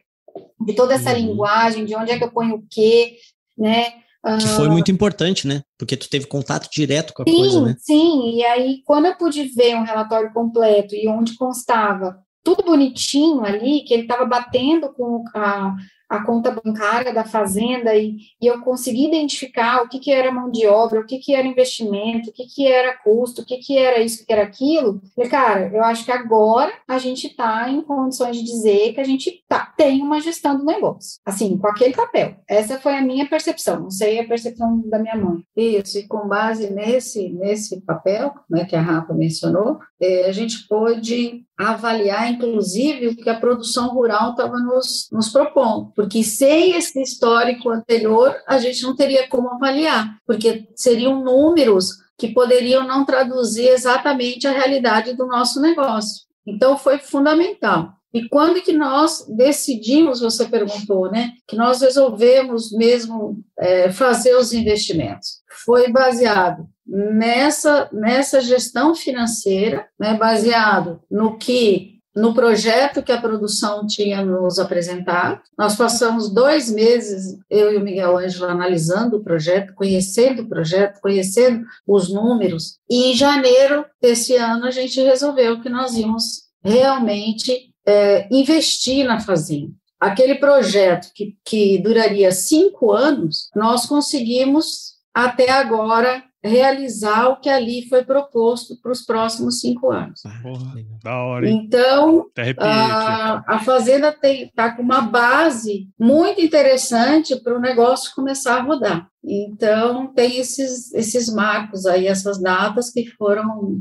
de 0.61 0.74
toda 0.74 0.95
essa 0.95 1.12
uhum. 1.12 1.18
linguagem, 1.18 1.84
de 1.84 1.95
onde 1.95 2.11
é 2.11 2.18
que 2.18 2.24
eu 2.24 2.32
ponho 2.32 2.57
o 2.57 2.64
quê, 2.68 3.16
né? 3.57 3.93
Que 4.25 4.49
foi 4.49 4.66
ah, 4.66 4.71
muito 4.71 4.91
importante, 4.91 5.47
né? 5.47 5.62
Porque 5.79 5.97
tu 5.97 6.09
teve 6.09 6.27
contato 6.27 6.69
direto 6.71 7.14
com 7.14 7.23
a 7.23 7.25
sim, 7.27 7.37
coisa, 7.37 7.61
né? 7.62 7.77
Sim, 7.79 8.37
e 8.37 8.45
aí 8.45 8.83
quando 8.85 9.07
eu 9.07 9.16
pude 9.16 9.45
ver 9.45 9.77
um 9.77 9.85
relatório 9.85 10.33
completo 10.33 10.95
e 10.95 11.09
onde 11.09 11.37
constava 11.37 12.19
tudo 12.43 12.64
bonitinho 12.64 13.45
ali, 13.45 13.85
que 13.85 13.95
ele 13.95 14.03
estava 14.03 14.25
batendo 14.25 14.93
com 14.93 15.23
a, 15.35 15.75
a 16.09 16.25
conta 16.25 16.51
bancária 16.51 17.13
da 17.13 17.25
fazenda 17.25 17.95
e, 17.95 18.17
e 18.41 18.47
eu 18.47 18.61
consegui 18.61 19.07
identificar 19.07 19.83
o 19.83 19.89
que, 19.89 19.99
que 19.99 20.11
era 20.11 20.33
mão 20.33 20.51
de 20.51 20.67
obra, 20.67 21.01
o 21.01 21.07
que, 21.07 21.19
que 21.19 21.35
era 21.35 21.47
investimento, 21.47 22.31
o 22.31 22.33
que, 22.33 22.47
que 22.47 22.67
era 22.67 22.97
custo, 22.97 23.43
o 23.43 23.45
que, 23.45 23.59
que 23.59 23.77
era 23.77 24.01
isso, 24.01 24.23
o 24.23 24.27
que 24.27 24.33
era 24.33 24.43
aquilo. 24.43 25.01
E, 25.17 25.29
cara, 25.29 25.71
eu 25.73 25.83
acho 25.85 26.05
que 26.05 26.13
agora 26.13 26.73
a 26.89 26.99
gente 26.99 27.27
está 27.27 27.69
em 27.69 27.83
condições 27.83 28.37
de 28.37 28.45
dizer 28.45 28.95
que 28.95 29.01
a 29.01 29.05
gente 29.05 29.45
tá, 29.49 29.67
tem 29.77 30.01
uma 30.03 30.21
gestão 30.21 30.57
do 30.57 30.65
negócio, 30.65 31.21
assim, 31.27 31.59
com 31.59 31.69
aquele 31.69 31.95
papel. 31.95 32.37
Essa 32.49 32.79
foi 32.79 32.97
a 32.97 33.03
minha 33.03 33.29
percepção, 33.29 33.81
não 33.81 33.91
sei 33.91 34.21
a 34.21 34.27
percepção 34.27 34.81
da 34.89 34.99
minha 34.99 35.17
mãe. 35.17 35.43
Isso, 35.57 35.99
e 35.99 36.07
com 36.07 36.27
base 36.27 36.71
nesse, 36.71 37.29
nesse 37.31 37.81
papel, 37.83 38.33
né, 38.49 38.65
que 38.65 38.77
a 38.77 38.81
Rafa 38.81 39.13
mencionou, 39.13 39.79
é, 40.01 40.27
a 40.27 40.33
gente 40.33 40.67
pôde 40.67 41.45
avaliar, 41.59 42.31
inclusive, 42.31 43.09
o 43.09 43.17
que 43.17 43.29
a 43.29 43.39
produção 43.39 43.89
rural 43.89 44.31
estava 44.31 44.59
nos, 44.59 45.09
nos 45.11 45.29
propondo, 45.29 45.93
porque 45.97 46.23
sem 46.23 46.77
esse 46.77 47.03
histórico 47.03 47.69
anterior, 47.69 48.37
a 48.47 48.59
gente 48.59 48.83
não 48.85 48.95
teria 48.95 49.27
como 49.27 49.51
avaliar, 49.51 50.17
porque 50.25 50.69
seriam 50.77 51.21
números 51.21 51.91
que 52.17 52.29
poderiam 52.29 52.87
não 52.87 53.05
traduzir 53.05 53.69
exatamente 53.69 54.47
a 54.47 54.53
realidade 54.53 55.15
do 55.15 55.27
nosso 55.27 55.61
negócio. 55.61 56.27
Então, 56.47 56.79
foi 56.79 56.99
fundamental. 56.99 57.93
E 58.15 58.29
quando 58.29 58.63
que 58.63 58.73
nós 58.73 59.27
decidimos, 59.29 60.21
você 60.21 60.47
perguntou, 60.47 61.11
né, 61.11 61.33
que 61.47 61.57
nós 61.57 61.81
resolvemos 61.81 62.73
mesmo 62.73 63.39
é, 63.59 63.93
fazer 63.93 64.35
os 64.35 64.53
investimentos? 64.53 65.41
Foi 65.65 65.91
baseado 65.91 66.67
nessa, 66.89 67.89
nessa 67.93 68.41
gestão 68.41 68.95
financeira, 68.95 69.86
né, 70.01 70.14
baseado 70.14 71.01
no 71.11 71.36
que 71.36 71.99
no 72.16 72.34
projeto 72.34 73.03
que 73.03 73.12
a 73.12 73.20
produção 73.20 73.86
tinha 73.86 74.24
nos 74.24 74.59
apresentado. 74.59 75.41
Nós 75.57 75.76
passamos 75.76 76.28
dois 76.28 76.68
meses, 76.68 77.39
eu 77.49 77.72
e 77.72 77.76
o 77.76 77.80
Miguel 77.80 78.18
Ângelo, 78.18 78.47
analisando 78.47 79.18
o 79.18 79.22
projeto, 79.22 79.72
conhecendo 79.74 80.43
o 80.43 80.49
projeto, 80.49 81.01
conhecendo 81.01 81.64
os 81.86 82.12
números, 82.12 82.78
e 82.91 83.12
em 83.12 83.14
janeiro 83.14 83.84
desse 84.03 84.34
ano 84.34 84.66
a 84.66 84.70
gente 84.72 85.01
resolveu 85.01 85.61
que 85.61 85.68
nós 85.68 85.95
íamos 85.95 86.49
realmente 86.64 87.72
é, 87.86 88.26
investir 88.32 89.07
na 89.07 89.20
fazenda. 89.20 89.72
Aquele 90.01 90.36
projeto 90.36 91.11
que, 91.14 91.36
que 91.45 91.78
duraria 91.78 92.32
cinco 92.32 92.93
anos, 92.93 93.49
nós 93.55 93.86
conseguimos 93.86 94.95
até 95.14 95.51
agora 95.51 96.22
realizar 96.43 97.28
o 97.28 97.41
que 97.41 97.49
ali 97.49 97.89
foi 97.89 98.05
proposto 98.05 98.80
para 98.80 98.93
os 98.93 99.03
próximos 99.03 99.61
cinco 99.61 99.91
anos. 99.91 100.22
Porra, 100.43 100.74
da 101.03 101.16
hora, 101.16 101.49
hein? 101.49 101.62
Então, 101.64 102.26
a, 102.59 103.55
a 103.55 103.61
Fazenda 103.61 104.16
está 104.22 104.74
com 104.74 104.82
uma 104.82 105.01
base 105.01 105.89
muito 105.99 106.41
interessante 106.41 107.36
para 107.36 107.57
o 107.57 107.61
negócio 107.61 108.14
começar 108.14 108.59
a 108.59 108.62
rodar. 108.62 109.09
Então, 109.24 110.12
tem 110.14 110.39
esses, 110.39 110.93
esses 110.95 111.32
marcos 111.32 111.86
aí, 111.86 112.07
essas 112.07 112.41
datas 112.41 112.91
que 112.91 113.07
foram 113.16 113.78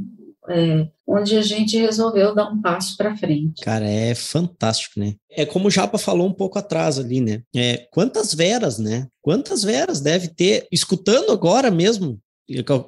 é, 0.49 0.87
onde 1.05 1.37
a 1.37 1.41
gente 1.41 1.77
resolveu 1.77 2.33
dar 2.33 2.49
um 2.49 2.61
passo 2.61 2.95
para 2.97 3.15
frente. 3.15 3.61
Cara, 3.61 3.87
é 3.87 4.15
fantástico, 4.15 4.99
né? 4.99 5.15
É 5.29 5.45
como 5.45 5.67
o 5.67 5.71
Japa 5.71 5.97
falou 5.97 6.27
um 6.27 6.33
pouco 6.33 6.57
atrás 6.57 6.97
ali, 6.97 7.21
né? 7.21 7.41
É, 7.55 7.87
quantas 7.91 8.33
veras, 8.33 8.79
né? 8.79 9.07
Quantas 9.21 9.63
veras 9.63 9.99
deve 9.99 10.29
ter, 10.29 10.67
escutando 10.71 11.31
agora 11.31 11.69
mesmo, 11.69 12.17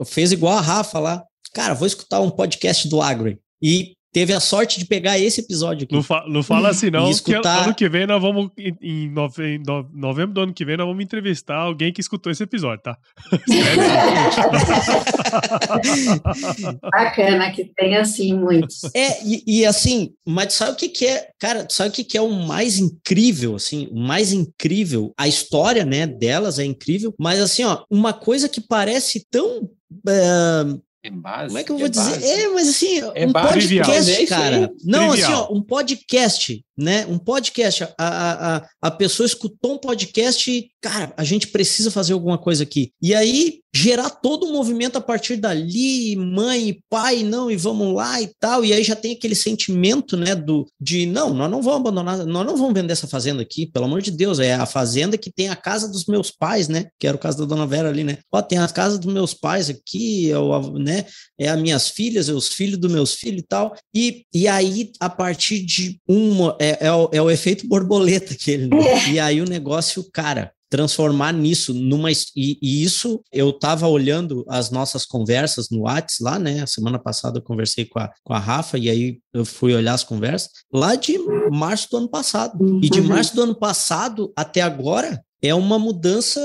fez 0.05 0.32
igual 0.32 0.57
a 0.57 0.62
Rafa 0.62 0.99
lá. 0.99 1.24
Cara, 1.53 1.74
vou 1.74 1.88
escutar 1.88 2.20
um 2.22 2.30
podcast 2.30 2.88
do 2.88 3.01
Agro. 3.01 3.38
E 3.62 3.95
teve 4.12 4.34
a 4.34 4.39
sorte 4.39 4.80
de 4.80 4.86
pegar 4.86 5.20
esse 5.20 5.41
episódio 5.41 5.84
aqui. 5.84 5.93
Não, 5.93 6.01
fa 6.01 6.26
não 6.28 6.41
fala 6.41 6.70
assim, 6.70 6.89
não, 6.89 7.07
escutar... 7.10 7.41
que 7.41 7.66
ano 7.66 7.76
que 7.76 7.89
vem 7.89 8.07
nós 8.07 8.22
vamos, 8.22 8.49
em, 8.57 9.10
nove 9.10 9.55
em 9.55 9.64
novembro 9.93 10.34
do 10.34 10.41
ano 10.41 10.53
que 10.53 10.66
vem, 10.66 10.76
nós 10.78 10.88
vamos 10.88 11.03
entrevistar 11.03 11.57
alguém 11.57 11.93
que 11.93 12.01
escutou 12.01 12.32
esse 12.32 12.43
episódio, 12.43 12.82
tá? 12.84 12.97
Bacana 16.91 17.51
que 17.51 17.66
tem 17.66 17.95
assim 17.95 18.34
muitos. 18.34 18.84
É, 18.95 19.24
e, 19.24 19.43
e, 19.45 19.64
assim, 19.66 20.14
mas 20.26 20.53
sabe 20.53 20.72
o 20.72 20.76
que, 20.76 20.89
que 20.89 21.05
é, 21.05 21.30
cara, 21.39 21.68
sabe 21.70 21.89
o 21.89 21.93
que, 21.93 22.03
que 22.03 22.18
é 22.18 22.22
o 22.22 22.32
mais 22.32 22.80
incrível, 22.80 23.55
assim, 23.55 23.88
o 23.91 23.99
mais 23.99 24.34
incrível, 24.34 25.14
a 25.18 25.28
história, 25.28 25.86
né, 25.86 26.07
delas 26.07 26.60
é 26.60 26.66
incrível, 26.66 27.14
mas 27.20 27.39
assim, 27.39 27.64
ó, 27.64 27.84
uma 27.89 28.14
coisa 28.14 28.49
que 28.49 28.62
parece 28.62 29.26
tão 29.30 29.64
uh, 29.64 30.82
é 31.04 31.10
base. 31.10 31.47
Como 31.47 31.58
é 31.58 31.64
que 31.64 31.72
eu 31.72 31.78
vou 31.78 31.86
é 31.86 31.89
dizer? 31.89 32.12
Base. 32.12 32.32
É, 32.32 32.47
mas 32.50 32.70
assim, 32.70 33.00
é 33.16 33.28
um 33.28 33.32
podcast, 33.32 34.28
cara. 34.28 34.74
Não, 34.84 35.10
Trivial. 35.12 35.14
assim, 35.14 35.34
ó, 35.34 35.54
um 35.56 35.62
podcast 35.62 36.66
né? 36.80 37.05
Um 37.05 37.17
podcast. 37.17 37.84
A, 37.84 38.57
a, 38.57 38.69
a 38.82 38.91
pessoa 38.91 39.27
escutou 39.27 39.73
um 39.73 39.77
podcast 39.77 40.49
e, 40.49 40.71
cara, 40.82 41.13
a 41.17 41.23
gente 41.23 41.47
precisa 41.47 41.91
fazer 41.91 42.13
alguma 42.13 42.38
coisa 42.38 42.63
aqui. 42.63 42.91
E 43.01 43.13
aí 43.13 43.59
gerar 43.73 44.09
todo 44.09 44.47
o 44.47 44.51
movimento 44.51 44.97
a 44.97 45.01
partir 45.01 45.36
dali, 45.36 46.15
mãe 46.15 46.82
pai, 46.89 47.23
não, 47.23 47.51
e 47.51 47.55
vamos 47.55 47.93
lá 47.93 48.19
e 48.21 48.27
tal. 48.39 48.65
E 48.65 48.73
aí 48.73 48.84
já 48.84 48.95
tem 48.95 49.13
aquele 49.13 49.36
sentimento, 49.36 50.17
né, 50.17 50.36
do 50.36 50.67
de 50.80 51.05
não, 51.05 51.34
nós 51.34 51.49
não 51.49 51.61
vamos 51.61 51.82
abandonar, 51.82 52.25
nós 52.25 52.45
não 52.45 52.57
vamos 52.57 52.73
vender 52.73 52.93
essa 52.93 53.07
fazenda 53.07 53.41
aqui, 53.41 53.67
pelo 53.67 53.86
amor 53.86 54.01
de 54.01 54.11
Deus, 54.11 54.39
é 54.39 54.55
a 54.55 54.65
fazenda 54.65 55.17
que 55.17 55.32
tem 55.32 55.49
a 55.49 55.55
casa 55.55 55.88
dos 55.88 56.05
meus 56.05 56.32
pais, 56.32 56.67
né? 56.67 56.88
Que 56.99 57.07
era 57.07 57.15
o 57.15 57.19
caso 57.19 57.38
da 57.38 57.45
dona 57.45 57.67
Vera 57.67 57.89
ali, 57.89 58.03
né? 58.03 58.17
Ó, 58.32 58.41
tem 58.41 58.57
a 58.57 58.67
casa 58.67 58.97
dos 58.97 59.13
meus 59.13 59.34
pais 59.34 59.69
aqui, 59.69 60.27
eu, 60.27 60.73
né? 60.73 61.05
É 61.38 61.49
as 61.49 61.61
minhas 61.61 61.89
filhas, 61.89 62.30
é 62.30 62.34
os 62.34 62.47
filhos 62.49 62.77
dos 62.77 62.91
meus 62.91 63.13
filhos 63.13 63.41
e 63.41 63.45
tal. 63.45 63.75
E, 63.93 64.25
e 64.34 64.47
aí, 64.47 64.91
a 64.99 65.09
partir 65.09 65.63
de 65.63 65.99
uma. 66.07 66.55
É, 66.59 66.68
é, 66.70 66.88
é, 66.88 66.91
o, 66.91 67.09
é 67.11 67.22
o 67.22 67.32
efeito 67.32 67.67
borboleta 67.67 68.36
que 68.36 68.51
ele. 68.51 68.70
É. 68.76 69.09
E 69.09 69.20
aí 69.20 69.41
o 69.41 69.49
negócio, 69.49 70.05
cara, 70.11 70.51
transformar 70.70 71.34
nisso 71.34 71.74
numa 71.74 72.11
e, 72.11 72.15
e, 72.36 72.84
isso 72.84 73.22
eu 73.32 73.49
estava 73.49 73.88
olhando 73.88 74.45
as 74.47 74.70
nossas 74.70 75.05
conversas 75.05 75.70
no 75.70 75.82
Whats 75.82 76.20
lá, 76.20 76.38
né? 76.38 76.61
A 76.61 76.67
semana 76.67 76.99
passada 76.99 77.39
eu 77.39 77.43
conversei 77.43 77.86
com 77.86 77.99
a, 77.99 78.11
com 78.24 78.34
a 78.34 78.39
Rafa 78.39 78.78
e 78.78 78.89
aí 78.89 79.20
eu 79.34 79.43
fui 79.43 79.74
olhar 79.74 79.93
as 79.93 80.03
conversas 80.03 80.51
lá 80.72 80.95
de 80.95 81.17
março 81.51 81.89
do 81.89 81.97
ano 81.97 82.09
passado. 82.09 82.80
E 82.84 82.89
de 82.89 83.01
uhum. 83.01 83.07
março 83.07 83.36
do 83.36 83.41
ano 83.41 83.55
passado 83.55 84.32
até 84.36 84.61
agora 84.61 85.20
é 85.42 85.56
uma 85.56 85.80
mudança 85.80 86.40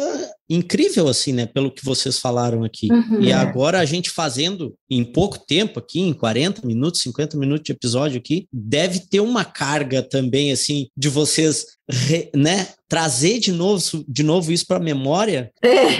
incrível, 0.48 1.08
assim, 1.08 1.32
né? 1.32 1.46
Pelo 1.46 1.70
que 1.70 1.84
vocês 1.84 2.18
falaram 2.18 2.64
aqui. 2.64 2.88
Uhum. 2.92 3.20
E 3.20 3.32
agora 3.32 3.80
a 3.80 3.84
gente 3.84 4.10
fazendo 4.10 4.74
em 4.90 5.02
pouco 5.02 5.38
tempo 5.38 5.78
aqui, 5.78 6.00
em 6.00 6.12
40 6.12 6.66
minutos, 6.66 7.00
50 7.00 7.36
minutos 7.36 7.64
de 7.64 7.72
episódio 7.72 8.18
aqui, 8.18 8.46
deve 8.52 9.00
ter 9.00 9.20
uma 9.20 9.44
carga 9.44 10.02
também, 10.02 10.52
assim, 10.52 10.88
de 10.96 11.08
vocês, 11.08 11.64
né? 12.36 12.68
Trazer 12.88 13.40
de 13.40 13.50
novo, 13.50 14.04
de 14.06 14.22
novo 14.22 14.52
isso 14.52 14.66
para 14.66 14.76
a 14.76 14.84
memória. 14.84 15.50
É. 15.62 15.98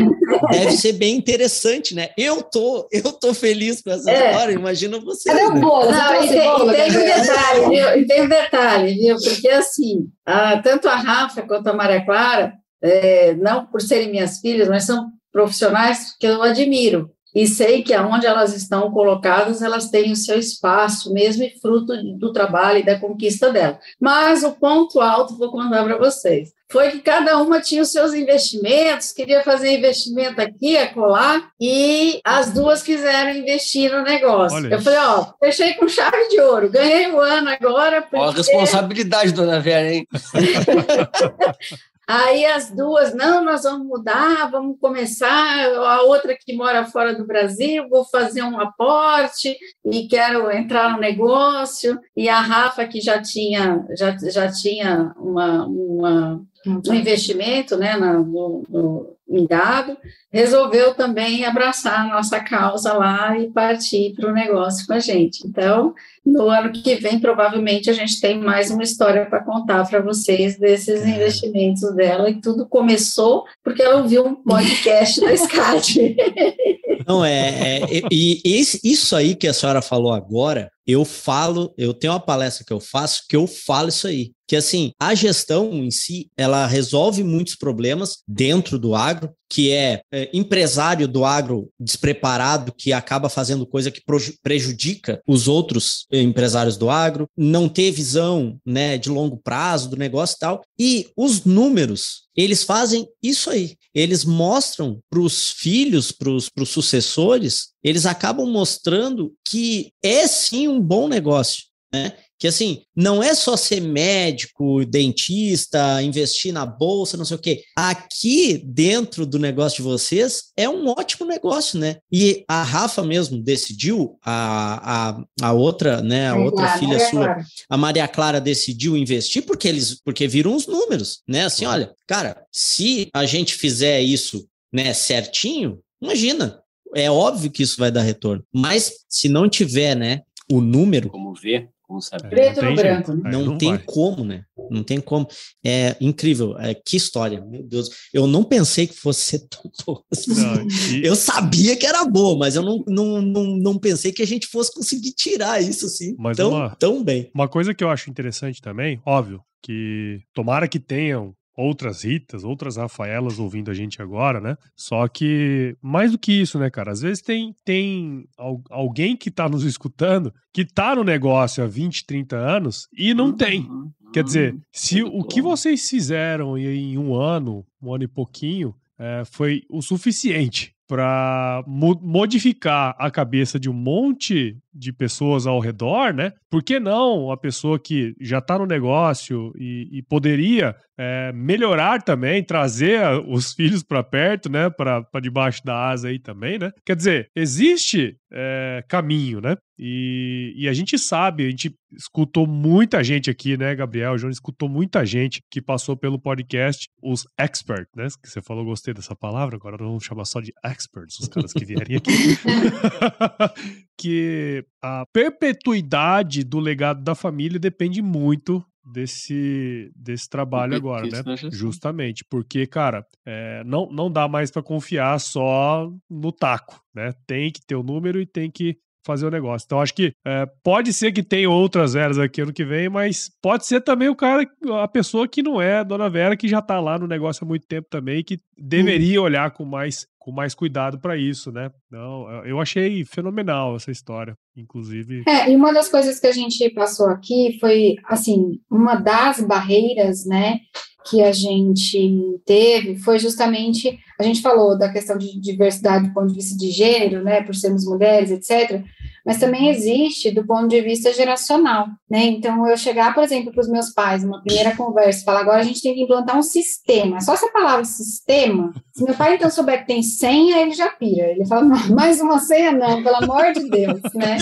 Deve 0.53 0.73
ser 0.73 0.93
bem 0.93 1.17
interessante, 1.17 1.95
né? 1.95 2.11
Eu 2.19 2.43
tô, 2.43 2.87
eu 2.93 3.13
tô 3.13 3.33
feliz 3.33 3.81
com 3.81 3.91
essa 3.91 4.11
é. 4.11 4.31
história, 4.31 4.53
imagina 4.53 5.01
você. 5.01 5.31
Cadê 5.31 5.47
o 5.47 5.61
bolo? 5.61 5.91
Não, 5.91 6.23
e, 6.23 6.29
tem, 6.29 6.43
bolo, 6.43 6.71
e 6.71 6.75
tem 6.75 6.91
um 6.91 7.05
detalhe, 7.05 7.69
viu? 7.69 7.99
E 7.99 8.07
tem 8.07 8.23
um 8.23 8.29
detalhe, 8.29 8.95
viu? 8.95 9.17
Porque 9.17 9.49
assim, 9.49 10.07
a, 10.27 10.61
tanto 10.61 10.87
a 10.87 10.97
Rafa 10.97 11.43
quanto 11.43 11.69
a 11.69 11.73
Maria 11.73 12.05
Clara 12.05 12.53
é, 12.85 13.35
não 13.35 13.64
por 13.64 13.80
serem 13.80 14.11
minhas 14.11 14.41
filhas, 14.41 14.68
mas 14.68 14.85
são 14.85 15.11
profissionais 15.32 16.14
que 16.20 16.26
eu 16.26 16.43
admiro. 16.43 17.11
E 17.35 17.49
sei 17.49 17.82
que 17.82 17.93
aonde 17.93 18.26
elas 18.26 18.55
estão 18.55 18.93
colocadas, 18.93 19.61
elas 19.61 19.91
têm 19.91 20.12
o 20.12 20.16
seu 20.16 20.39
espaço, 20.39 21.12
mesmo 21.12 21.43
e 21.43 21.59
fruto 21.59 21.93
do 22.16 22.32
trabalho 22.32 22.78
e 22.78 22.85
da 22.85 22.97
conquista 22.97 23.51
dela. 23.51 23.80
Mas 24.01 24.45
o 24.45 24.53
ponto 24.53 25.01
alto, 25.01 25.37
vou 25.37 25.51
contar 25.51 25.82
para 25.82 25.99
vocês, 25.99 26.53
foi 26.70 26.93
que 26.93 27.01
cada 27.01 27.37
uma 27.39 27.61
tinha 27.61 27.82
os 27.82 27.91
seus 27.91 28.14
investimentos, 28.14 29.11
queria 29.11 29.43
fazer 29.43 29.76
investimento 29.76 30.41
aqui, 30.41 30.76
acolá, 30.76 31.49
e 31.61 32.20
as 32.24 32.53
duas 32.53 32.85
quiseram 32.85 33.37
investir 33.37 33.91
no 33.91 34.03
negócio. 34.05 34.57
Olha 34.59 34.74
eu 34.74 34.80
falei, 34.80 34.99
ó, 35.01 35.32
fechei 35.41 35.74
com 35.74 35.89
chave 35.89 36.28
de 36.28 36.41
ouro, 36.41 36.70
ganhei 36.70 37.09
o 37.09 37.16
um 37.16 37.20
ano 37.20 37.49
agora. 37.49 38.03
Porque... 38.03 38.16
Ó, 38.16 38.28
a 38.28 38.32
responsabilidade, 38.32 39.32
dona 39.32 39.59
Vera, 39.59 39.93
hein? 39.93 40.07
Aí 42.07 42.45
as 42.45 42.71
duas, 42.71 43.15
não, 43.15 43.45
nós 43.45 43.63
vamos 43.63 43.87
mudar, 43.87 44.51
vamos 44.51 44.79
começar. 44.79 45.67
A 45.67 46.03
outra 46.03 46.37
que 46.39 46.55
mora 46.55 46.85
fora 46.85 47.15
do 47.15 47.27
Brasil, 47.27 47.89
vou 47.89 48.05
fazer 48.05 48.43
um 48.43 48.61
aporte 48.61 49.57
e 49.85 50.07
quero 50.07 50.51
entrar 50.51 50.93
no 50.93 51.01
negócio. 51.01 51.99
E 52.17 52.29
a 52.29 52.41
Rafa, 52.41 52.87
que 52.87 53.01
já 53.01 53.21
tinha, 53.23 53.85
já, 53.97 54.17
já 54.19 54.51
tinha 54.51 55.15
uma, 55.17 55.67
uma 55.67 56.41
um 56.67 56.95
investimento 56.95 57.77
né, 57.77 57.97
no, 57.97 58.63
no, 58.69 59.14
em 59.29 59.47
dado, 59.47 59.97
resolveu 60.31 60.95
também 60.95 61.45
abraçar 61.45 62.01
a 62.01 62.14
nossa 62.14 62.41
causa 62.41 62.93
lá 62.93 63.39
e 63.39 63.51
partir 63.51 64.14
para 64.14 64.29
o 64.29 64.35
negócio 64.35 64.87
com 64.87 64.93
a 64.93 64.99
gente. 64.99 65.47
Então, 65.47 65.95
no 66.25 66.49
ano 66.49 66.72
que 66.72 66.95
vem, 66.97 67.18
provavelmente, 67.18 67.89
a 67.89 67.93
gente 67.93 68.20
tem 68.20 68.39
mais 68.39 68.70
uma 68.70 68.83
história 68.83 69.25
para 69.27 69.43
contar 69.43 69.89
para 69.89 70.01
vocês 70.01 70.59
desses 70.59 71.03
é. 71.03 71.09
investimentos 71.09 71.95
dela, 71.95 72.29
e 72.29 72.41
tudo 72.41 72.66
começou 72.66 73.45
porque 73.62 73.83
ela 73.83 74.03
ouviu 74.03 74.27
um 74.27 74.35
podcast 74.35 75.20
da 75.20 75.37
SCAD. 75.37 76.16
Não, 77.07 77.25
é, 77.25 77.81
é 77.81 77.81
e, 78.11 78.41
e 78.45 78.61
isso 78.61 79.16
aí 79.16 79.35
que 79.35 79.49
a 79.49 79.53
senhora 79.53 79.83
falou 79.83 80.12
agora, 80.12 80.70
eu 80.87 81.05
falo, 81.05 81.72
eu 81.78 81.95
tenho 81.95 82.12
uma 82.12 82.20
palestra 82.20 82.64
que 82.64 82.72
eu 82.72 82.80
faço 82.80 83.24
que 83.28 83.37
eu 83.37 83.47
falo 83.47 83.89
isso 83.89 84.07
aí. 84.07 84.32
Que 84.47 84.57
assim, 84.57 84.93
a 85.01 85.14
gestão 85.14 85.72
em 85.72 85.91
si, 85.91 86.30
ela 86.37 86.66
resolve 86.66 87.24
muitos 87.24 87.57
problemas 87.57 88.18
dentro 88.28 88.78
do 88.78 88.95
agro, 88.95 89.32
que 89.49 89.70
é, 89.70 90.03
é 90.12 90.28
empresário 90.35 91.09
do 91.09 91.24
agro 91.24 91.70
despreparado 91.80 92.74
que 92.76 92.93
acaba 92.93 93.30
fazendo 93.30 93.66
coisa 93.66 93.91
que 93.91 94.03
prejudica 94.43 95.20
os 95.26 95.49
outros 95.49 96.07
empresários 96.12 96.76
do 96.76 96.91
agro, 96.91 97.26
não 97.35 97.68
ter 97.68 97.91
visão 97.91 98.59
né, 98.66 98.99
de 98.99 99.09
longo 99.09 99.39
prazo 99.39 99.89
do 99.89 99.97
negócio 99.97 100.37
e 100.37 100.39
tal. 100.39 100.62
E 100.78 101.09
os 101.16 101.45
números, 101.45 102.24
eles 102.37 102.62
fazem 102.62 103.07
isso 103.22 103.49
aí. 103.49 103.76
Eles 103.95 104.24
mostram 104.24 104.99
para 105.09 105.20
os 105.20 105.53
filhos, 105.53 106.12
para 106.12 106.30
os 106.30 106.51
sucessores, 106.66 107.74
eles 107.85 108.07
acabam 108.07 108.51
mostrando 108.51 109.35
que 109.47 109.93
é 110.03 110.26
sim 110.26 110.66
um 110.66 110.80
bom 110.80 111.07
negócio. 111.07 111.64
Né? 111.93 112.12
Que 112.37 112.49
assim, 112.49 112.82
não 112.95 113.22
é 113.22 113.32
só 113.35 113.57
ser 113.57 113.80
médico, 113.80 114.85
dentista, 114.85 116.03
investir 116.03 116.53
na 116.53 116.66
bolsa, 116.66 117.16
não 117.16 117.24
sei 117.24 117.37
o 117.37 117.41
quê. 117.41 117.62
Aqui 117.76 118.61
dentro 118.64 119.24
do 119.24 119.39
negócio 119.39 119.76
de 119.76 119.82
vocês 119.82 120.51
é 120.57 120.68
um 120.68 120.89
ótimo 120.89 121.24
negócio, 121.24 121.78
né? 121.78 121.99
E 122.11 122.45
a 122.49 122.64
Rafa 122.64 123.05
mesmo 123.05 123.41
decidiu, 123.41 124.18
a, 124.24 125.11
a, 125.11 125.24
a 125.43 125.53
outra, 125.53 126.03
né, 126.03 126.28
a 126.30 126.37
outra 126.37 126.76
filha 126.78 126.99
Maria 126.99 127.11
sua, 127.11 127.24
Clara. 127.24 127.45
a 127.70 127.76
Maria 127.76 128.09
Clara 128.09 128.41
decidiu 128.41 128.97
investir 128.97 129.43
porque 129.43 129.68
eles 129.68 130.01
porque 130.05 130.26
viram 130.26 130.57
os 130.57 130.66
números, 130.66 131.20
né? 131.28 131.45
Assim, 131.45 131.64
olha, 131.64 131.95
cara, 132.07 132.45
se 132.51 133.09
a 133.14 133.24
gente 133.24 133.55
fizer 133.55 134.01
isso, 134.01 134.47
né, 134.72 134.93
certinho, 134.93 135.78
imagina, 136.03 136.61
é 136.95 137.11
óbvio 137.11 137.51
que 137.51 137.63
isso 137.63 137.77
vai 137.79 137.91
dar 137.91 138.03
retorno. 138.03 138.45
Mas 138.53 138.93
se 139.09 139.29
não 139.29 139.49
tiver, 139.49 139.95
né, 139.95 140.23
o 140.51 140.61
número. 140.61 141.09
Como 141.11 141.35
ver? 141.35 141.71
Como 141.87 142.01
saber? 142.01 142.31
Preto 142.31 142.63
no 142.65 142.75
branco. 142.75 143.13
Né? 143.13 143.31
Não, 143.31 143.45
não 143.45 143.59
tem 143.59 143.71
vai. 143.71 143.83
como, 143.85 144.25
né? 144.25 144.45
Não 144.71 144.83
tem 144.83 145.01
como. 145.01 145.29
É 145.65 145.97
incrível. 146.01 146.59
É, 146.59 146.75
que 146.75 146.97
história, 146.97 147.45
meu 147.45 147.63
Deus. 147.63 147.91
Eu 148.13 148.27
não 148.27 148.43
pensei 148.43 148.87
que 148.87 148.95
fosse 148.95 149.21
ser 149.21 149.41
tão 149.49 149.71
boa. 149.87 150.03
Não, 150.29 150.67
e... 150.93 151.05
Eu 151.05 151.15
sabia 151.15 151.77
que 151.77 151.87
era 151.87 152.05
boa, 152.05 152.39
mas 152.39 152.57
eu 152.57 152.63
não, 152.63 152.83
não, 152.87 153.21
não, 153.21 153.45
não 153.57 153.79
pensei 153.79 154.13
que 154.13 154.23
a 154.23 154.27
gente 154.27 154.47
fosse 154.47 154.73
conseguir 154.73 155.13
tirar 155.13 155.63
isso 155.63 155.87
assim 155.87 156.15
mas 156.19 156.37
tão, 156.37 156.51
uma, 156.51 156.75
tão 156.77 157.05
bem. 157.05 157.31
Uma 157.35 157.49
coisa 157.49 157.75
que 157.75 157.85
eu 157.85 157.91
acho 157.91 158.11
interessante 158.11 158.63
também, 158.63 159.01
óbvio, 159.05 159.43
que 159.63 160.21
tomara 160.33 160.67
que 160.67 160.81
tenham 160.81 161.35
outras 161.57 162.05
Ritas, 162.05 162.45
outras 162.45 162.77
Rafaelas 162.77 163.39
ouvindo 163.39 163.71
a 163.71 163.75
gente 163.75 164.01
agora, 164.03 164.41
né? 164.41 164.57
Só 164.77 165.07
que 165.09 165.77
mais 165.81 166.13
do 166.13 166.19
que 166.19 166.33
isso, 166.33 166.59
né, 166.59 166.71
cara? 166.71 166.93
Às 166.93 167.01
vezes 167.01 167.23
tem, 167.23 167.55
tem 167.65 168.27
alguém 168.71 169.17
que 169.17 169.31
tá 169.31 169.49
nos 169.49 169.65
escutando 169.65 170.33
que 170.53 170.65
tá 170.65 170.95
no 170.95 171.05
negócio 171.05 171.63
há 171.63 171.67
20, 171.67 172.07
30 172.07 172.37
anos 172.37 172.89
e 172.97 173.15
não 173.15 173.33
tem. 173.33 173.69
Quer 174.13 174.23
dizer, 174.23 174.57
se 174.73 175.03
o 175.03 175.25
que 175.25 175.43
vocês 175.43 175.89
fizeram 175.89 176.57
em 176.57 176.97
um 176.97 177.15
ano, 177.15 177.67
um 177.83 177.93
ano 177.93 178.05
e 178.05 178.09
pouquinho, 178.09 178.75
é, 178.97 179.25
foi 179.25 179.63
o 179.69 179.83
suficiente 179.83 180.73
para 180.87 181.65
mo 181.67 181.99
modificar 182.03 182.95
a 182.99 183.11
cabeça 183.11 183.59
de 183.59 183.71
um 183.71 183.73
monte 183.73 184.57
de 184.73 184.93
pessoas 184.93 185.47
ao 185.47 185.59
redor, 185.59 186.13
né? 186.13 186.33
Por 186.55 186.63
que 186.63 186.79
não 186.79 187.33
a 187.33 187.37
pessoa 187.37 187.81
que 187.81 188.15
já 188.21 188.39
está 188.39 188.57
no 188.57 188.65
negócio 188.65 189.53
e, 189.59 189.89
e 189.91 190.03
poderia 190.03 190.77
é, 190.97 191.33
melhorar 191.33 192.01
também, 192.01 192.45
trazer 192.45 193.01
os 193.27 193.53
filhos 193.59 193.83
para 193.83 194.05
perto, 194.05 194.49
né? 194.49 194.71
Para 194.71 195.05
debaixo 195.21 195.65
da 195.65 195.89
asa 195.89 196.07
aí 196.07 196.21
também, 196.21 196.57
né? 196.57 196.71
Quer 196.87 196.95
dizer, 196.95 197.29
existe 197.35 198.17
é, 198.33 198.85
caminho, 198.89 199.41
né? 199.41 199.57
E, 199.77 200.55
e, 200.57 200.69
a 200.69 200.73
gente 200.73 200.97
sabe, 200.97 201.45
a 201.45 201.51
gente 201.51 201.75
escutou 201.93 202.47
muita 202.47 203.03
gente 203.03 203.29
aqui, 203.29 203.57
né, 203.57 203.75
Gabriel? 203.75 204.13
O 204.13 204.19
João 204.19 204.31
escutou 204.31 204.69
muita 204.69 205.05
gente 205.05 205.43
que 205.51 205.61
passou 205.61 205.97
pelo 205.97 206.21
podcast, 206.21 206.87
os 207.03 207.27
experts, 207.37 207.91
né? 207.97 208.07
Que 208.23 208.31
você 208.31 208.41
falou, 208.41 208.65
gostei 208.65 208.95
dessa 208.95 209.17
palavra, 209.17 209.57
agora 209.57 209.77
vamos 209.77 210.05
chamar 210.05 210.27
só 210.27 210.41
de 210.41 210.53
experts, 210.65 211.19
os 211.19 211.27
caras 211.27 211.53
que 211.53 211.65
vierem 211.65 211.97
aqui. 211.97 212.13
que 213.99 214.65
a 214.83 215.05
perpetuidade 215.13 216.45
do 216.45 216.59
legado 216.59 217.03
da 217.03 217.15
família 217.15 217.59
depende 217.59 218.03
muito 218.03 218.65
desse, 218.85 219.91
desse 219.97 220.29
trabalho 220.29 220.77
agora, 220.77 221.07
né? 221.07 221.23
Justamente, 221.51 222.25
porque, 222.29 222.67
cara, 222.67 223.07
é, 223.25 223.63
não, 223.65 223.91
não 223.91 224.11
dá 224.11 224.29
mais 224.29 224.51
para 224.51 224.63
confiar 224.63 225.19
só 225.19 225.91
no 226.11 226.31
taco, 226.31 226.81
né? 226.95 227.13
Tem 227.27 227.51
que 227.51 227.65
ter 227.65 227.77
o 227.77 227.83
número 227.83 228.21
e 228.21 228.27
tem 228.27 228.51
que 228.51 228.77
fazer 229.07 229.27
o 229.27 229.31
negócio. 229.31 229.67
Então, 229.67 229.81
acho 229.81 229.95
que 229.95 230.15
é, 230.27 230.47
pode 230.63 230.93
ser 230.93 231.13
que 231.13 231.23
tenha 231.23 231.49
outras 231.49 231.95
eras 231.95 232.19
aqui 232.19 232.41
ano 232.41 232.53
que 232.53 232.65
vem, 232.65 232.89
mas 232.89 233.31
pode 233.43 233.67
ser 233.67 233.81
também 233.83 234.09
o 234.09 234.17
cara, 234.17 234.47
a 234.83 234.89
pessoa 234.89 235.29
que 235.29 235.43
não 235.43 235.61
é 235.61 235.85
Dona 235.85 236.09
Vera, 236.09 236.37
que 236.37 236.49
já 236.49 236.63
tá 236.63 236.81
lá 236.81 236.99
no 236.99 237.07
negócio 237.07 237.45
há 237.45 237.47
muito 237.47 237.67
tempo 237.67 237.87
também, 237.91 238.25
que 238.25 238.41
deveria 238.57 239.21
hum. 239.21 239.25
olhar 239.25 239.51
com 239.51 239.65
mais 239.65 240.07
com 240.25 240.33
mais 240.33 240.55
cuidado 240.55 240.99
para 240.99 241.18
isso, 241.18 241.53
né? 241.53 241.70
Não, 241.91 242.27
eu 242.47 242.59
achei 242.59 243.05
fenomenal 243.05 243.77
essa 243.77 243.91
história, 243.91 244.35
inclusive. 244.57 245.22
É, 245.29 245.51
e 245.51 245.55
uma 245.55 245.70
das 245.70 245.91
coisas 245.91 246.18
que 246.18 246.27
a 246.27 246.33
gente 246.33 246.70
passou 246.70 247.09
aqui 247.09 247.59
foi, 247.61 247.97
assim, 248.07 248.59
uma 248.70 248.95
das 248.95 249.43
barreiras, 249.43 250.25
né, 250.25 250.61
que 251.05 251.22
a 251.22 251.31
gente 251.31 252.41
teve 252.47 252.97
foi 252.97 253.18
justamente, 253.18 253.99
a 254.18 254.22
gente 254.22 254.41
falou 254.41 254.79
da 254.79 254.91
questão 254.91 255.18
de 255.18 255.39
diversidade 255.39 256.09
do 256.09 256.14
ponto 256.14 256.29
de 256.29 256.37
vista 256.37 256.57
de 256.57 256.70
gênero, 256.70 257.22
né, 257.22 257.43
por 257.43 257.55
sermos 257.55 257.85
mulheres, 257.85 258.31
etc., 258.31 258.83
mas 259.25 259.39
também 259.39 259.70
existe 259.70 260.31
do 260.31 260.47
ponto 260.47 260.68
de 260.68 260.81
vista 260.81 261.12
geracional, 261.12 261.87
né? 262.11 262.25
Então, 262.25 262.68
eu 262.68 262.77
chegar, 262.77 263.14
por 263.14 263.25
exemplo, 263.25 263.53
para 263.53 263.61
os 263.61 263.68
meus 263.68 263.91
pais, 263.91 264.22
uma 264.22 264.43
primeira 264.43 264.77
conversa, 264.77 265.25
falar, 265.25 265.41
agora 265.41 265.61
a 265.61 265.64
gente 265.64 265.83
tem 265.83 265.95
que 265.95 266.03
implantar 266.03 266.37
um 266.37 266.43
sistema. 266.43 267.20
Só 267.20 267.35
essa 267.35 267.51
palavra 267.51 267.85
sistema, 267.85 268.72
se 268.93 269.05
meu 269.05 269.14
pai 269.14 269.35
então 269.35 269.51
souber 269.51 269.81
que 269.81 269.87
tem 269.87 270.03
senha, 270.03 270.61
ele 270.61 270.72
já 270.72 270.89
pira. 270.89 271.29
Ele 271.29 271.47
fala, 271.47 271.64
mais 271.91 272.20
uma 272.20 272.39
senha 272.39 272.72
não, 272.72 273.03
pelo 273.03 273.16
amor 273.16 273.53
de 273.53 273.68
Deus, 273.68 274.01
né? 274.14 274.37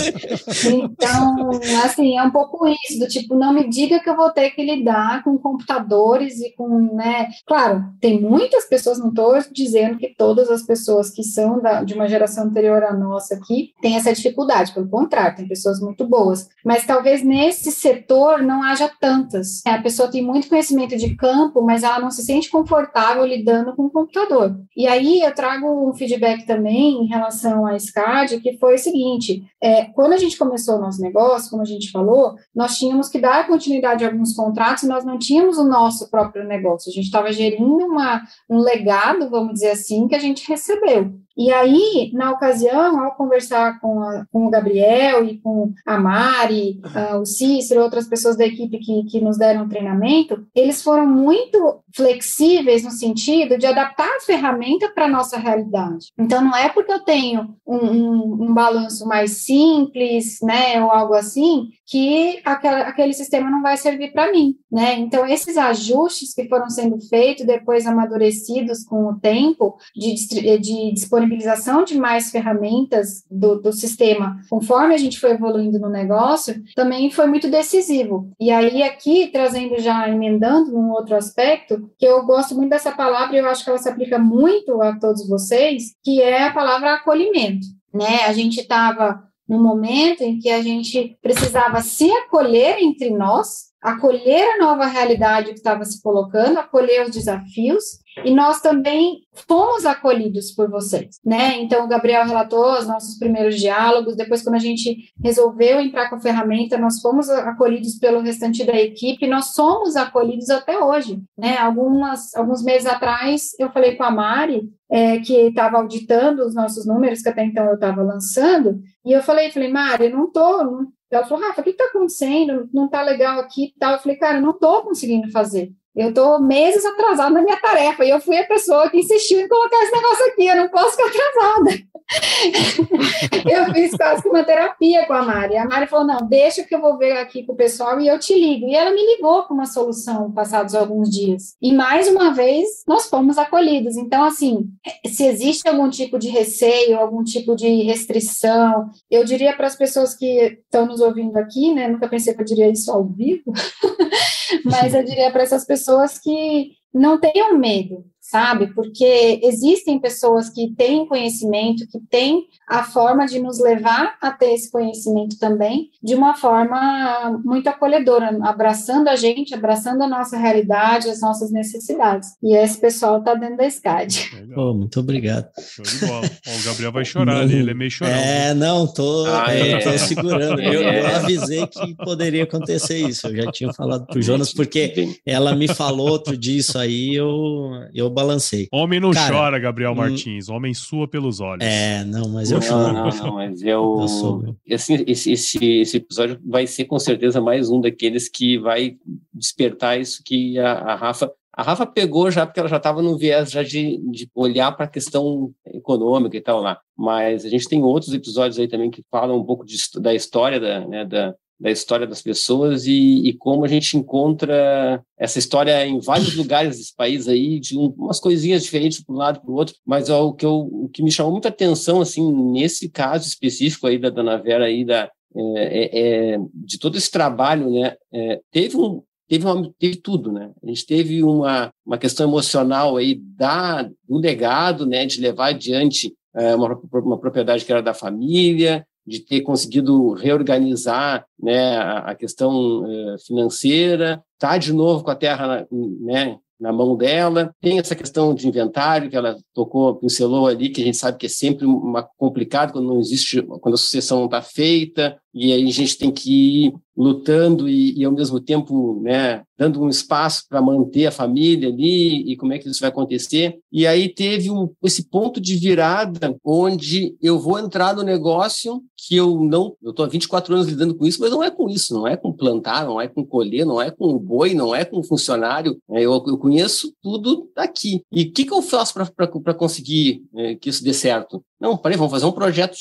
Então, 0.72 1.50
assim, 1.84 2.16
é 2.16 2.22
um 2.22 2.30
pouco 2.30 2.66
isso, 2.66 2.98
do 2.98 3.08
tipo, 3.08 3.34
não 3.34 3.52
me 3.52 3.68
diga 3.68 4.00
que 4.00 4.08
eu 4.08 4.16
vou 4.16 4.30
ter 4.30 4.50
que 4.50 4.62
lidar 4.62 5.22
com 5.22 5.38
computadores 5.38 6.40
e 6.40 6.54
com, 6.56 6.94
né? 6.94 7.28
Claro, 7.46 7.84
tem 8.00 8.20
muitas 8.20 8.64
pessoas, 8.64 8.98
não 8.98 9.08
estou 9.08 9.38
dizendo 9.52 9.98
que 9.98 10.14
todas 10.16 10.50
as 10.50 10.62
pessoas 10.62 11.10
que 11.10 11.22
são 11.22 11.60
da, 11.60 11.82
de 11.82 11.94
uma 11.94 12.08
geração 12.08 12.44
anterior 12.44 12.82
à 12.82 12.92
nossa 12.92 13.34
aqui 13.34 13.72
têm 13.80 13.96
essa 13.96 14.12
dificuldade, 14.12 14.71
pelo 14.72 14.88
contrário, 14.88 15.36
tem 15.36 15.48
pessoas 15.48 15.80
muito 15.80 16.06
boas, 16.06 16.48
mas 16.64 16.86
talvez 16.86 17.22
nesse 17.22 17.70
setor 17.70 18.42
não 18.42 18.62
haja 18.62 18.90
tantas. 19.00 19.64
A 19.66 19.78
pessoa 19.78 20.10
tem 20.10 20.22
muito 20.22 20.48
conhecimento 20.48 20.96
de 20.96 21.14
campo, 21.14 21.62
mas 21.62 21.82
ela 21.82 21.98
não 21.98 22.10
se 22.10 22.22
sente 22.22 22.50
confortável 22.50 23.24
lidando 23.24 23.74
com 23.74 23.84
o 23.84 23.90
computador. 23.90 24.56
E 24.76 24.86
aí 24.86 25.20
eu 25.20 25.34
trago 25.34 25.88
um 25.88 25.92
feedback 25.92 26.46
também 26.46 27.04
em 27.04 27.06
relação 27.06 27.66
à 27.66 27.78
SCAD, 27.78 28.40
que 28.40 28.58
foi 28.58 28.74
o 28.74 28.78
seguinte: 28.78 29.42
é, 29.62 29.84
quando 29.84 30.12
a 30.12 30.18
gente 30.18 30.36
começou 30.36 30.76
o 30.76 30.80
nosso 30.80 31.00
negócio, 31.00 31.50
como 31.50 31.62
a 31.62 31.66
gente 31.66 31.90
falou, 31.90 32.34
nós 32.54 32.76
tínhamos 32.76 33.08
que 33.08 33.20
dar 33.20 33.46
continuidade 33.46 34.04
a 34.04 34.08
alguns 34.08 34.34
contratos, 34.34 34.84
nós 34.84 35.04
não 35.04 35.18
tínhamos 35.18 35.58
o 35.58 35.64
nosso 35.64 36.10
próprio 36.10 36.44
negócio, 36.44 36.90
a 36.90 36.94
gente 36.94 37.04
estava 37.04 37.32
gerindo 37.32 37.86
uma, 37.86 38.22
um 38.48 38.58
legado, 38.58 39.28
vamos 39.30 39.54
dizer 39.54 39.70
assim, 39.70 40.08
que 40.08 40.14
a 40.14 40.18
gente 40.18 40.48
recebeu. 40.48 41.12
E 41.36 41.52
aí, 41.52 42.10
na 42.12 42.30
ocasião, 42.30 43.02
ao 43.02 43.14
conversar 43.14 43.80
com, 43.80 44.02
a, 44.02 44.26
com 44.30 44.46
o 44.46 44.50
Gabriel 44.50 45.24
e 45.24 45.38
com 45.38 45.72
a 45.86 45.98
Mari, 45.98 46.80
uh, 46.84 47.18
o 47.18 47.26
Cícero, 47.26 47.82
outras 47.82 48.06
pessoas 48.06 48.36
da 48.36 48.44
equipe 48.44 48.78
que, 48.78 49.04
que 49.04 49.20
nos 49.20 49.38
deram 49.38 49.68
treinamento, 49.68 50.46
eles 50.54 50.82
foram 50.82 51.06
muito 51.06 51.80
flexíveis 51.94 52.82
no 52.84 52.90
sentido 52.90 53.58
de 53.58 53.66
adaptar 53.66 54.08
a 54.08 54.20
ferramenta 54.20 54.88
para 54.88 55.06
a 55.06 55.10
nossa 55.10 55.38
realidade. 55.38 56.06
Então, 56.18 56.42
não 56.42 56.56
é 56.56 56.68
porque 56.68 56.92
eu 56.92 57.00
tenho 57.00 57.54
um, 57.66 57.76
um, 57.76 58.44
um 58.44 58.54
balanço 58.54 59.06
mais 59.06 59.44
simples, 59.44 60.38
né, 60.42 60.82
ou 60.82 60.90
algo 60.90 61.14
assim, 61.14 61.68
que 61.86 62.40
aquela, 62.44 62.80
aquele 62.80 63.12
sistema 63.12 63.50
não 63.50 63.62
vai 63.62 63.76
servir 63.76 64.12
para 64.12 64.32
mim, 64.32 64.56
né? 64.70 64.94
Então, 64.98 65.26
esses 65.26 65.56
ajustes 65.58 66.32
que 66.34 66.48
foram 66.48 66.70
sendo 66.70 66.98
feitos, 67.08 67.44
depois 67.44 67.86
amadurecidos 67.86 68.84
com 68.84 69.06
o 69.06 69.20
tempo, 69.20 69.76
de, 69.94 70.14
de 70.58 70.90
disponibilização 71.22 71.84
de 71.84 71.96
mais 71.96 72.30
ferramentas 72.30 73.24
do, 73.30 73.60
do 73.60 73.72
sistema, 73.72 74.38
conforme 74.50 74.94
a 74.94 74.98
gente 74.98 75.18
foi 75.18 75.32
evoluindo 75.32 75.78
no 75.78 75.88
negócio, 75.88 76.62
também 76.74 77.10
foi 77.10 77.26
muito 77.26 77.50
decisivo. 77.50 78.30
E 78.40 78.50
aí, 78.50 78.82
aqui, 78.82 79.28
trazendo 79.32 79.78
já, 79.80 80.08
emendando 80.08 80.72
num 80.72 80.90
outro 80.90 81.14
aspecto, 81.14 81.90
que 81.98 82.06
eu 82.06 82.24
gosto 82.24 82.54
muito 82.54 82.70
dessa 82.70 82.92
palavra 82.92 83.36
e 83.36 83.38
eu 83.38 83.48
acho 83.48 83.64
que 83.64 83.70
ela 83.70 83.78
se 83.78 83.88
aplica 83.88 84.18
muito 84.18 84.80
a 84.82 84.98
todos 84.98 85.28
vocês, 85.28 85.94
que 86.02 86.20
é 86.20 86.44
a 86.44 86.52
palavra 86.52 86.94
acolhimento. 86.94 87.66
Né? 87.92 88.24
A 88.26 88.32
gente 88.32 88.60
estava 88.60 89.22
no 89.48 89.62
momento 89.62 90.22
em 90.22 90.38
que 90.38 90.48
a 90.48 90.62
gente 90.62 91.16
precisava 91.20 91.82
se 91.82 92.10
acolher 92.10 92.78
entre 92.78 93.10
nós, 93.10 93.71
acolher 93.82 94.54
a 94.54 94.58
nova 94.58 94.86
realidade 94.86 95.48
que 95.48 95.58
estava 95.58 95.84
se 95.84 96.00
colocando, 96.00 96.58
acolher 96.58 97.04
os 97.04 97.10
desafios, 97.10 97.82
e 98.24 98.34
nós 98.34 98.60
também 98.60 99.22
fomos 99.48 99.86
acolhidos 99.86 100.52
por 100.52 100.70
vocês, 100.70 101.18
né? 101.24 101.58
Então, 101.58 101.84
o 101.84 101.88
Gabriel 101.88 102.26
relatou 102.26 102.78
os 102.78 102.86
nossos 102.86 103.18
primeiros 103.18 103.58
diálogos, 103.58 104.14
depois, 104.14 104.42
quando 104.42 104.56
a 104.56 104.60
gente 104.60 105.12
resolveu 105.22 105.80
entrar 105.80 106.08
com 106.10 106.16
a 106.16 106.20
ferramenta, 106.20 106.76
nós 106.76 107.00
fomos 107.00 107.30
acolhidos 107.30 107.98
pelo 107.98 108.20
restante 108.20 108.64
da 108.64 108.78
equipe, 108.78 109.26
nós 109.26 109.54
somos 109.54 109.96
acolhidos 109.96 110.50
até 110.50 110.78
hoje, 110.78 111.20
né? 111.36 111.56
Algumas, 111.56 112.34
alguns 112.34 112.62
meses 112.62 112.86
atrás, 112.86 113.50
eu 113.58 113.72
falei 113.72 113.96
com 113.96 114.04
a 114.04 114.10
Mari, 114.10 114.68
é, 114.90 115.18
que 115.20 115.34
estava 115.34 115.78
auditando 115.78 116.40
os 116.40 116.54
nossos 116.54 116.86
números, 116.86 117.22
que 117.22 117.30
até 117.30 117.42
então 117.42 117.64
eu 117.64 117.74
estava 117.74 118.02
lançando, 118.02 118.78
e 119.06 119.12
eu 119.12 119.22
falei, 119.22 119.50
falei, 119.50 119.72
Mari, 119.72 120.10
não 120.10 120.30
não... 120.64 120.86
ela 121.14 121.26
falou, 121.26 121.44
Rafa, 121.44 121.60
o 121.60 121.64
que 121.64 121.70
está 121.70 121.84
acontecendo? 121.84 122.68
Não 122.72 122.86
está 122.86 123.02
legal 123.02 123.40
aqui 123.40 123.66
e 123.66 123.78
tal. 123.78 123.94
Eu 123.94 123.98
falei, 123.98 124.16
cara, 124.16 124.40
não 124.40 124.50
estou 124.50 124.82
conseguindo 124.82 125.30
fazer. 125.30 125.72
Eu 125.94 126.08
estou 126.08 126.40
meses 126.40 126.84
atrasada 126.84 127.30
na 127.30 127.42
minha 127.42 127.60
tarefa 127.60 128.04
e 128.04 128.10
eu 128.10 128.20
fui 128.20 128.38
a 128.38 128.46
pessoa 128.46 128.88
que 128.88 128.98
insistiu 128.98 129.40
em 129.40 129.48
colocar 129.48 129.82
esse 129.82 129.92
negócio 129.92 130.26
aqui. 130.26 130.46
Eu 130.46 130.56
não 130.56 130.68
posso 130.68 130.96
ficar 130.96 131.08
atrasada. 131.08 131.92
eu 133.48 133.72
fiz 133.72 133.94
quase 133.96 134.22
que 134.22 134.28
uma 134.28 134.44
terapia 134.44 135.06
com 135.06 135.12
a 135.12 135.22
Mari. 135.22 135.56
A 135.56 135.64
Mari 135.64 135.86
falou: 135.86 136.06
não, 136.06 136.26
deixa 136.26 136.62
que 136.62 136.74
eu 136.74 136.80
vou 136.80 136.98
ver 136.98 137.12
aqui 137.18 137.44
com 137.44 137.52
o 137.52 137.56
pessoal 137.56 138.00
e 138.00 138.08
eu 138.08 138.18
te 138.18 138.34
ligo. 138.34 138.66
E 138.66 138.74
ela 138.74 138.90
me 138.90 139.04
ligou 139.14 139.44
com 139.44 139.54
uma 139.54 139.66
solução 139.66 140.30
passados 140.32 140.74
alguns 140.74 141.10
dias. 141.10 141.54
E 141.60 141.72
mais 141.72 142.08
uma 142.08 142.32
vez, 142.32 142.82
nós 142.86 143.08
fomos 143.08 143.38
acolhidos. 143.38 143.96
Então, 143.96 144.24
assim, 144.24 144.68
se 145.06 145.24
existe 145.24 145.68
algum 145.68 145.88
tipo 145.88 146.18
de 146.18 146.28
receio, 146.28 146.98
algum 146.98 147.22
tipo 147.22 147.54
de 147.54 147.82
restrição, 147.82 148.90
eu 149.10 149.24
diria 149.24 149.54
para 149.54 149.66
as 149.66 149.76
pessoas 149.76 150.14
que 150.14 150.58
estão 150.64 150.86
nos 150.86 151.00
ouvindo 151.00 151.36
aqui, 151.36 151.72
né? 151.72 151.88
Nunca 151.88 152.08
pensei 152.08 152.34
que 152.34 152.40
eu 152.40 152.46
diria 152.46 152.68
isso 152.68 152.90
ao 152.90 153.04
vivo, 153.04 153.52
mas 154.64 154.94
eu 154.94 155.04
diria 155.04 155.30
para 155.30 155.42
essas 155.42 155.64
pessoas 155.64 156.18
que 156.18 156.72
não 156.92 157.18
tenham 157.18 157.56
medo, 157.58 158.04
sabe? 158.32 158.68
Porque 158.68 159.40
existem 159.42 160.00
pessoas 160.00 160.48
que 160.48 160.74
têm 160.74 161.06
conhecimento, 161.06 161.86
que 161.86 162.00
têm 162.00 162.46
a 162.66 162.82
forma 162.82 163.26
de 163.26 163.38
nos 163.38 163.60
levar 163.60 164.16
a 164.22 164.30
ter 164.30 164.54
esse 164.54 164.72
conhecimento 164.72 165.38
também, 165.38 165.90
de 166.02 166.14
uma 166.14 166.34
forma 166.34 167.38
muito 167.44 167.68
acolhedora, 167.68 168.38
abraçando 168.42 169.08
a 169.08 169.16
gente, 169.16 169.54
abraçando 169.54 170.02
a 170.02 170.08
nossa 170.08 170.38
realidade, 170.38 171.10
as 171.10 171.20
nossas 171.20 171.52
necessidades. 171.52 172.30
E 172.42 172.56
esse 172.56 172.80
pessoal 172.80 173.18
está 173.18 173.34
dentro 173.34 173.58
da 173.58 173.68
SCAD. 173.68 174.30
Oh, 174.56 174.72
muito 174.72 174.98
obrigado. 175.00 175.50
Show 175.60 175.84
de 175.84 176.06
bola. 176.06 176.26
o 176.26 176.64
Gabriel 176.64 176.92
vai 176.92 177.04
chorar 177.04 177.42
ali, 177.42 177.56
ele 177.56 177.72
é 177.72 177.74
meio 177.74 177.90
chorão. 177.90 178.12
É, 178.12 178.54
não, 178.54 178.86
tô, 178.86 179.26
ah, 179.26 179.54
é. 179.54 179.78
tô 179.78 179.98
segurando. 179.98 180.60
Eu, 180.62 180.82
eu, 180.82 181.16
avisei 181.16 181.66
que 181.66 181.94
poderia 181.96 182.44
acontecer 182.44 182.96
isso. 182.96 183.26
Eu 183.26 183.36
já 183.36 183.52
tinha 183.52 183.72
falado 183.74 184.06
pro 184.06 184.22
Jonas, 184.22 184.54
porque 184.54 185.20
ela 185.26 185.54
me 185.54 185.68
falou 185.68 186.08
outro 186.08 186.34
dia 186.34 186.58
isso 186.58 186.78
aí, 186.78 187.14
eu, 187.14 187.72
eu 187.94 188.08
balancei. 188.22 188.68
Homem 188.72 189.00
não 189.00 189.10
Cara, 189.10 189.34
chora, 189.34 189.58
Gabriel 189.58 189.92
hum, 189.92 189.96
Martins. 189.96 190.48
Homem 190.48 190.72
sua 190.74 191.08
pelos 191.08 191.40
olhos. 191.40 191.64
É, 191.64 192.04
não, 192.04 192.28
mas 192.28 192.50
eu 192.50 192.60
não, 192.60 192.92
não, 192.92 193.08
não, 193.10 193.34
mas 193.34 193.62
eu, 193.62 193.98
eu 194.00 194.08
sou... 194.08 194.56
assim, 194.70 195.04
esse, 195.06 195.32
esse, 195.32 195.64
esse 195.80 195.96
episódio 195.96 196.40
vai 196.44 196.66
ser 196.66 196.84
com 196.84 196.98
certeza 196.98 197.40
mais 197.40 197.70
um 197.70 197.80
daqueles 197.80 198.28
que 198.28 198.58
vai 198.58 198.96
despertar 199.32 200.00
isso 200.00 200.22
que 200.24 200.58
a, 200.58 200.72
a 200.72 200.94
Rafa 200.94 201.32
a 201.54 201.62
Rafa 201.62 201.84
pegou 201.84 202.30
já 202.30 202.46
porque 202.46 202.58
ela 202.58 202.68
já 202.68 202.78
estava 202.78 203.02
no 203.02 203.18
viés 203.18 203.50
já 203.50 203.62
de, 203.62 203.98
de 204.10 204.26
olhar 204.34 204.72
para 204.72 204.86
a 204.86 204.88
questão 204.88 205.52
econômica 205.66 206.34
e 206.34 206.40
tal 206.40 206.62
lá. 206.62 206.80
Mas 206.96 207.44
a 207.44 207.48
gente 207.50 207.68
tem 207.68 207.82
outros 207.82 208.14
episódios 208.14 208.58
aí 208.58 208.66
também 208.66 208.90
que 208.90 209.04
falam 209.10 209.38
um 209.38 209.44
pouco 209.44 209.62
de, 209.62 209.76
da 210.00 210.14
história 210.14 210.58
da, 210.58 210.86
né, 210.86 211.04
da, 211.04 211.34
da 211.62 211.70
história 211.70 212.08
das 212.08 212.20
pessoas 212.20 212.88
e, 212.88 213.28
e, 213.28 213.32
como 213.34 213.64
a 213.64 213.68
gente 213.68 213.96
encontra 213.96 215.00
essa 215.16 215.38
história 215.38 215.86
em 215.86 216.00
vários 216.00 216.34
lugares 216.34 216.76
desse 216.76 216.94
país 216.94 217.28
aí, 217.28 217.60
de 217.60 217.78
um, 217.78 217.86
umas 217.96 218.18
coisinhas 218.18 218.64
diferentes 218.64 219.00
para 219.00 219.14
um 219.14 219.18
lado 219.18 219.40
para 219.40 219.48
o 219.48 219.54
outro, 219.54 219.76
mas 219.86 220.10
ó, 220.10 220.26
o, 220.26 220.34
que 220.34 220.44
eu, 220.44 220.56
o 220.56 220.88
que 220.92 221.04
me 221.04 221.12
chamou 221.12 221.30
muita 221.30 221.50
atenção, 221.50 222.00
assim, 222.00 222.32
nesse 222.50 222.88
caso 222.88 223.28
específico 223.28 223.86
aí 223.86 223.96
da 223.96 224.10
Dona 224.10 224.36
Vera 224.38 224.64
aí, 224.64 224.84
da, 224.84 225.08
é, 225.36 225.78
é, 225.78 226.34
é 226.34 226.38
de 226.52 226.80
todo 226.80 226.98
esse 226.98 227.10
trabalho, 227.12 227.70
né, 227.70 227.94
é, 228.12 228.40
teve 228.50 228.76
um, 228.76 229.00
teve, 229.28 229.46
uma, 229.46 229.72
teve 229.78 229.96
tudo, 229.96 230.32
né? 230.32 230.50
A 230.62 230.66
gente 230.66 230.84
teve 230.84 231.22
uma, 231.22 231.72
uma 231.86 231.96
questão 231.96 232.28
emocional 232.28 232.96
aí 232.96 233.14
da, 233.14 233.84
do 233.84 234.18
legado, 234.18 234.84
né, 234.84 235.06
de 235.06 235.20
levar 235.20 235.50
adiante 235.50 236.12
é, 236.34 236.56
uma, 236.56 236.76
uma 236.92 237.18
propriedade 237.18 237.64
que 237.64 237.70
era 237.70 237.80
da 237.80 237.94
família, 237.94 238.84
de 239.06 239.20
ter 239.20 239.40
conseguido 239.40 240.12
reorganizar 240.12 241.26
né, 241.40 241.76
a, 241.78 242.14
questão 242.14 242.82
uh, 242.82 243.18
financeira, 243.26 244.22
tá 244.38 244.56
de 244.56 244.72
novo 244.72 245.02
com 245.02 245.10
a 245.10 245.16
terra 245.16 245.66
né, 245.70 246.38
na 246.60 246.72
mão 246.72 246.96
dela. 246.96 247.52
Tem 247.60 247.78
essa 247.78 247.96
questão 247.96 248.34
de 248.34 248.46
inventário 248.46 249.10
que 249.10 249.16
ela 249.16 249.36
tocou, 249.52 249.96
pincelou 249.96 250.46
ali, 250.46 250.68
que 250.68 250.80
a 250.80 250.84
gente 250.84 250.96
sabe 250.96 251.18
que 251.18 251.26
é 251.26 251.28
sempre 251.28 251.66
uma, 251.66 252.02
complicado 252.16 252.72
quando 252.72 252.86
não 252.86 253.00
existe, 253.00 253.42
quando 253.42 253.74
a 253.74 253.78
sucessão 253.78 254.18
não 254.18 254.26
está 254.26 254.40
feita, 254.40 255.20
e 255.34 255.52
aí 255.52 255.66
a 255.66 255.72
gente 255.72 255.96
tem 255.96 256.10
que 256.10 256.66
ir 256.66 256.74
lutando 256.96 257.68
e, 257.68 257.98
e 257.98 258.04
ao 258.04 258.12
mesmo 258.12 258.38
tempo, 258.38 259.00
né, 259.02 259.42
dando 259.56 259.82
um 259.82 259.88
espaço 259.88 260.44
para 260.48 260.60
manter 260.60 261.06
a 261.06 261.12
família 261.12 261.68
ali 261.68 262.30
e 262.30 262.36
como 262.36 262.52
é 262.52 262.58
que 262.58 262.68
isso 262.68 262.80
vai 262.80 262.90
acontecer. 262.90 263.58
E 263.70 263.86
aí 263.86 264.08
teve 264.08 264.50
um, 264.50 264.68
esse 264.82 265.08
ponto 265.08 265.40
de 265.40 265.56
virada 265.56 266.36
onde 266.44 267.16
eu 267.22 267.38
vou 267.38 267.58
entrar 267.58 267.94
no 267.94 268.02
negócio 268.02 268.82
que 268.96 269.16
eu 269.16 269.42
não, 269.42 269.74
eu 269.82 269.90
estou 269.90 270.04
há 270.04 270.08
24 270.08 270.54
anos 270.54 270.68
lidando 270.68 270.94
com 270.94 271.06
isso, 271.06 271.20
mas 271.20 271.30
não 271.30 271.42
é 271.42 271.50
com 271.50 271.68
isso, 271.68 271.94
não 271.94 272.06
é 272.06 272.16
com 272.16 272.32
plantar, 272.32 272.84
não 272.84 273.00
é 273.00 273.08
com 273.08 273.24
colher, 273.24 273.64
não 273.64 273.80
é 273.80 273.90
com 273.90 274.16
boi, 274.18 274.54
não 274.54 274.74
é 274.74 274.84
com 274.84 275.02
funcionário. 275.02 275.78
É, 275.90 276.02
eu, 276.02 276.12
eu 276.26 276.38
conheço 276.38 276.92
tudo 277.02 277.50
aqui. 277.56 278.02
E 278.12 278.22
o 278.22 278.32
que, 278.32 278.44
que 278.44 278.52
eu 278.52 278.62
faço 278.62 278.94
para 278.94 279.54
conseguir 279.54 280.22
é, 280.36 280.54
que 280.54 280.68
isso 280.68 280.84
dê 280.84 280.92
certo? 280.92 281.42
Não, 281.62 281.76
peraí, 281.76 281.96
vamos 281.96 282.10
fazer 282.10 282.26
um 282.26 282.32
projeto, 282.32 282.74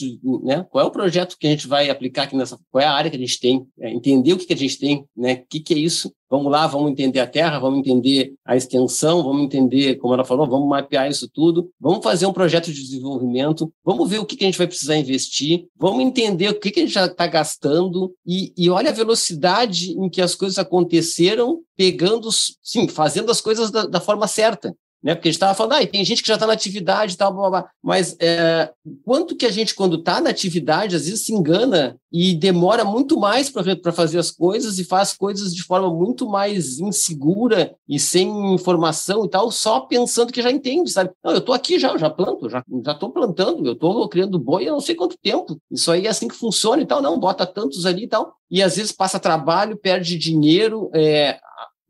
né? 0.44 0.66
Qual 0.72 0.84
é 0.84 0.88
o 0.88 0.92
projeto 0.92 1.38
que 1.40 1.46
a 1.46 1.52
gente 1.52 1.68
vai 1.68 1.88
aplicar 1.92 2.24
aqui 2.24 2.36
nessa, 2.36 2.58
qual 2.72 2.82
é 2.82 2.88
a 2.88 2.92
área 2.92 3.12
que 3.12 3.16
a 3.16 3.20
gente 3.20 3.40
tem, 3.40 3.64
é, 3.80 3.92
entender 3.92 4.34
o 4.34 4.38
que, 4.40 4.48
que 4.48 4.54
a 4.54 4.58
gente 4.58 4.80
tem, 4.80 5.06
né? 5.16 5.34
O 5.34 5.46
que, 5.48 5.60
que 5.60 5.76
é 5.76 5.78
isso? 5.78 6.12
Vamos 6.28 6.52
lá, 6.52 6.66
vamos 6.66 6.90
entender 6.90 7.20
a 7.20 7.28
terra, 7.28 7.60
vamos 7.60 7.78
entender 7.78 8.34
a 8.44 8.56
extensão, 8.56 9.22
vamos 9.22 9.44
entender, 9.44 9.98
como 9.98 10.16
ela 10.16 10.26
falou, 10.26 10.50
vamos 10.50 10.68
mapear 10.68 11.08
isso 11.08 11.30
tudo, 11.32 11.70
vamos 11.80 12.04
fazer 12.04 12.26
um 12.26 12.34
projeto 12.34 12.74
de 12.74 12.82
desenvolvimento, 12.82 13.72
vamos 13.86 14.10
ver 14.10 14.18
o 14.18 14.26
que, 14.26 14.36
que 14.36 14.46
a 14.46 14.48
gente 14.48 14.58
vai 14.58 14.66
precisar 14.66 14.98
investir, 14.98 15.68
vamos 15.78 16.04
entender 16.04 16.50
o 16.50 16.60
que, 16.60 16.72
que 16.72 16.80
a 16.80 16.84
gente 16.84 16.94
já 16.96 17.06
está 17.06 17.28
gastando 17.28 18.16
e, 18.26 18.52
e 18.58 18.68
olha 18.68 18.90
a 18.90 18.94
velocidade 18.94 19.92
em 19.92 20.10
que 20.10 20.24
as 20.24 20.34
coisas 20.34 20.58
aconteceram, 20.58 21.60
pegando, 21.78 22.30
sim, 22.64 22.88
fazendo 22.88 23.30
as 23.30 23.42
coisas 23.42 23.70
da, 23.70 23.86
da 23.86 24.00
forma 24.00 24.28
certa 24.28 24.76
né? 25.04 25.16
Porque 25.16 25.28
a 25.28 25.32
gente 25.32 25.38
estava 25.38 25.54
falando, 25.54 25.74
ah, 25.74 25.88
tem 25.88 26.06
gente 26.06 26.22
que 26.22 26.28
já 26.28 26.36
está 26.36 26.46
na 26.46 26.54
atividade 26.54 27.14
e 27.14 27.18
tal, 27.18 27.34
blá, 27.34 27.50
blá, 27.50 27.62
blá. 27.62 27.70
mas 27.84 28.16
é, 28.20 28.72
quanto 29.04 29.36
que 29.36 29.46
a 29.46 29.52
gente, 29.52 29.74
quando 29.74 29.98
está 29.98 30.22
na 30.22 30.30
atividade, 30.30 30.96
às 30.96 31.06
vezes 31.06 31.26
se 31.26 31.34
engana 31.34 31.98
e 32.12 32.36
demora 32.36 32.84
muito 32.84 33.18
mais 33.20 33.50
para 33.50 33.92
fazer 33.94 34.20
as 34.20 34.30
coisas 34.30 34.78
e 34.78 34.84
faz 34.84 35.14
coisas 35.14 35.56
de 35.56 35.64
forma 35.64 35.90
muito 35.90 36.28
mais 36.28 36.78
insegura 36.80 37.74
e 37.88 38.00
sem 38.00 38.54
informação 38.54 39.26
e 39.26 39.30
tal, 39.30 39.50
só 39.50 39.82
pensando 39.82 40.32
que 40.32 40.42
já 40.42 40.52
entende, 40.52 40.92
sabe? 40.92 41.12
Não, 41.24 41.32
eu 41.32 41.40
estou 41.40 41.56
aqui 41.56 41.80
já, 41.80 41.92
eu 41.92 41.98
já 41.98 42.10
planto, 42.10 42.50
já 42.50 42.64
estou 42.92 43.12
plantando, 43.12 43.66
eu 43.66 43.74
estou 43.74 44.08
criando 44.10 44.38
boi 44.38 44.68
há 44.68 44.72
não 44.72 44.80
sei 44.80 44.94
quanto 44.94 45.18
tempo. 45.22 45.58
Isso 45.72 45.92
aí 45.92 46.06
é 46.06 46.10
assim 46.10 46.28
que 46.28 46.36
funciona 46.36 46.82
e 46.82 46.86
tal, 46.86 47.02
não, 47.02 47.20
bota 47.20 47.46
tantos 47.46 47.86
ali 47.86 48.04
e 48.04 48.08
tal. 48.08 48.34
E 48.50 48.62
às 48.62 48.76
vezes 48.76 48.92
passa 48.92 49.20
trabalho, 49.20 49.78
perde 49.78 50.18
dinheiro, 50.18 50.90
é, 50.94 51.40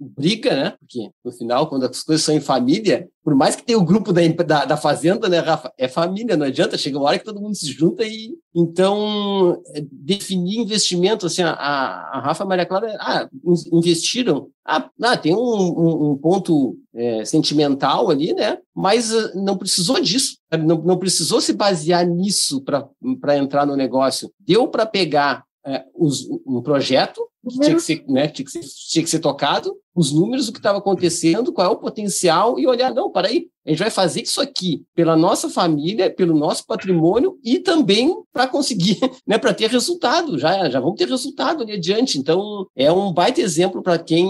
briga, 0.01 0.55
né? 0.55 0.73
Porque 0.79 1.09
no 1.23 1.31
final, 1.31 1.67
quando 1.67 1.85
as 1.85 2.01
coisas 2.03 2.25
são 2.25 2.35
em 2.35 2.41
família, 2.41 3.07
por 3.23 3.35
mais 3.35 3.55
que 3.55 3.63
tenha 3.63 3.77
o 3.77 3.85
grupo 3.85 4.11
da, 4.11 4.21
da, 4.27 4.65
da, 4.65 4.77
fazenda, 4.77 5.29
né, 5.29 5.39
Rafa? 5.39 5.71
É 5.77 5.87
família, 5.87 6.35
não 6.35 6.45
adianta. 6.45 6.77
Chega 6.77 6.97
uma 6.97 7.07
hora 7.07 7.19
que 7.19 7.25
todo 7.25 7.39
mundo 7.39 7.55
se 7.55 7.67
junta 7.67 8.03
e. 8.03 8.35
Então, 8.53 9.61
é, 9.75 9.83
definir 9.91 10.59
investimento, 10.59 11.27
assim, 11.27 11.43
a, 11.43 11.51
a 11.51 12.19
Rafa 12.19 12.43
e 12.43 12.45
a 12.45 12.47
Maria 12.47 12.65
Clara, 12.65 12.97
ah, 12.99 13.29
investiram. 13.71 14.49
Ah, 14.65 14.89
ah 15.03 15.17
tem 15.17 15.35
um, 15.35 15.39
um, 15.39 16.11
um 16.11 16.17
ponto 16.17 16.75
é, 16.93 17.23
sentimental 17.23 18.09
ali, 18.09 18.33
né? 18.33 18.57
Mas 18.75 19.13
uh, 19.13 19.31
não 19.35 19.57
precisou 19.57 20.01
disso. 20.01 20.37
Não, 20.51 20.81
não 20.81 20.97
precisou 20.97 21.39
se 21.39 21.53
basear 21.53 22.05
nisso 22.07 22.61
para 22.61 23.37
entrar 23.37 23.65
no 23.65 23.75
negócio. 23.75 24.31
Deu 24.39 24.67
para 24.67 24.85
pegar 24.85 25.45
é, 25.65 25.83
os, 25.93 26.27
um 26.45 26.61
projeto 26.61 27.21
que 27.47 27.59
tinha 27.59 27.75
que, 27.75 27.81
ser, 27.81 28.05
né, 28.07 28.27
tinha, 28.27 28.45
que 28.45 28.51
ser, 28.51 28.61
tinha 28.89 29.03
que 29.03 29.09
ser 29.09 29.19
tocado, 29.19 29.75
os 29.95 30.11
números, 30.11 30.47
o 30.47 30.53
que 30.53 30.59
estava 30.59 30.77
acontecendo, 30.77 31.51
qual 31.51 31.67
é 31.67 31.69
o 31.69 31.77
potencial, 31.77 32.57
e 32.59 32.65
olhar, 32.65 32.93
não, 32.93 33.11
para 33.11 33.27
aí, 33.27 33.47
a 33.65 33.69
gente 33.69 33.79
vai 33.79 33.91
fazer 33.91 34.23
isso 34.23 34.41
aqui 34.41 34.83
pela 34.95 35.15
nossa 35.15 35.47
família, 35.47 36.09
pelo 36.09 36.35
nosso 36.35 36.65
patrimônio 36.65 37.37
e 37.43 37.59
também 37.59 38.15
para 38.33 38.47
conseguir, 38.47 38.97
né, 39.27 39.37
para 39.37 39.53
ter 39.53 39.69
resultado, 39.69 40.39
já, 40.39 40.69
já 40.69 40.79
vamos 40.79 40.97
ter 40.97 41.07
resultado 41.07 41.61
ali 41.61 41.73
adiante. 41.73 42.17
Então, 42.17 42.65
é 42.75 42.91
um 42.91 43.13
baita 43.13 43.39
exemplo 43.39 43.83
para 43.83 43.99
quem 43.99 44.27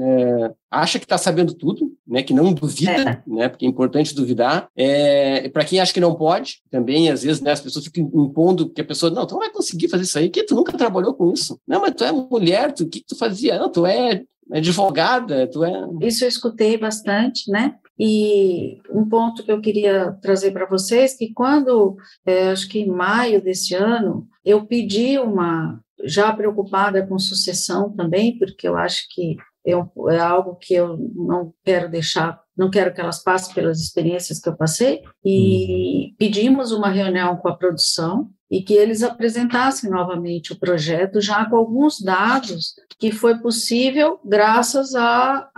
é, 0.00 0.52
acha 0.70 0.98
que 0.98 1.04
está 1.04 1.18
sabendo 1.18 1.52
tudo, 1.52 1.92
né, 2.06 2.22
que 2.22 2.32
não 2.32 2.54
duvida, 2.54 2.90
é. 2.92 3.22
né, 3.26 3.48
porque 3.48 3.66
é 3.66 3.68
importante 3.68 4.14
duvidar. 4.14 4.68
É, 4.74 5.48
para 5.50 5.64
quem 5.64 5.78
acha 5.78 5.92
que 5.92 6.00
não 6.00 6.14
pode, 6.14 6.62
também, 6.70 7.10
às 7.10 7.22
vezes, 7.22 7.42
né, 7.42 7.52
as 7.52 7.60
pessoas 7.60 7.84
ficam 7.84 8.10
impondo 8.14 8.70
que 8.70 8.80
a 8.80 8.84
pessoa, 8.84 9.12
não, 9.12 9.26
tu 9.26 9.32
não 9.32 9.40
vai 9.40 9.50
conseguir 9.50 9.88
fazer 9.88 10.04
isso 10.04 10.18
aí, 10.18 10.30
que 10.30 10.42
tu 10.42 10.54
nunca 10.54 10.72
trabalhou 10.72 11.12
com 11.12 11.30
isso. 11.30 11.60
Não, 11.68 11.82
mas 11.82 11.94
tu 11.94 12.04
é 12.04 12.12
mulher, 12.12 12.72
tu, 12.72 12.84
o 12.84 12.88
que, 12.88 13.00
que 13.00 13.06
tu 13.06 13.16
fazia? 13.16 13.58
Não, 13.58 13.70
tu 13.70 13.84
é 13.84 14.22
advogada, 14.52 15.46
tu 15.46 15.64
é... 15.64 15.72
Isso 16.02 16.24
eu 16.24 16.28
escutei 16.28 16.76
bastante, 16.76 17.50
né? 17.50 17.74
E 17.98 18.80
um 18.90 19.06
ponto 19.06 19.44
que 19.44 19.52
eu 19.52 19.60
queria 19.60 20.12
trazer 20.22 20.52
para 20.52 20.66
vocês, 20.66 21.14
que 21.16 21.32
quando, 21.32 21.96
é, 22.24 22.50
acho 22.50 22.68
que 22.68 22.80
em 22.80 22.88
maio 22.88 23.42
desse 23.42 23.74
ano, 23.74 24.26
eu 24.44 24.64
pedi 24.64 25.18
uma, 25.18 25.78
já 26.04 26.32
preocupada 26.32 27.06
com 27.06 27.18
sucessão 27.18 27.94
também, 27.94 28.38
porque 28.38 28.66
eu 28.66 28.76
acho 28.76 29.06
que 29.10 29.36
é, 29.66 29.72
é 29.72 30.18
algo 30.18 30.56
que 30.56 30.74
eu 30.74 30.96
não 31.14 31.52
quero 31.62 31.90
deixar, 31.90 32.40
não 32.56 32.70
quero 32.70 32.94
que 32.94 33.00
elas 33.00 33.22
passem 33.22 33.54
pelas 33.54 33.80
experiências 33.80 34.40
que 34.40 34.48
eu 34.48 34.56
passei, 34.56 35.02
e 35.22 36.06
uhum. 36.06 36.14
pedimos 36.18 36.72
uma 36.72 36.88
reunião 36.88 37.36
com 37.36 37.48
a 37.48 37.56
produção, 37.56 38.30
e 38.50 38.62
que 38.62 38.74
eles 38.74 39.02
apresentassem 39.02 39.88
novamente 39.88 40.52
o 40.52 40.58
projeto 40.58 41.20
já 41.20 41.44
com 41.44 41.56
alguns 41.56 42.00
dados 42.00 42.74
que 42.98 43.10
foi 43.10 43.38
possível 43.38 44.20
graças 44.22 44.94
à, 44.94 45.48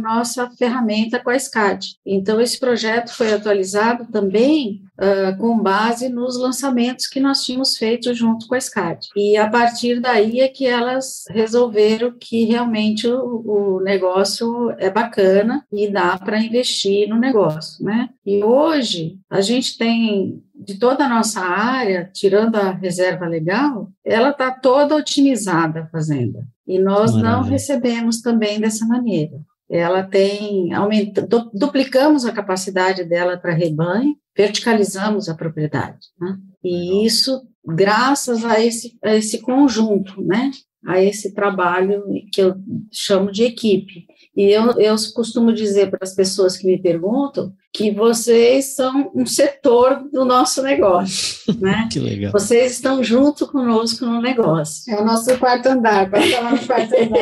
nossa 0.00 0.50
ferramenta 0.52 1.18
com 1.18 1.28
a 1.28 1.38
SCAD. 1.38 1.96
Então, 2.04 2.40
esse 2.40 2.58
projeto 2.58 3.12
foi 3.12 3.32
atualizado 3.32 4.06
também 4.10 4.82
uh, 4.96 5.36
com 5.38 5.58
base 5.58 6.08
nos 6.08 6.38
lançamentos 6.38 7.06
que 7.06 7.20
nós 7.20 7.44
tínhamos 7.44 7.76
feito 7.76 8.14
junto 8.14 8.46
com 8.46 8.54
a 8.54 8.60
SCAD. 8.60 9.08
E 9.14 9.36
a 9.36 9.50
partir 9.50 10.00
daí 10.00 10.40
é 10.40 10.48
que 10.48 10.66
elas 10.66 11.24
resolveram 11.28 12.14
que 12.18 12.44
realmente 12.44 13.06
o, 13.06 13.42
o 13.44 13.80
negócio 13.80 14.70
é 14.78 14.88
bacana 14.88 15.64
e 15.70 15.90
dá 15.90 16.16
para 16.16 16.40
investir 16.40 17.08
no 17.08 17.18
negócio, 17.18 17.84
né? 17.84 18.08
E 18.24 18.42
hoje 18.42 19.18
a 19.28 19.40
gente 19.40 19.76
tem 19.76 20.42
de 20.58 20.78
toda 20.78 21.04
a 21.04 21.08
nossa 21.08 21.40
área, 21.40 22.10
tirando 22.12 22.56
a 22.56 22.72
reserva 22.72 23.26
legal, 23.26 23.90
ela 24.04 24.30
está 24.30 24.50
toda 24.50 24.96
otimizada 24.96 25.82
a 25.82 25.86
fazenda. 25.86 26.46
E 26.66 26.78
nós 26.78 27.12
Maravilha. 27.12 27.30
não 27.30 27.42
recebemos 27.42 28.20
também 28.20 28.60
dessa 28.60 28.84
maneira. 28.86 29.38
Ela 29.70 30.02
tem, 30.02 30.72
aumenta, 30.72 31.26
duplicamos 31.52 32.24
a 32.24 32.32
capacidade 32.32 33.04
dela 33.04 33.36
para 33.36 33.52
rebanho, 33.52 34.16
verticalizamos 34.36 35.28
a 35.28 35.34
propriedade. 35.34 36.06
Né? 36.18 36.36
E 36.64 37.06
isso 37.06 37.42
graças 37.64 38.44
a 38.44 38.64
esse, 38.64 38.98
a 39.04 39.14
esse 39.14 39.40
conjunto, 39.40 40.22
né? 40.22 40.50
a 40.86 41.02
esse 41.02 41.34
trabalho 41.34 42.02
que 42.32 42.40
eu 42.40 42.54
chamo 42.90 43.30
de 43.30 43.44
equipe. 43.44 44.06
E 44.38 44.52
eu, 44.52 44.70
eu 44.78 44.94
costumo 45.16 45.52
dizer 45.52 45.90
para 45.90 45.98
as 46.00 46.14
pessoas 46.14 46.56
que 46.56 46.64
me 46.64 46.80
perguntam 46.80 47.52
que 47.72 47.90
vocês 47.90 48.76
são 48.76 49.10
um 49.12 49.26
setor 49.26 50.08
do 50.12 50.24
nosso 50.24 50.62
negócio, 50.62 51.40
né? 51.58 51.88
que 51.90 51.98
legal. 51.98 52.30
Vocês 52.30 52.74
estão 52.74 53.02
junto 53.02 53.48
conosco 53.48 54.06
no 54.06 54.22
negócio. 54.22 54.94
É 54.94 55.00
o 55.00 55.04
nosso 55.04 55.36
quarto 55.38 55.66
andar, 55.66 56.08
pode 56.08 56.30
falar 56.30 56.52
no 56.52 56.64
quarto 56.64 56.94
andar. 56.94 57.18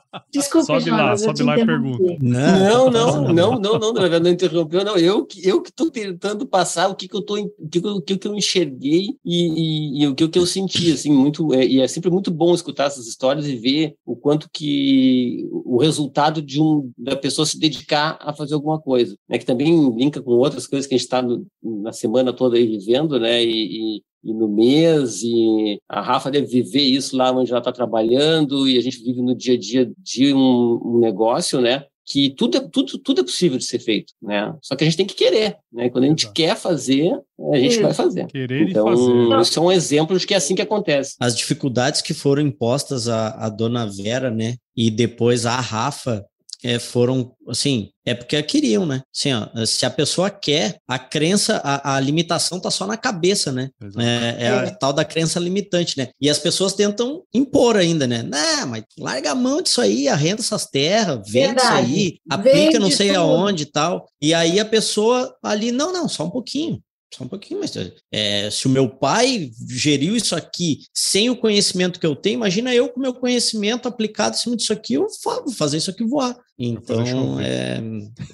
Desculpa, 0.30 0.66
sobe 0.66 0.90
lá, 0.90 1.16
sobe 1.16 1.42
lá 1.42 1.58
e 1.58 1.64
pergunta. 1.64 2.16
Não, 2.20 2.90
não, 2.90 3.22
não, 3.22 3.32
não, 3.32 3.78
não, 3.78 3.92
não, 3.92 4.20
não 4.20 4.30
interrompeu, 4.30 4.84
não. 4.84 4.96
Eu, 4.96 5.26
eu 5.42 5.62
que 5.62 5.70
estou 5.70 5.90
tentando 5.90 6.46
passar 6.46 6.88
o 6.88 6.94
que, 6.94 7.08
que 7.08 7.16
eu 7.16 7.22
tô, 7.22 7.38
o 7.38 7.68
que, 7.68 7.78
o 7.78 8.18
que, 8.18 8.28
eu 8.28 8.34
enxerguei 8.34 9.16
e, 9.24 10.00
e, 10.00 10.02
e 10.02 10.06
o 10.06 10.14
que, 10.14 10.28
que 10.28 10.38
eu 10.38 10.44
senti, 10.44 10.92
assim, 10.92 11.10
muito, 11.10 11.54
é, 11.54 11.64
e 11.64 11.80
é 11.80 11.88
sempre 11.88 12.10
muito 12.10 12.30
bom 12.30 12.54
escutar 12.54 12.84
essas 12.84 13.06
histórias 13.06 13.46
e 13.46 13.56
ver 13.56 13.94
o 14.04 14.14
quanto 14.14 14.50
que 14.52 15.48
o 15.50 15.78
resultado 15.78 16.42
de 16.42 16.60
um 16.60 16.90
da 16.96 17.16
pessoa 17.16 17.46
se 17.46 17.58
dedicar 17.58 18.18
a 18.20 18.34
fazer 18.34 18.54
alguma 18.54 18.78
coisa, 18.78 19.16
né? 19.28 19.38
Que 19.38 19.46
também 19.46 19.94
linka 19.96 20.20
com 20.20 20.32
outras 20.32 20.66
coisas 20.66 20.86
que 20.86 20.94
a 20.94 20.98
gente 20.98 21.06
está 21.06 21.24
na 21.62 21.92
semana 21.92 22.32
toda 22.32 22.56
aí 22.56 22.66
vivendo, 22.66 23.18
né? 23.18 23.42
E, 23.42 24.02
e, 24.22 24.32
no 24.32 24.48
mês, 24.48 25.22
e 25.22 25.80
a 25.88 26.00
Rafa 26.00 26.30
deve 26.30 26.46
viver 26.46 26.82
isso 26.82 27.16
lá 27.16 27.30
onde 27.32 27.50
ela 27.50 27.60
está 27.60 27.72
trabalhando, 27.72 28.68
e 28.68 28.78
a 28.78 28.80
gente 28.80 29.02
vive 29.02 29.22
no 29.22 29.34
dia 29.34 29.54
a 29.54 29.58
dia 29.58 29.90
de 29.98 30.34
um, 30.34 30.80
um 30.84 30.98
negócio, 30.98 31.60
né? 31.60 31.84
que 32.08 32.30
tudo 32.30 32.56
é, 32.56 32.60
tudo, 32.60 32.98
tudo 32.98 33.20
é 33.20 33.24
possível 33.24 33.58
de 33.58 33.64
ser 33.64 33.78
feito, 33.78 34.14
né? 34.20 34.54
Só 34.62 34.74
que 34.74 34.82
a 34.82 34.86
gente 34.86 34.96
tem 34.96 35.06
que 35.06 35.14
querer, 35.14 35.58
né? 35.70 35.90
Quando 35.90 36.04
a 36.04 36.08
gente 36.08 36.24
Exato. 36.24 36.34
quer 36.34 36.56
fazer, 36.56 37.12
a 37.52 37.56
gente 37.58 37.80
vai 37.80 37.92
fazer. 37.92 38.26
Querer 38.26 38.70
então, 38.70 38.88
e 38.88 38.96
fazer. 38.96 39.40
Isso 39.42 39.58
é 39.58 39.62
um 39.62 39.72
exemplo 39.72 40.18
de 40.18 40.26
que 40.26 40.32
é 40.32 40.38
assim 40.38 40.54
que 40.54 40.62
acontece. 40.62 41.16
As 41.20 41.36
dificuldades 41.36 42.00
que 42.00 42.14
foram 42.14 42.40
impostas 42.40 43.08
à, 43.08 43.28
à 43.32 43.50
dona 43.50 43.86
Vera, 43.86 44.30
né? 44.30 44.56
E 44.74 44.90
depois 44.90 45.44
à 45.44 45.60
Rafa, 45.60 46.24
é, 46.64 46.78
foram, 46.78 47.32
assim, 47.48 47.90
é 48.04 48.14
porque 48.14 48.42
queriam, 48.42 48.84
né? 48.84 49.02
Assim, 49.14 49.32
ó, 49.32 49.64
se 49.64 49.86
a 49.86 49.90
pessoa 49.90 50.30
quer, 50.30 50.78
a 50.88 50.98
crença, 50.98 51.60
a, 51.62 51.96
a 51.96 52.00
limitação 52.00 52.58
tá 52.58 52.70
só 52.70 52.86
na 52.86 52.96
cabeça, 52.96 53.52
né? 53.52 53.70
É, 53.96 54.46
é, 54.46 54.48
a 54.48 54.62
é. 54.64 54.70
tal 54.70 54.92
da 54.92 55.04
crença 55.04 55.38
limitante, 55.38 55.96
né? 55.96 56.08
E 56.20 56.28
as 56.28 56.38
pessoas 56.38 56.72
tentam 56.72 57.22
impor 57.32 57.76
ainda, 57.76 58.06
né? 58.06 58.22
Não, 58.22 58.66
mas 58.66 58.84
larga 58.98 59.32
a 59.32 59.34
mão 59.34 59.62
disso 59.62 59.80
aí, 59.80 60.08
arrenda 60.08 60.40
essas 60.40 60.66
terras, 60.66 61.20
vende 61.26 61.54
Verdade. 61.54 61.66
isso 61.66 61.72
aí, 61.74 62.18
aplica 62.28 62.56
Vende 62.56 62.78
não 62.78 62.90
sei 62.90 63.08
tudo. 63.08 63.20
aonde 63.20 63.62
e 63.62 63.66
tal. 63.66 64.08
E 64.20 64.34
aí 64.34 64.58
a 64.58 64.64
pessoa 64.64 65.36
ali, 65.42 65.70
não, 65.70 65.92
não, 65.92 66.08
só 66.08 66.24
um 66.24 66.30
pouquinho. 66.30 66.80
Só 67.14 67.24
um 67.24 67.28
pouquinho, 67.28 67.60
mas 67.60 67.72
é, 68.12 68.50
se 68.50 68.66
o 68.66 68.70
meu 68.70 68.88
pai 68.88 69.50
geriu 69.68 70.14
isso 70.14 70.36
aqui 70.36 70.80
sem 70.92 71.30
o 71.30 71.36
conhecimento 71.36 71.98
que 71.98 72.06
eu 72.06 72.14
tenho, 72.14 72.34
imagina 72.34 72.74
eu 72.74 72.88
com 72.90 73.00
o 73.00 73.02
meu 73.02 73.14
conhecimento 73.14 73.88
aplicado 73.88 74.36
em 74.36 74.38
cima 74.38 74.56
disso 74.56 74.72
aqui, 74.72 74.94
eu 74.94 75.06
vou 75.24 75.52
fazer 75.52 75.78
isso 75.78 75.90
aqui 75.90 76.04
voar. 76.04 76.36
Então 76.58 77.40
é, 77.40 77.80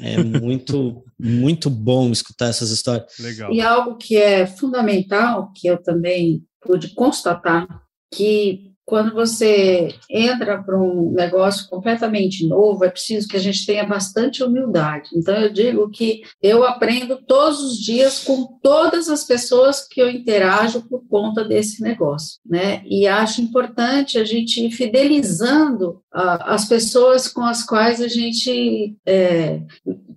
é 0.01 0.23
muito, 0.23 1.05
muito 1.19 1.71
bom 1.71 2.11
escutar 2.11 2.49
essas 2.49 2.71
histórias. 2.71 3.07
Legal. 3.19 3.53
E 3.53 3.61
algo 3.61 3.97
que 3.97 4.17
é 4.17 4.47
fundamental, 4.47 5.53
que 5.55 5.69
eu 5.69 5.81
também 5.81 6.43
pude 6.61 6.95
constatar, 6.95 7.69
que 8.13 8.74
quando 8.85 9.15
você 9.15 9.95
entra 10.11 10.63
para 10.63 10.79
um 10.79 11.11
negócio 11.13 11.69
completamente 11.69 12.47
novo, 12.47 12.85
é 12.85 12.91
preciso 12.91 13.27
que 13.27 13.37
a 13.37 13.41
gente 13.41 13.65
tenha 13.65 13.85
bastante 13.87 14.43
humildade. 14.43 15.11
Então, 15.15 15.35
eu 15.35 15.51
digo 15.51 15.91
que 15.91 16.23
eu 16.43 16.65
aprendo 16.65 17.19
todos 17.27 17.61
os 17.61 17.79
dias 17.79 18.23
com 18.23 18.59
todas 18.63 19.09
as 19.09 19.25
pessoas 19.25 19.87
que 19.89 20.01
eu 20.01 20.11
interajo 20.11 20.83
por 20.83 21.03
conta 21.09 21.45
desse 21.45 21.83
negócio, 21.83 22.39
né? 22.45 22.83
E 22.85 23.07
acho 23.07 23.41
importante 23.41 24.19
a 24.19 24.25
gente 24.25 24.65
ir 24.65 24.71
fidelizando 24.71 26.03
as 26.13 26.67
pessoas 26.67 27.27
com 27.27 27.43
as 27.43 27.65
quais 27.65 28.01
a 28.01 28.09
gente 28.09 28.97
é, 29.07 29.63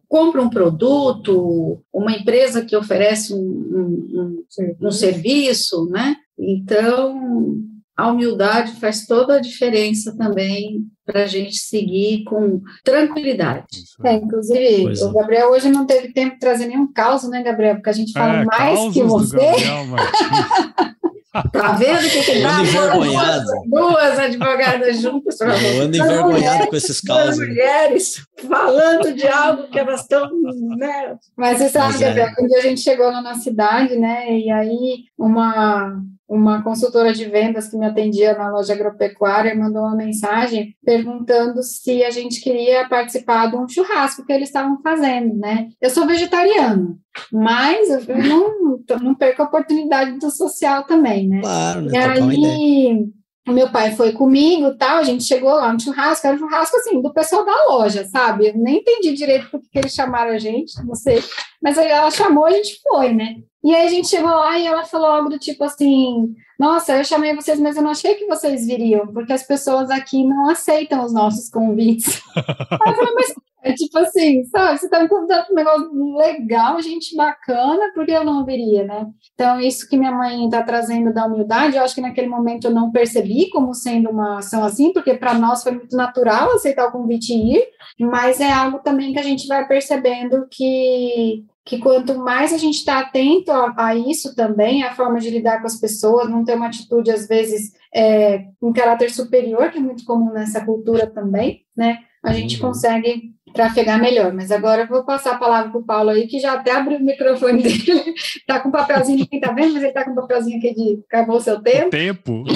compra 0.08 0.42
um 0.42 0.50
produto, 0.50 1.82
uma 1.94 2.12
empresa 2.12 2.64
que 2.64 2.76
oferece 2.76 3.34
um, 3.34 3.38
um, 3.38 4.44
um, 4.60 4.88
um 4.88 4.92
serviço, 4.92 5.86
né? 5.90 6.16
Então, 6.38 7.58
a 7.98 8.12
humildade 8.12 8.80
faz 8.80 9.08
toda 9.08 9.38
a 9.38 9.42
diferença 9.42 10.16
também 10.16 10.84
para 11.04 11.24
a 11.24 11.28
gente 11.28 11.58
seguir 11.58 12.24
com 12.26 12.62
tranquilidade. 12.84 13.66
É, 14.04 14.14
inclusive, 14.14 14.84
pois 14.84 15.02
o 15.02 15.10
é. 15.10 15.14
Gabriel 15.14 15.50
hoje 15.50 15.72
não 15.72 15.88
teve 15.88 16.14
tempo 16.14 16.34
de 16.36 16.40
trazer 16.40 16.68
nenhum 16.68 16.92
caos, 16.94 17.28
né, 17.28 17.42
Gabriel? 17.42 17.76
Porque 17.76 17.90
a 17.90 17.94
gente 17.94 18.12
fala 18.12 18.42
é, 18.42 18.46
mais 18.46 18.94
que 18.94 19.02
você. 19.02 19.38
Tá 21.52 21.74
vendo 21.74 22.00
o 22.00 22.10
que, 22.10 22.24
que 22.24 22.42
dá? 22.42 22.62
envergonhado. 22.62 23.46
Duas, 23.68 23.94
duas 23.94 24.20
advogadas 24.20 25.02
juntas. 25.02 25.40
Eu 25.40 25.82
ando 25.84 25.96
envergonhado 25.96 26.32
mulheres, 26.32 26.70
com 26.70 26.76
esses 26.76 27.02
causos. 27.02 27.36
Duas 27.36 27.48
mulheres 27.50 28.26
falando 28.50 29.14
de 29.14 29.28
algo 29.28 29.68
que 29.68 29.78
elas 29.78 30.02
estão. 30.02 30.32
Né? 30.78 31.16
Mas 31.36 31.60
você 31.60 31.70
sabe, 31.70 32.00
Gabriel, 32.00 32.30
é. 32.30 32.44
um 32.44 32.48
dia 32.48 32.58
a 32.58 32.62
gente 32.62 32.82
chegou 32.82 33.12
lá 33.12 33.22
na 33.22 33.36
cidade, 33.36 33.96
né? 33.98 34.36
E 34.36 34.50
aí 34.50 35.04
uma 35.16 36.02
uma 36.28 36.62
consultora 36.62 37.14
de 37.14 37.26
vendas 37.26 37.70
que 37.70 37.78
me 37.78 37.86
atendia 37.86 38.38
na 38.38 38.52
loja 38.52 38.74
agropecuária 38.74 39.56
mandou 39.56 39.84
uma 39.84 39.96
mensagem 39.96 40.76
perguntando 40.84 41.64
se 41.64 42.04
a 42.04 42.12
gente 42.12 42.42
queria 42.42 42.88
participar 42.90 43.48
de 43.50 43.56
um 43.56 43.68
churrasco 43.68 44.26
que 44.26 44.34
eles 44.34 44.50
estavam 44.50 44.82
fazendo, 44.82 45.36
né? 45.36 45.70
Eu 45.80 45.90
sou 45.90 46.06
vegetariano, 46.06 47.00
mas 47.32 47.90
eu 48.08 48.18
não, 48.18 48.80
não 49.02 49.16
perco 49.16 49.42
a 49.42 49.46
oportunidade 49.46 50.20
do 50.20 50.30
social 50.30 50.84
também, 50.84 51.30
né? 51.30 51.40
Claro, 51.42 51.82
né? 51.84 51.92
E 51.94 51.98
aí, 51.98 53.08
o 53.48 53.54
meu 53.54 53.70
pai 53.70 53.96
foi 53.96 54.12
comigo 54.12 54.76
tal, 54.76 54.98
a 54.98 55.04
gente 55.04 55.24
chegou 55.24 55.50
lá 55.50 55.72
no 55.72 55.80
churrasco, 55.80 56.28
era 56.28 56.36
um 56.36 56.40
churrasco 56.40 56.76
assim, 56.78 57.02
do 57.02 57.14
pessoal 57.14 57.46
da 57.46 57.66
loja, 57.70 58.06
sabe? 58.06 58.48
Eu 58.48 58.58
nem 58.58 58.80
entendi 58.80 59.14
direito 59.14 59.50
por 59.50 59.62
que 59.62 59.80
eles 59.80 59.94
chamaram 59.94 60.32
a 60.32 60.38
gente, 60.38 60.74
não 60.86 60.96
sei. 60.96 61.24
Mas 61.62 61.78
aí 61.78 61.88
ela 61.88 62.12
chamou, 62.12 62.46
a 62.46 62.52
gente 62.52 62.80
foi, 62.82 63.14
né? 63.14 63.38
E 63.64 63.74
aí 63.74 63.86
a 63.86 63.90
gente 63.90 64.08
chegou 64.08 64.30
lá 64.30 64.58
e 64.58 64.66
ela 64.66 64.86
falou 64.86 65.08
algo 65.08 65.30
do 65.30 65.40
tipo 65.40 65.64
assim: 65.64 66.34
Nossa, 66.60 66.96
eu 66.96 67.04
chamei 67.04 67.36
vocês, 67.36 67.60
mas 67.60 67.76
eu 67.76 67.84
não 67.84 67.92
achei 67.92 68.16
que 68.16 68.26
vocês 68.26 68.66
viriam, 68.66 69.08
porque 69.08 69.34
as 69.34 69.44
pessoas 69.44 69.90
aqui 69.90 70.24
não 70.24 70.50
aceitam 70.50 71.04
os 71.04 71.14
nossos 71.14 71.50
convites. 71.50 72.22
eu 72.36 72.96
falei, 72.96 73.14
mas 73.14 73.34
é 73.72 73.74
tipo 73.74 73.98
assim, 73.98 74.44
sabe, 74.46 74.78
você 74.78 74.90
tá 74.90 75.02
me 75.02 75.10
convidando 75.10 75.46
para 75.46 75.54
um 75.54 75.56
negócio 75.56 76.16
legal, 76.18 76.82
gente 76.82 77.16
bacana, 77.16 77.92
por 77.94 78.06
que 78.06 78.12
eu 78.12 78.24
não 78.24 78.46
viria, 78.46 78.84
né? 78.86 79.08
Então, 79.34 79.60
isso 79.60 79.88
que 79.88 79.98
minha 79.98 80.12
mãe 80.12 80.46
está 80.46 80.64
trazendo 80.64 81.14
da 81.14 81.26
humildade, 81.26 81.78
eu 81.78 81.84
acho 81.84 81.96
que 81.96 82.02
naquele 82.02 82.28
momento 82.28 82.66
eu 82.66 82.72
não 82.72 82.92
percebi 82.92 83.50
como 83.50 83.74
sendo 83.74 84.10
uma 84.10 84.40
ação 84.40 84.64
assim, 84.64 84.92
porque 84.94 85.14
para 85.14 85.34
nós 85.34 85.64
foi 85.64 85.74
muito 85.74 85.96
natural 85.96 86.52
aceitar 86.52 86.88
o 86.88 86.92
convite 86.92 87.34
e 87.34 87.58
ir, 87.58 87.68
mas 88.00 88.40
é 88.40 88.52
algo 88.52 88.80
também 88.80 89.14
que 89.14 89.20
a 89.20 89.24
gente 89.24 89.48
vai 89.48 89.68
percebendo 89.68 90.48
que 90.50 91.46
que 91.68 91.78
quanto 91.80 92.18
mais 92.18 92.54
a 92.54 92.58
gente 92.58 92.76
está 92.76 93.00
atento 93.00 93.52
a, 93.52 93.74
a, 93.78 93.96
isso 93.96 94.34
também, 94.34 94.84
a 94.84 94.96
forma 94.96 95.20
de 95.20 95.30
lidar 95.30 95.60
com 95.60 95.68
as 95.68 95.78
pessoas, 95.78 96.30
não 96.30 96.46
ter 96.46 96.56
uma 96.56 96.68
atitude, 96.68 97.12
às 97.12 97.28
vezes, 97.28 97.74
é, 97.94 98.46
com 98.60 98.72
caráter 98.72 99.12
superior, 99.12 99.70
que 99.70 99.78
é 99.78 99.82
muito 99.82 100.06
comum 100.06 100.32
nessa 100.32 100.64
cultura 100.64 101.06
também, 101.08 101.66
né? 101.76 102.00
A 102.24 102.32
gente 102.32 102.56
uhum. 102.56 102.70
consegue 102.70 103.34
trafegar 103.54 104.00
melhor. 104.00 104.34
Mas 104.34 104.52
agora 104.52 104.84
eu 104.84 104.88
vou 104.88 105.04
passar 105.04 105.36
a 105.36 105.38
palavra 105.38 105.72
para 105.72 105.80
o 105.80 105.84
Paulo 105.84 106.10
aí, 106.10 106.28
que 106.28 106.40
já 106.40 106.54
até 106.54 106.72
abriu 106.72 106.98
o 106.98 107.04
microfone 107.04 107.64
dele. 107.64 108.14
Está 108.16 108.60
com 108.62 108.70
um 108.70 108.72
papelzinho, 108.72 109.20
ninguém 109.20 109.40
está 109.40 109.52
vendo, 109.52 109.74
mas 109.74 109.84
ele 109.84 109.88
está 109.88 110.04
com 110.04 110.12
um 110.12 110.16
papelzinho 110.16 110.58
aqui 110.58 110.74
de 110.74 111.00
acabou 111.08 111.38
o 111.38 111.42
seu 111.42 111.62
tempo. 111.62 111.90
Tempo? 111.90 112.44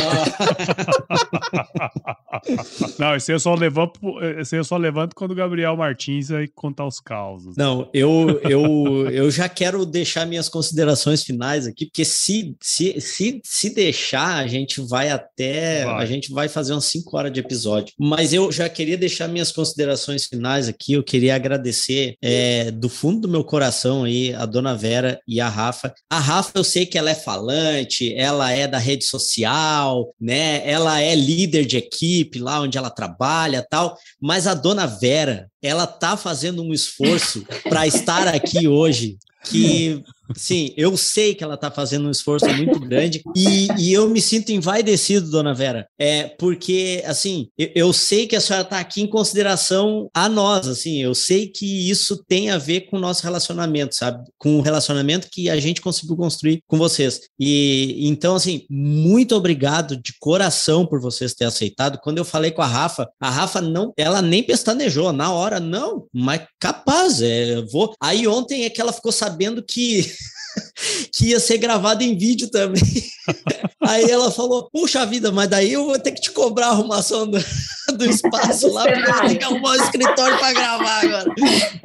Não, 2.97 3.15
esse 3.15 3.31
eu 3.31 3.39
só 3.39 3.53
levanto, 3.55 3.99
esse 4.39 4.55
eu 4.55 4.63
só 4.63 4.77
levanto 4.77 5.15
quando 5.15 5.31
o 5.31 5.35
Gabriel 5.35 5.75
Martins 5.75 6.29
vai 6.29 6.47
contar 6.47 6.85
os 6.85 6.99
causos. 6.99 7.55
Não, 7.55 7.89
eu, 7.93 8.39
eu, 8.43 9.09
eu 9.09 9.31
já 9.31 9.47
quero 9.49 9.85
deixar 9.85 10.25
minhas 10.25 10.49
considerações 10.49 11.23
finais 11.23 11.67
aqui, 11.67 11.85
porque 11.85 12.05
se, 12.05 12.55
se, 12.59 12.99
se, 12.99 13.41
se 13.43 13.73
deixar, 13.73 14.37
a 14.37 14.47
gente 14.47 14.81
vai 14.81 15.09
até. 15.09 15.85
Vai. 15.85 16.03
A 16.03 16.05
gente 16.05 16.31
vai 16.31 16.47
fazer 16.47 16.73
umas 16.73 16.85
5 16.85 17.17
horas 17.17 17.31
de 17.31 17.39
episódio. 17.39 17.93
Mas 17.99 18.33
eu 18.33 18.51
já 18.51 18.67
queria 18.67 18.97
deixar 18.97 19.27
minhas 19.27 19.51
considerações 19.51 20.25
finais 20.25 20.67
aqui 20.67 20.80
aqui, 20.81 20.93
eu 20.93 21.03
queria 21.03 21.35
agradecer 21.35 22.15
é, 22.21 22.71
do 22.71 22.89
fundo 22.89 23.21
do 23.21 23.27
meu 23.27 23.43
coração 23.43 24.03
aí 24.03 24.33
a 24.33 24.47
dona 24.47 24.75
Vera 24.75 25.19
e 25.27 25.39
a 25.39 25.47
Rafa. 25.47 25.93
A 26.09 26.17
Rafa, 26.17 26.51
eu 26.55 26.63
sei 26.63 26.87
que 26.87 26.97
ela 26.97 27.11
é 27.11 27.15
falante, 27.15 28.13
ela 28.15 28.51
é 28.51 28.67
da 28.67 28.79
rede 28.79 29.05
social, 29.05 30.13
né? 30.19 30.67
Ela 30.67 30.99
é 30.99 31.13
líder 31.13 31.65
de 31.65 31.77
equipe 31.77 32.39
lá 32.39 32.59
onde 32.61 32.77
ela 32.77 32.89
trabalha, 32.89 33.65
tal. 33.69 33.95
Mas 34.19 34.47
a 34.47 34.55
dona 34.55 34.87
Vera, 34.87 35.47
ela 35.61 35.85
tá 35.85 36.17
fazendo 36.17 36.63
um 36.63 36.73
esforço 36.73 37.45
para 37.69 37.85
estar 37.85 38.27
aqui 38.27 38.67
hoje 38.67 39.17
que 39.43 40.03
Sim, 40.35 40.73
eu 40.75 40.95
sei 40.97 41.35
que 41.35 41.43
ela 41.43 41.55
está 41.55 41.69
fazendo 41.71 42.07
um 42.07 42.11
esforço 42.11 42.47
muito 42.53 42.79
grande 42.79 43.21
e, 43.35 43.67
e, 43.77 43.93
eu 43.93 44.09
me 44.09 44.21
sinto 44.21 44.51
envaidecido, 44.51 45.29
dona 45.29 45.53
Vera, 45.53 45.87
é 45.99 46.23
porque, 46.23 47.03
assim, 47.05 47.47
eu, 47.57 47.71
eu 47.75 47.93
sei 47.93 48.27
que 48.27 48.35
a 48.35 48.41
senhora 48.41 48.63
está 48.63 48.79
aqui 48.79 49.01
em 49.01 49.07
consideração 49.07 50.09
a 50.13 50.27
nós, 50.27 50.67
assim, 50.67 51.01
eu 51.01 51.13
sei 51.13 51.47
que 51.47 51.89
isso 51.89 52.23
tem 52.27 52.49
a 52.49 52.57
ver 52.57 52.81
com 52.81 52.97
o 52.97 52.99
nosso 52.99 53.23
relacionamento, 53.23 53.95
sabe? 53.95 54.23
Com 54.37 54.57
o 54.57 54.61
relacionamento 54.61 55.27
que 55.31 55.49
a 55.49 55.59
gente 55.59 55.81
conseguiu 55.81 56.15
construir 56.15 56.61
com 56.67 56.77
vocês. 56.77 57.21
E 57.39 58.07
então, 58.07 58.35
assim, 58.35 58.65
muito 58.69 59.35
obrigado 59.35 59.95
de 59.95 60.13
coração 60.19 60.85
por 60.85 60.99
vocês 60.99 61.33
terem 61.33 61.49
aceitado. 61.49 61.99
Quando 62.01 62.17
eu 62.17 62.25
falei 62.25 62.51
com 62.51 62.61
a 62.61 62.67
Rafa, 62.67 63.09
a 63.19 63.29
Rafa 63.29 63.61
não, 63.61 63.93
ela 63.97 64.21
nem 64.21 64.43
pestanejou 64.43 65.11
na 65.11 65.31
hora, 65.31 65.59
não, 65.59 66.05
mas 66.13 66.41
capaz, 66.59 67.21
é, 67.21 67.61
vou. 67.71 67.93
Aí 68.01 68.27
ontem 68.27 68.65
é 68.65 68.69
que 68.69 68.81
ela 68.81 68.93
ficou 68.93 69.11
sabendo 69.11 69.63
que 69.63 70.11
que 71.13 71.27
ia 71.27 71.39
ser 71.39 71.57
gravado 71.57 72.03
em 72.03 72.17
vídeo 72.17 72.49
também. 72.49 72.81
Aí 73.81 74.09
ela 74.09 74.31
falou: 74.31 74.69
Puxa 74.71 75.05
vida, 75.05 75.31
mas 75.31 75.49
daí 75.49 75.73
eu 75.73 75.85
vou 75.85 75.99
ter 75.99 76.11
que 76.11 76.21
te 76.21 76.31
cobrar 76.31 76.67
a 76.67 76.71
arrumação 76.71 77.27
do, 77.27 77.37
do 77.97 78.05
espaço 78.05 78.71
lá, 78.71 78.83
porque 78.83 79.09
eu 79.09 79.13
vou 79.13 79.29
ter 79.29 79.35
que 79.37 79.43
arrumar 79.43 79.71
um 79.71 79.83
escritório 79.83 80.37
para 80.37 80.53
gravar 80.53 81.03
agora. 81.03 81.35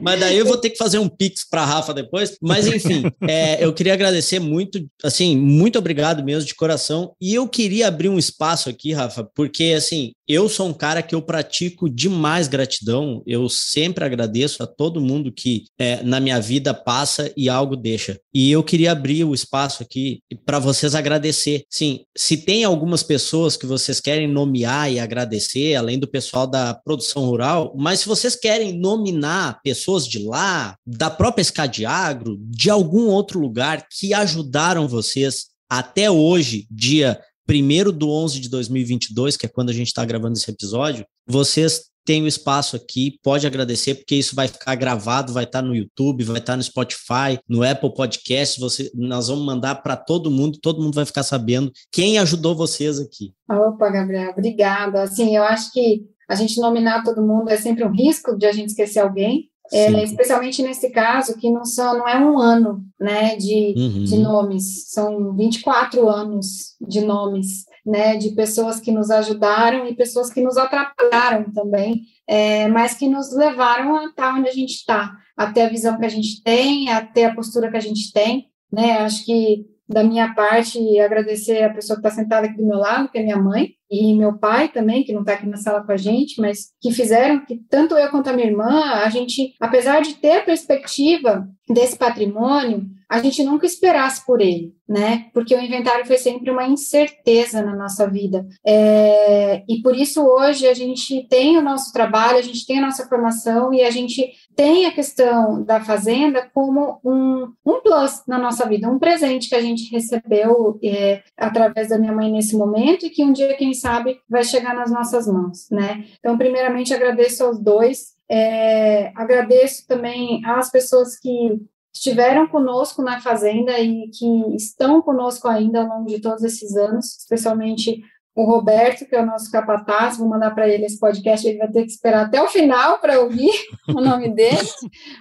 Mas 0.01 0.21
daí 0.21 0.37
eu 0.37 0.47
vou 0.47 0.57
ter 0.59 0.71
que 0.71 0.77
fazer 0.79 0.99
um 0.99 1.09
pix 1.09 1.49
para 1.49 1.64
Rafa 1.64 1.95
depois. 1.95 2.37
Mas 2.41 2.67
enfim, 2.67 3.05
é, 3.27 3.64
eu 3.64 3.73
queria 3.73 3.95
agradecer 3.95 4.39
muito, 4.39 4.79
assim, 5.03 5.37
muito 5.37 5.79
obrigado 5.79 6.23
mesmo 6.23 6.47
de 6.47 6.55
coração. 6.55 7.12
E 7.21 7.35
eu 7.35 7.49
queria 7.49 7.89
abrir 7.89 8.09
um 8.09 8.19
espaço 8.19 8.69
aqui, 8.69 8.93
Rafa, 8.93 9.29
porque 9.35 9.75
assim, 9.77 10.12
eu 10.29 10.49
sou 10.49 10.69
um 10.69 10.75
cara 10.75 11.03
que 11.03 11.14
eu 11.14 11.23
pratico 11.23 11.89
demais 11.89 12.49
gratidão. 12.49 13.23
Eu 13.27 13.49
sempre 13.49 14.05
agradeço 14.05 14.62
a 14.62 14.67
todo 14.67 15.01
mundo 15.01 15.33
que 15.33 15.64
é, 15.79 16.03
na 16.03 16.21
minha 16.21 16.41
vida 16.41 16.75
passa 16.75 17.33
e 17.37 17.49
algo 17.49 17.77
deixa. 17.77 18.19
E 18.35 18.51
eu 18.57 18.65
queria 18.65 18.93
abrir 18.93 19.25
o 19.25 19.35
espaço 19.35 19.83
aqui 19.83 20.21
para 20.45 20.59
vocês 20.59 20.95
agradecer. 20.95 21.65
Sim, 21.71 22.01
se 22.17 22.39
tem 22.39 22.65
algumas 22.65 23.03
pessoas 23.03 23.57
que 23.57 23.67
vocês 23.67 24.01
querem 24.01 24.27
nomear 24.27 24.91
e 24.91 24.99
agradecer, 24.99 25.75
além 25.75 25.99
do 25.99 26.09
pessoal 26.09 26.47
da 26.47 26.75
produção 26.75 27.25
rural, 27.27 27.75
mas 27.77 28.01
se 28.01 28.09
vocês 28.09 28.35
querem 28.35 28.79
nominar 28.79 29.61
pessoas 29.63 30.07
de 30.07 30.19
lá, 30.19 30.77
da 30.87 31.11
própria 31.11 31.43
Escadiagro, 31.43 32.39
de 32.41 32.71
algum 32.71 33.07
outro 33.09 33.39
lugar 33.39 33.87
que 33.91 34.15
ajudaram 34.15 34.89
vocês 34.89 35.47
até 35.71 36.11
hoje, 36.11 36.67
dia 36.71 37.21
1 37.49 37.93
do 37.93 38.11
11 38.11 38.41
de 38.41 38.49
2022, 38.49 39.37
que 39.37 39.47
é 39.47 39.49
quando 39.49 39.71
a 39.71 39.73
gente 39.73 39.89
está 39.89 40.05
gravando 40.05 40.37
esse 40.37 40.51
episódio, 40.51 41.05
vocês 41.27 41.85
tem 42.07 42.23
o 42.23 42.29
espaço 42.29 42.77
aqui, 42.77 43.19
pode 43.23 43.47
agradecer, 43.47 43.97
porque 43.97 44.15
isso 44.15 44.37
vai 44.37 44.47
ficar 44.47 44.77
gravado, 44.77 45.33
vai 45.33 45.43
estar 45.43 45.61
tá 45.61 45.67
no 45.67 45.75
YouTube, 45.75 46.23
vai 46.23 46.39
estar 46.39 46.53
tá 46.53 46.57
no 46.57 46.63
Spotify, 46.63 47.39
no 47.49 47.65
Apple 47.65 47.93
Podcast. 47.93 48.61
Você, 48.61 48.91
nós 48.95 49.27
vamos 49.27 49.45
mandar 49.45 49.83
para 49.83 49.97
todo 49.97 50.31
mundo, 50.31 50.59
todo 50.63 50.81
mundo 50.81 50.95
vai 50.95 51.05
ficar 51.05 51.25
sabendo 51.25 51.73
quem 51.91 52.19
ajudou 52.19 52.55
vocês 52.55 53.01
aqui. 53.01 53.35
Opa, 53.51 53.91
Gabriel, 53.91 54.31
obrigada. 54.31 55.03
Assim, 55.03 55.37
eu 55.37 55.43
acho 55.43 55.73
que 55.73 56.07
a 56.29 56.37
gente 56.37 56.61
nominar 56.61 57.03
todo 57.03 57.27
mundo 57.27 57.51
é 57.51 57.57
sempre 57.57 57.85
um 57.85 57.93
risco 57.93 58.39
de 58.39 58.47
a 58.47 58.53
gente 58.53 58.69
esquecer 58.69 59.01
alguém. 59.01 59.51
É, 59.73 59.91
especialmente 60.05 60.63
nesse 60.63 60.91
caso, 60.91 61.37
que 61.37 61.51
não, 61.51 61.65
são, 61.65 61.99
não 61.99 62.09
é 62.09 62.17
um 62.17 62.39
ano 62.39 62.85
né, 63.01 63.35
de, 63.35 63.75
uhum. 63.77 64.05
de 64.05 64.17
nomes, 64.17 64.93
são 64.93 65.35
24 65.35 66.09
anos 66.09 66.77
de 66.81 67.01
nomes 67.01 67.65
né, 67.87 68.16
de 68.16 68.30
pessoas 68.30 68.80
que 68.80 68.91
nos 68.91 69.11
ajudaram 69.11 69.87
e 69.87 69.95
pessoas 69.95 70.32
que 70.32 70.43
nos 70.43 70.57
atrapalharam 70.57 71.53
também, 71.53 72.03
é, 72.26 72.66
mas 72.68 72.95
que 72.95 73.09
nos 73.09 73.32
levaram 73.32 73.97
a 73.97 74.07
estar 74.07 74.34
onde 74.34 74.49
a 74.49 74.53
gente 74.53 74.74
está, 74.74 75.16
até 75.37 75.64
a 75.64 75.68
visão 75.68 75.99
que 75.99 76.05
a 76.05 76.11
gente 76.11 76.43
tem, 76.43 76.91
até 76.91 77.26
a 77.26 77.34
postura 77.34 77.70
que 77.70 77.76
a 77.76 77.80
gente 77.80 78.12
tem, 78.12 78.49
né, 78.72 78.99
acho 78.99 79.24
que 79.24 79.64
da 79.89 80.03
minha 80.03 80.34
parte, 80.34 80.99
agradecer 80.99 81.62
a 81.62 81.72
pessoa 81.72 81.97
que 81.97 82.07
está 82.07 82.11
sentada 82.11 82.47
aqui 82.47 82.57
do 82.57 82.66
meu 82.66 82.78
lado, 82.78 83.09
que 83.09 83.18
é 83.18 83.22
minha 83.22 83.37
mãe, 83.37 83.70
e 83.89 84.14
meu 84.14 84.37
pai 84.37 84.68
também, 84.68 85.05
que 85.05 85.12
não 85.12 85.20
está 85.20 85.34
aqui 85.34 85.47
na 85.47 85.57
sala 85.57 85.84
com 85.84 85.93
a 85.93 85.97
gente, 85.97 86.41
mas 86.41 86.72
que 86.80 86.91
fizeram 86.91 87.45
que 87.45 87.57
tanto 87.70 87.95
eu 87.95 88.11
quanto 88.11 88.28
a 88.28 88.32
minha 88.32 88.49
irmã, 88.49 88.82
a 89.05 89.09
gente, 89.09 89.55
apesar 89.61 90.03
de 90.03 90.14
ter 90.14 90.39
a 90.39 90.43
perspectiva 90.43 91.49
desse 91.68 91.97
patrimônio, 91.97 92.84
a 93.09 93.21
gente 93.21 93.43
nunca 93.45 93.67
esperasse 93.67 94.25
por 94.27 94.41
ele, 94.41 94.75
né? 94.89 95.27
Porque 95.33 95.55
o 95.55 95.61
inventário 95.61 96.05
foi 96.05 96.19
sempre 96.19 96.51
uma 96.51 96.67
incerteza 96.67 97.63
na 97.63 97.75
nossa 97.75 98.09
vida. 98.09 98.47
É, 98.67 99.63
e 99.69 99.81
por 99.81 99.97
isso 99.97 100.27
hoje 100.27 100.67
a 100.67 100.75
gente 100.75 101.27
tem 101.29 101.57
o 101.57 101.63
nosso 101.63 101.93
trabalho, 101.93 102.39
a 102.39 102.43
gente 102.43 102.67
tem 102.67 102.79
a 102.79 102.87
nossa 102.87 103.07
formação 103.09 103.73
e 103.73 103.83
a 103.83 103.91
gente 103.91 104.33
tem 104.57 104.87
a 104.87 104.93
questão 104.93 105.63
da 105.63 105.81
fazenda 105.81 106.51
como 106.53 106.99
um, 107.05 107.53
um 107.65 107.81
plus 107.81 108.23
na 108.27 108.39
nossa 108.39 108.67
vida, 108.67 108.91
um 108.91 108.99
presente 108.99 109.49
que 109.49 109.55
a 109.55 109.63
gente 109.63 109.91
recebeu 109.91 110.79
é, 110.83 111.23
através 111.37 111.89
da 111.89 111.99
minha 111.99 112.13
mãe 112.13 112.31
nesse 112.31 112.57
momento 112.57 113.07
e 113.07 113.11
que 113.11 113.25
um 113.25 113.33
dia, 113.33 113.55
quem 113.55 113.73
sabe, 113.73 114.19
vai 114.29 114.43
chegar 114.43 114.75
nas 114.75 114.91
nossas 114.91 115.29
mãos, 115.29 115.69
né? 115.71 116.05
Então, 116.19 116.37
primeiramente, 116.37 116.93
agradeço 116.93 117.45
aos 117.45 117.59
dois. 117.59 118.17
É, 118.29 119.13
agradeço 119.15 119.87
também 119.87 120.45
às 120.45 120.69
pessoas 120.69 121.17
que 121.17 121.61
estiveram 121.97 122.47
conosco 122.47 123.03
na 123.03 123.20
Fazenda 123.20 123.78
e 123.80 124.09
que 124.09 124.55
estão 124.55 125.03
conosco 125.03 125.49
ainda 125.49 125.80
ao 125.80 125.88
longo 125.88 126.07
de 126.07 126.20
todos 126.20 126.42
esses 126.42 126.76
anos, 126.76 127.16
especialmente 127.18 128.01
o 128.34 128.44
Roberto, 128.44 129.07
que 129.07 129.16
é 129.16 129.22
o 129.22 129.26
nosso 129.26 129.51
capataz, 129.51 130.18
vou 130.18 130.28
mandar 130.28 130.55
para 130.55 130.68
ele 130.68 130.84
esse 130.84 131.01
podcast, 131.01 131.47
ele 131.47 131.57
vai 131.57 131.70
ter 131.70 131.84
que 131.84 131.90
esperar 131.90 132.26
até 132.26 132.42
o 132.42 132.49
final 132.49 132.99
para 132.99 133.20
ouvir 133.20 133.51
o 133.88 134.01
nome 134.01 134.28
dele, 134.34 134.68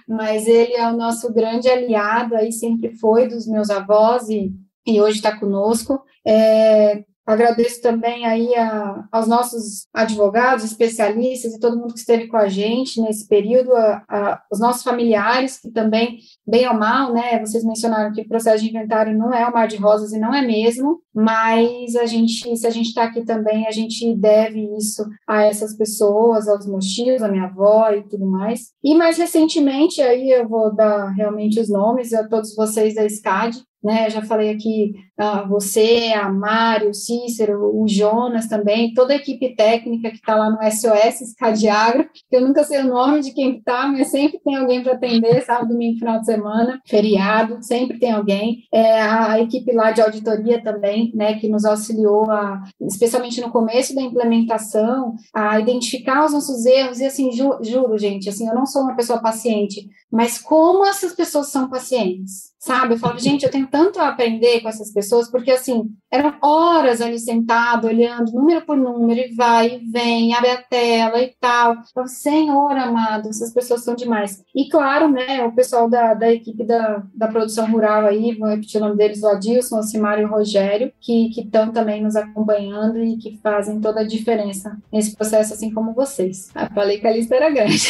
mas 0.06 0.46
ele 0.46 0.74
é 0.74 0.86
o 0.86 0.96
nosso 0.96 1.32
grande 1.32 1.68
aliado, 1.68 2.36
aí 2.36 2.52
sempre 2.52 2.94
foi 2.98 3.26
dos 3.26 3.46
meus 3.46 3.70
avós 3.70 4.28
e, 4.28 4.52
e 4.86 5.00
hoje 5.00 5.16
está 5.16 5.34
conosco. 5.34 6.02
É, 6.26 7.04
Agradeço 7.26 7.82
também 7.82 8.24
aí 8.24 8.54
a, 8.54 9.04
aos 9.10 9.26
nossos 9.26 9.86
advogados, 9.92 10.64
especialistas 10.64 11.52
e 11.52 11.58
todo 11.58 11.76
mundo 11.76 11.92
que 11.92 11.98
esteve 11.98 12.28
com 12.28 12.36
a 12.36 12.48
gente 12.48 13.00
nesse 13.00 13.26
período, 13.26 13.74
a, 13.74 14.04
a, 14.08 14.42
os 14.50 14.60
nossos 14.60 14.84
familiares 14.84 15.58
que 15.58 15.70
também, 15.70 16.18
bem 16.46 16.68
ou 16.68 16.74
mal, 16.74 17.12
né, 17.12 17.40
vocês 17.40 17.64
mencionaram 17.64 18.12
que 18.12 18.20
o 18.20 18.28
processo 18.28 18.62
de 18.62 18.70
inventário 18.70 19.18
não 19.18 19.34
é 19.34 19.44
o 19.44 19.52
mar 19.52 19.66
de 19.66 19.76
rosas 19.76 20.12
e 20.12 20.18
não 20.20 20.32
é 20.32 20.40
mesmo, 20.40 21.00
mas 21.16 21.96
a 21.96 22.04
gente, 22.04 22.54
se 22.54 22.66
a 22.66 22.70
gente 22.70 22.88
está 22.88 23.04
aqui 23.04 23.24
também, 23.24 23.66
a 23.66 23.70
gente 23.70 24.14
deve 24.14 24.60
isso 24.76 25.02
a 25.26 25.44
essas 25.44 25.74
pessoas, 25.74 26.46
aos 26.46 26.66
meus 26.66 26.84
tios, 26.84 27.22
a 27.22 27.28
minha 27.28 27.44
avó 27.44 27.90
e 27.90 28.02
tudo 28.02 28.26
mais. 28.26 28.72
E 28.84 28.94
mais 28.94 29.16
recentemente, 29.16 30.02
aí 30.02 30.30
eu 30.30 30.46
vou 30.46 30.74
dar 30.74 31.08
realmente 31.12 31.58
os 31.58 31.70
nomes 31.70 32.12
a 32.12 32.28
todos 32.28 32.54
vocês 32.54 32.94
da 32.94 33.08
SCAD, 33.08 33.62
né? 33.86 34.06
Eu 34.06 34.10
já 34.10 34.22
falei 34.22 34.50
aqui 34.50 34.94
uh, 35.18 35.48
você, 35.48 36.12
a 36.12 36.28
Mário, 36.28 36.90
o 36.90 36.94
Cícero, 36.94 37.70
o 37.72 37.86
Jonas 37.86 38.48
também, 38.48 38.92
toda 38.92 39.12
a 39.12 39.16
equipe 39.16 39.54
técnica 39.54 40.10
que 40.10 40.16
está 40.16 40.34
lá 40.34 40.50
no 40.50 40.58
SOS 40.70 41.30
Scadiagro, 41.30 42.08
que 42.28 42.36
eu 42.36 42.40
nunca 42.40 42.64
sei 42.64 42.80
o 42.80 42.88
nome 42.88 43.20
de 43.20 43.32
quem 43.32 43.58
está, 43.58 43.86
mas 43.86 44.08
sempre 44.08 44.40
tem 44.40 44.56
alguém 44.56 44.82
para 44.82 44.94
atender, 44.94 45.40
sábado, 45.42 45.68
domingo, 45.68 46.00
final 46.00 46.18
de 46.18 46.26
semana, 46.26 46.80
feriado, 46.84 47.62
sempre 47.62 47.98
tem 48.00 48.10
alguém. 48.10 48.64
É, 48.74 49.00
a 49.00 49.40
equipe 49.40 49.72
lá 49.72 49.92
de 49.92 50.02
auditoria 50.02 50.60
também, 50.60 51.05
né, 51.14 51.38
que 51.38 51.48
nos 51.48 51.64
auxiliou, 51.64 52.30
a, 52.30 52.62
especialmente 52.80 53.40
no 53.40 53.50
começo 53.50 53.94
da 53.94 54.02
implementação, 54.02 55.14
a 55.34 55.60
identificar 55.60 56.24
os 56.24 56.32
nossos 56.32 56.64
erros, 56.64 57.00
e 57.00 57.04
assim, 57.04 57.30
ju, 57.32 57.58
juro, 57.62 57.98
gente, 57.98 58.28
assim, 58.28 58.48
eu 58.48 58.54
não 58.54 58.66
sou 58.66 58.82
uma 58.82 58.96
pessoa 58.96 59.20
paciente, 59.20 59.88
mas 60.10 60.38
como 60.38 60.86
essas 60.86 61.12
pessoas 61.12 61.48
são 61.48 61.68
pacientes? 61.68 62.55
Sabe? 62.66 62.94
Eu 62.94 62.98
falo, 62.98 63.18
gente, 63.18 63.44
eu 63.44 63.50
tenho 63.50 63.68
tanto 63.68 64.00
a 64.00 64.08
aprender 64.08 64.60
com 64.60 64.68
essas 64.68 64.92
pessoas, 64.92 65.30
porque 65.30 65.52
assim, 65.52 65.84
eram 66.10 66.34
horas 66.42 67.00
ali 67.00 67.18
sentado, 67.18 67.86
olhando 67.86 68.32
número 68.32 68.66
por 68.66 68.76
número, 68.76 69.20
e 69.20 69.34
vai 69.34 69.76
e 69.76 69.90
vem, 69.90 70.34
abre 70.34 70.50
a 70.50 70.60
tela 70.60 71.22
e 71.22 71.32
tal. 71.40 71.74
Eu 71.74 71.82
falo, 71.94 72.08
Senhor 72.08 72.72
amado, 72.72 73.28
essas 73.28 73.52
pessoas 73.52 73.84
são 73.84 73.94
demais. 73.94 74.42
E 74.54 74.68
claro, 74.68 75.08
né, 75.08 75.44
o 75.44 75.52
pessoal 75.52 75.88
da, 75.88 76.12
da 76.14 76.32
equipe 76.32 76.64
da, 76.64 77.04
da 77.14 77.28
produção 77.28 77.70
rural 77.70 78.04
aí, 78.04 78.34
vou 78.34 78.48
repetir 78.48 78.80
o 78.80 78.84
nome 78.84 78.96
deles, 78.96 79.22
o 79.22 79.28
Adilson, 79.28 79.78
o 79.78 79.82
Simário 79.84 80.22
e 80.22 80.24
o 80.24 80.30
Rogério, 80.30 80.92
que 81.00 81.30
estão 81.38 81.70
também 81.70 82.02
nos 82.02 82.16
acompanhando 82.16 82.98
e 83.02 83.16
que 83.16 83.38
fazem 83.40 83.80
toda 83.80 84.00
a 84.00 84.06
diferença 84.06 84.76
nesse 84.92 85.14
processo, 85.14 85.54
assim 85.54 85.72
como 85.72 85.94
vocês. 85.94 86.50
Eu 86.54 86.74
falei 86.74 86.98
que 86.98 87.06
a 87.06 87.12
lista 87.12 87.36
era 87.36 87.48
grande. 87.48 87.86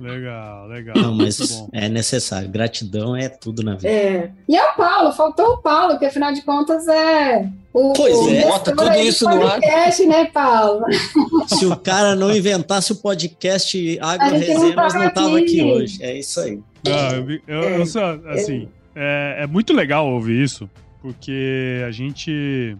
Legal, 0.00 0.66
legal. 0.66 0.96
Não, 0.96 1.14
mas 1.14 1.66
é 1.72 1.88
necessário. 1.88 2.48
Gratidão 2.48 3.16
é 3.16 3.28
tudo 3.28 3.62
na 3.62 3.74
vida. 3.74 3.88
É, 3.88 4.15
e 4.48 4.56
é 4.56 4.70
o 4.70 4.74
Paulo, 4.74 5.12
faltou 5.12 5.54
o 5.54 5.58
Paulo, 5.58 5.98
que 5.98 6.04
afinal 6.04 6.32
de 6.32 6.42
contas 6.42 6.86
é 6.88 7.48
o, 7.72 7.92
pois 7.92 8.16
o 8.16 8.30
é, 8.30 8.42
bota 8.42 8.74
tudo 8.74 8.94
isso 8.94 9.28
no 9.28 9.46
ar. 9.46 9.60
né, 9.60 10.24
Paulo? 10.32 10.86
Se 11.46 11.66
o 11.66 11.76
cara 11.76 12.16
não 12.16 12.34
inventasse 12.34 12.90
o 12.92 12.96
podcast 12.96 13.98
Agro 14.00 14.38
Resenhas, 14.38 14.94
não 14.94 15.06
estava 15.06 15.36
aqui. 15.36 15.60
aqui. 15.60 15.62
hoje. 15.62 16.02
É 16.02 16.18
isso 16.18 16.40
aí. 16.40 16.58
Não, 16.82 17.16
eu, 17.16 17.40
eu, 17.46 17.62
eu, 17.62 17.82
assim, 18.30 18.66
é, 18.94 19.40
é 19.40 19.46
muito 19.46 19.74
legal 19.74 20.08
ouvir 20.08 20.42
isso, 20.42 20.70
porque 21.02 21.82
a 21.86 21.90
gente. 21.90 22.78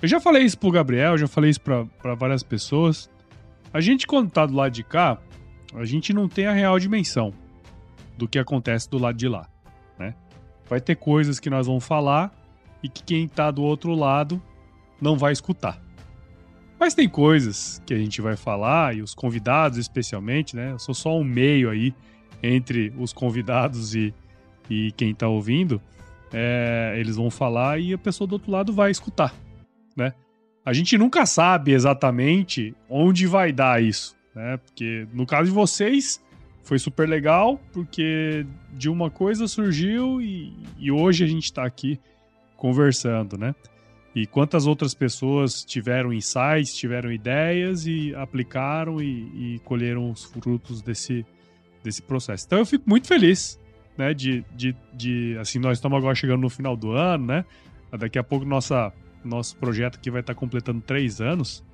Eu 0.00 0.06
já 0.06 0.20
falei 0.20 0.44
isso 0.44 0.56
pro 0.56 0.70
Gabriel, 0.70 1.18
já 1.18 1.26
falei 1.26 1.50
isso 1.50 1.60
pra, 1.60 1.84
pra 2.00 2.14
várias 2.14 2.44
pessoas. 2.44 3.10
A 3.74 3.80
gente, 3.80 4.06
quando 4.06 4.30
tá 4.30 4.46
do 4.46 4.54
lado 4.54 4.70
de 4.70 4.84
cá, 4.84 5.18
a 5.74 5.84
gente 5.84 6.12
não 6.12 6.28
tem 6.28 6.46
a 6.46 6.52
real 6.52 6.78
dimensão 6.78 7.34
do 8.16 8.28
que 8.28 8.38
acontece 8.38 8.88
do 8.88 8.96
lado 8.96 9.18
de 9.18 9.26
lá. 9.26 9.48
Vai 10.68 10.80
ter 10.80 10.96
coisas 10.96 11.40
que 11.40 11.48
nós 11.48 11.66
vamos 11.66 11.84
falar 11.84 12.32
e 12.82 12.88
que 12.88 13.02
quem 13.02 13.26
tá 13.26 13.50
do 13.50 13.62
outro 13.62 13.94
lado 13.94 14.40
não 15.00 15.16
vai 15.16 15.32
escutar. 15.32 15.80
Mas 16.78 16.94
tem 16.94 17.08
coisas 17.08 17.82
que 17.84 17.92
a 17.92 17.98
gente 17.98 18.20
vai 18.20 18.36
falar, 18.36 18.96
e 18.96 19.02
os 19.02 19.14
convidados 19.14 19.78
especialmente, 19.78 20.54
né? 20.54 20.72
Eu 20.72 20.78
sou 20.78 20.94
só 20.94 21.18
um 21.18 21.24
meio 21.24 21.70
aí 21.70 21.92
entre 22.42 22.92
os 22.96 23.12
convidados 23.12 23.94
e, 23.94 24.14
e 24.70 24.92
quem 24.92 25.12
tá 25.14 25.26
ouvindo. 25.26 25.80
É, 26.32 26.94
eles 26.96 27.16
vão 27.16 27.30
falar 27.30 27.80
e 27.80 27.94
a 27.94 27.98
pessoa 27.98 28.28
do 28.28 28.34
outro 28.34 28.52
lado 28.52 28.72
vai 28.72 28.90
escutar, 28.90 29.34
né? 29.96 30.12
A 30.64 30.72
gente 30.72 30.98
nunca 30.98 31.24
sabe 31.24 31.72
exatamente 31.72 32.74
onde 32.88 33.26
vai 33.26 33.50
dar 33.50 33.82
isso, 33.82 34.14
né? 34.34 34.58
Porque 34.58 35.08
no 35.12 35.26
caso 35.26 35.48
de 35.48 35.54
vocês, 35.54 36.22
foi 36.68 36.78
super 36.78 37.08
legal, 37.08 37.58
porque 37.72 38.44
de 38.74 38.90
uma 38.90 39.10
coisa 39.10 39.48
surgiu 39.48 40.20
e, 40.20 40.52
e 40.78 40.92
hoje 40.92 41.24
a 41.24 41.26
gente 41.26 41.44
está 41.44 41.64
aqui 41.64 41.98
conversando, 42.58 43.38
né? 43.38 43.54
E 44.14 44.26
quantas 44.26 44.66
outras 44.66 44.92
pessoas 44.92 45.64
tiveram 45.64 46.12
insights, 46.12 46.76
tiveram 46.76 47.10
ideias 47.10 47.86
e 47.86 48.14
aplicaram 48.14 49.00
e, 49.00 49.54
e, 49.54 49.58
colheram 49.60 50.10
os 50.10 50.24
frutos 50.24 50.82
desse, 50.82 51.24
desse 51.82 52.02
processo. 52.02 52.44
Então 52.46 52.58
eu 52.58 52.66
fico 52.66 52.84
muito 52.86 53.08
feliz, 53.08 53.58
né? 53.96 54.12
De, 54.12 54.44
de, 54.54 54.76
de 54.92 55.38
assim, 55.38 55.58
nós 55.58 55.78
estamos 55.78 55.96
agora 55.96 56.14
chegando 56.14 56.42
no 56.42 56.50
final 56.50 56.76
do 56.76 56.92
ano, 56.92 57.28
né? 57.28 57.46
Daqui 57.98 58.18
a 58.18 58.22
pouco 58.22 58.44
nossa, 58.44 58.92
nosso 59.24 59.56
projeto 59.56 59.96
aqui 59.96 60.10
vai 60.10 60.20
estar 60.20 60.34
completando 60.34 60.82
três 60.82 61.18
anos. 61.18 61.64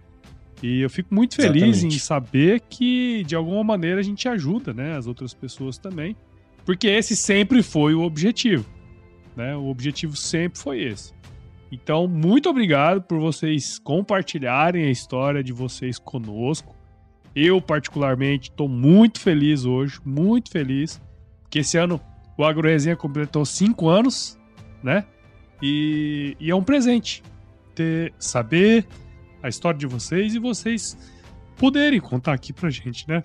E 0.62 0.80
eu 0.80 0.90
fico 0.90 1.14
muito 1.14 1.34
feliz 1.36 1.62
Exatamente. 1.62 1.96
em 1.96 1.98
saber 1.98 2.60
que, 2.68 3.22
de 3.24 3.34
alguma 3.34 3.62
maneira, 3.62 4.00
a 4.00 4.02
gente 4.02 4.28
ajuda 4.28 4.72
né, 4.72 4.96
as 4.96 5.06
outras 5.06 5.34
pessoas 5.34 5.78
também. 5.78 6.16
Porque 6.64 6.86
esse 6.86 7.14
sempre 7.14 7.62
foi 7.62 7.94
o 7.94 8.02
objetivo. 8.02 8.64
Né? 9.36 9.54
O 9.56 9.66
objetivo 9.66 10.16
sempre 10.16 10.58
foi 10.58 10.82
esse. 10.82 11.12
Então, 11.70 12.06
muito 12.06 12.48
obrigado 12.48 13.02
por 13.02 13.18
vocês 13.18 13.78
compartilharem 13.78 14.84
a 14.84 14.90
história 14.90 15.42
de 15.42 15.52
vocês 15.52 15.98
conosco. 15.98 16.74
Eu, 17.34 17.60
particularmente, 17.60 18.50
estou 18.50 18.68
muito 18.68 19.20
feliz 19.20 19.64
hoje, 19.64 19.98
muito 20.04 20.50
feliz, 20.50 21.02
porque 21.42 21.58
esse 21.58 21.76
ano 21.76 22.00
o 22.38 22.44
AgroResenha 22.44 22.96
completou 22.96 23.44
cinco 23.44 23.88
anos, 23.88 24.38
né? 24.82 25.04
E, 25.60 26.36
e 26.38 26.50
é 26.50 26.54
um 26.54 26.62
presente 26.62 27.22
ter, 27.74 28.12
saber 28.18 28.86
a 29.44 29.48
história 29.48 29.78
de 29.78 29.86
vocês 29.86 30.34
e 30.34 30.38
vocês 30.38 30.96
poderem 31.58 32.00
contar 32.00 32.32
aqui 32.32 32.50
pra 32.50 32.70
gente, 32.70 33.06
né? 33.06 33.22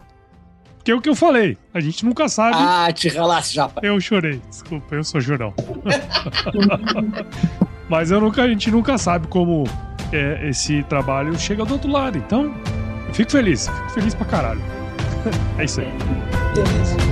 Porque 0.75 0.91
é 0.91 0.95
o 0.95 1.01
que 1.01 1.09
eu 1.09 1.15
falei, 1.15 1.57
a 1.73 1.79
gente 1.79 2.05
nunca 2.05 2.27
sabe. 2.27 2.57
Ah, 2.59 2.91
te 2.91 3.07
relaxa, 3.07 3.53
japa. 3.53 3.79
Eu 3.81 3.99
chorei, 4.01 4.41
desculpa, 4.49 4.95
eu 4.95 5.03
sou 5.03 5.21
jurão. 5.21 5.53
Mas 7.89 8.11
eu 8.11 8.19
nunca, 8.19 8.43
a 8.43 8.47
gente 8.49 8.69
nunca 8.69 8.97
sabe 8.97 9.27
como 9.27 9.63
é, 10.11 10.49
esse 10.49 10.83
trabalho 10.83 11.37
chega 11.39 11.63
do 11.63 11.73
outro 11.73 11.89
lado. 11.89 12.17
Então, 12.17 12.53
eu 13.07 13.13
fico 13.13 13.31
feliz, 13.31 13.67
fico 13.67 13.89
feliz 13.89 14.13
pra 14.13 14.25
caralho. 14.25 14.61
é 15.57 15.63
isso 15.63 15.79
aí. 15.79 15.87
Beleza. 16.53 17.08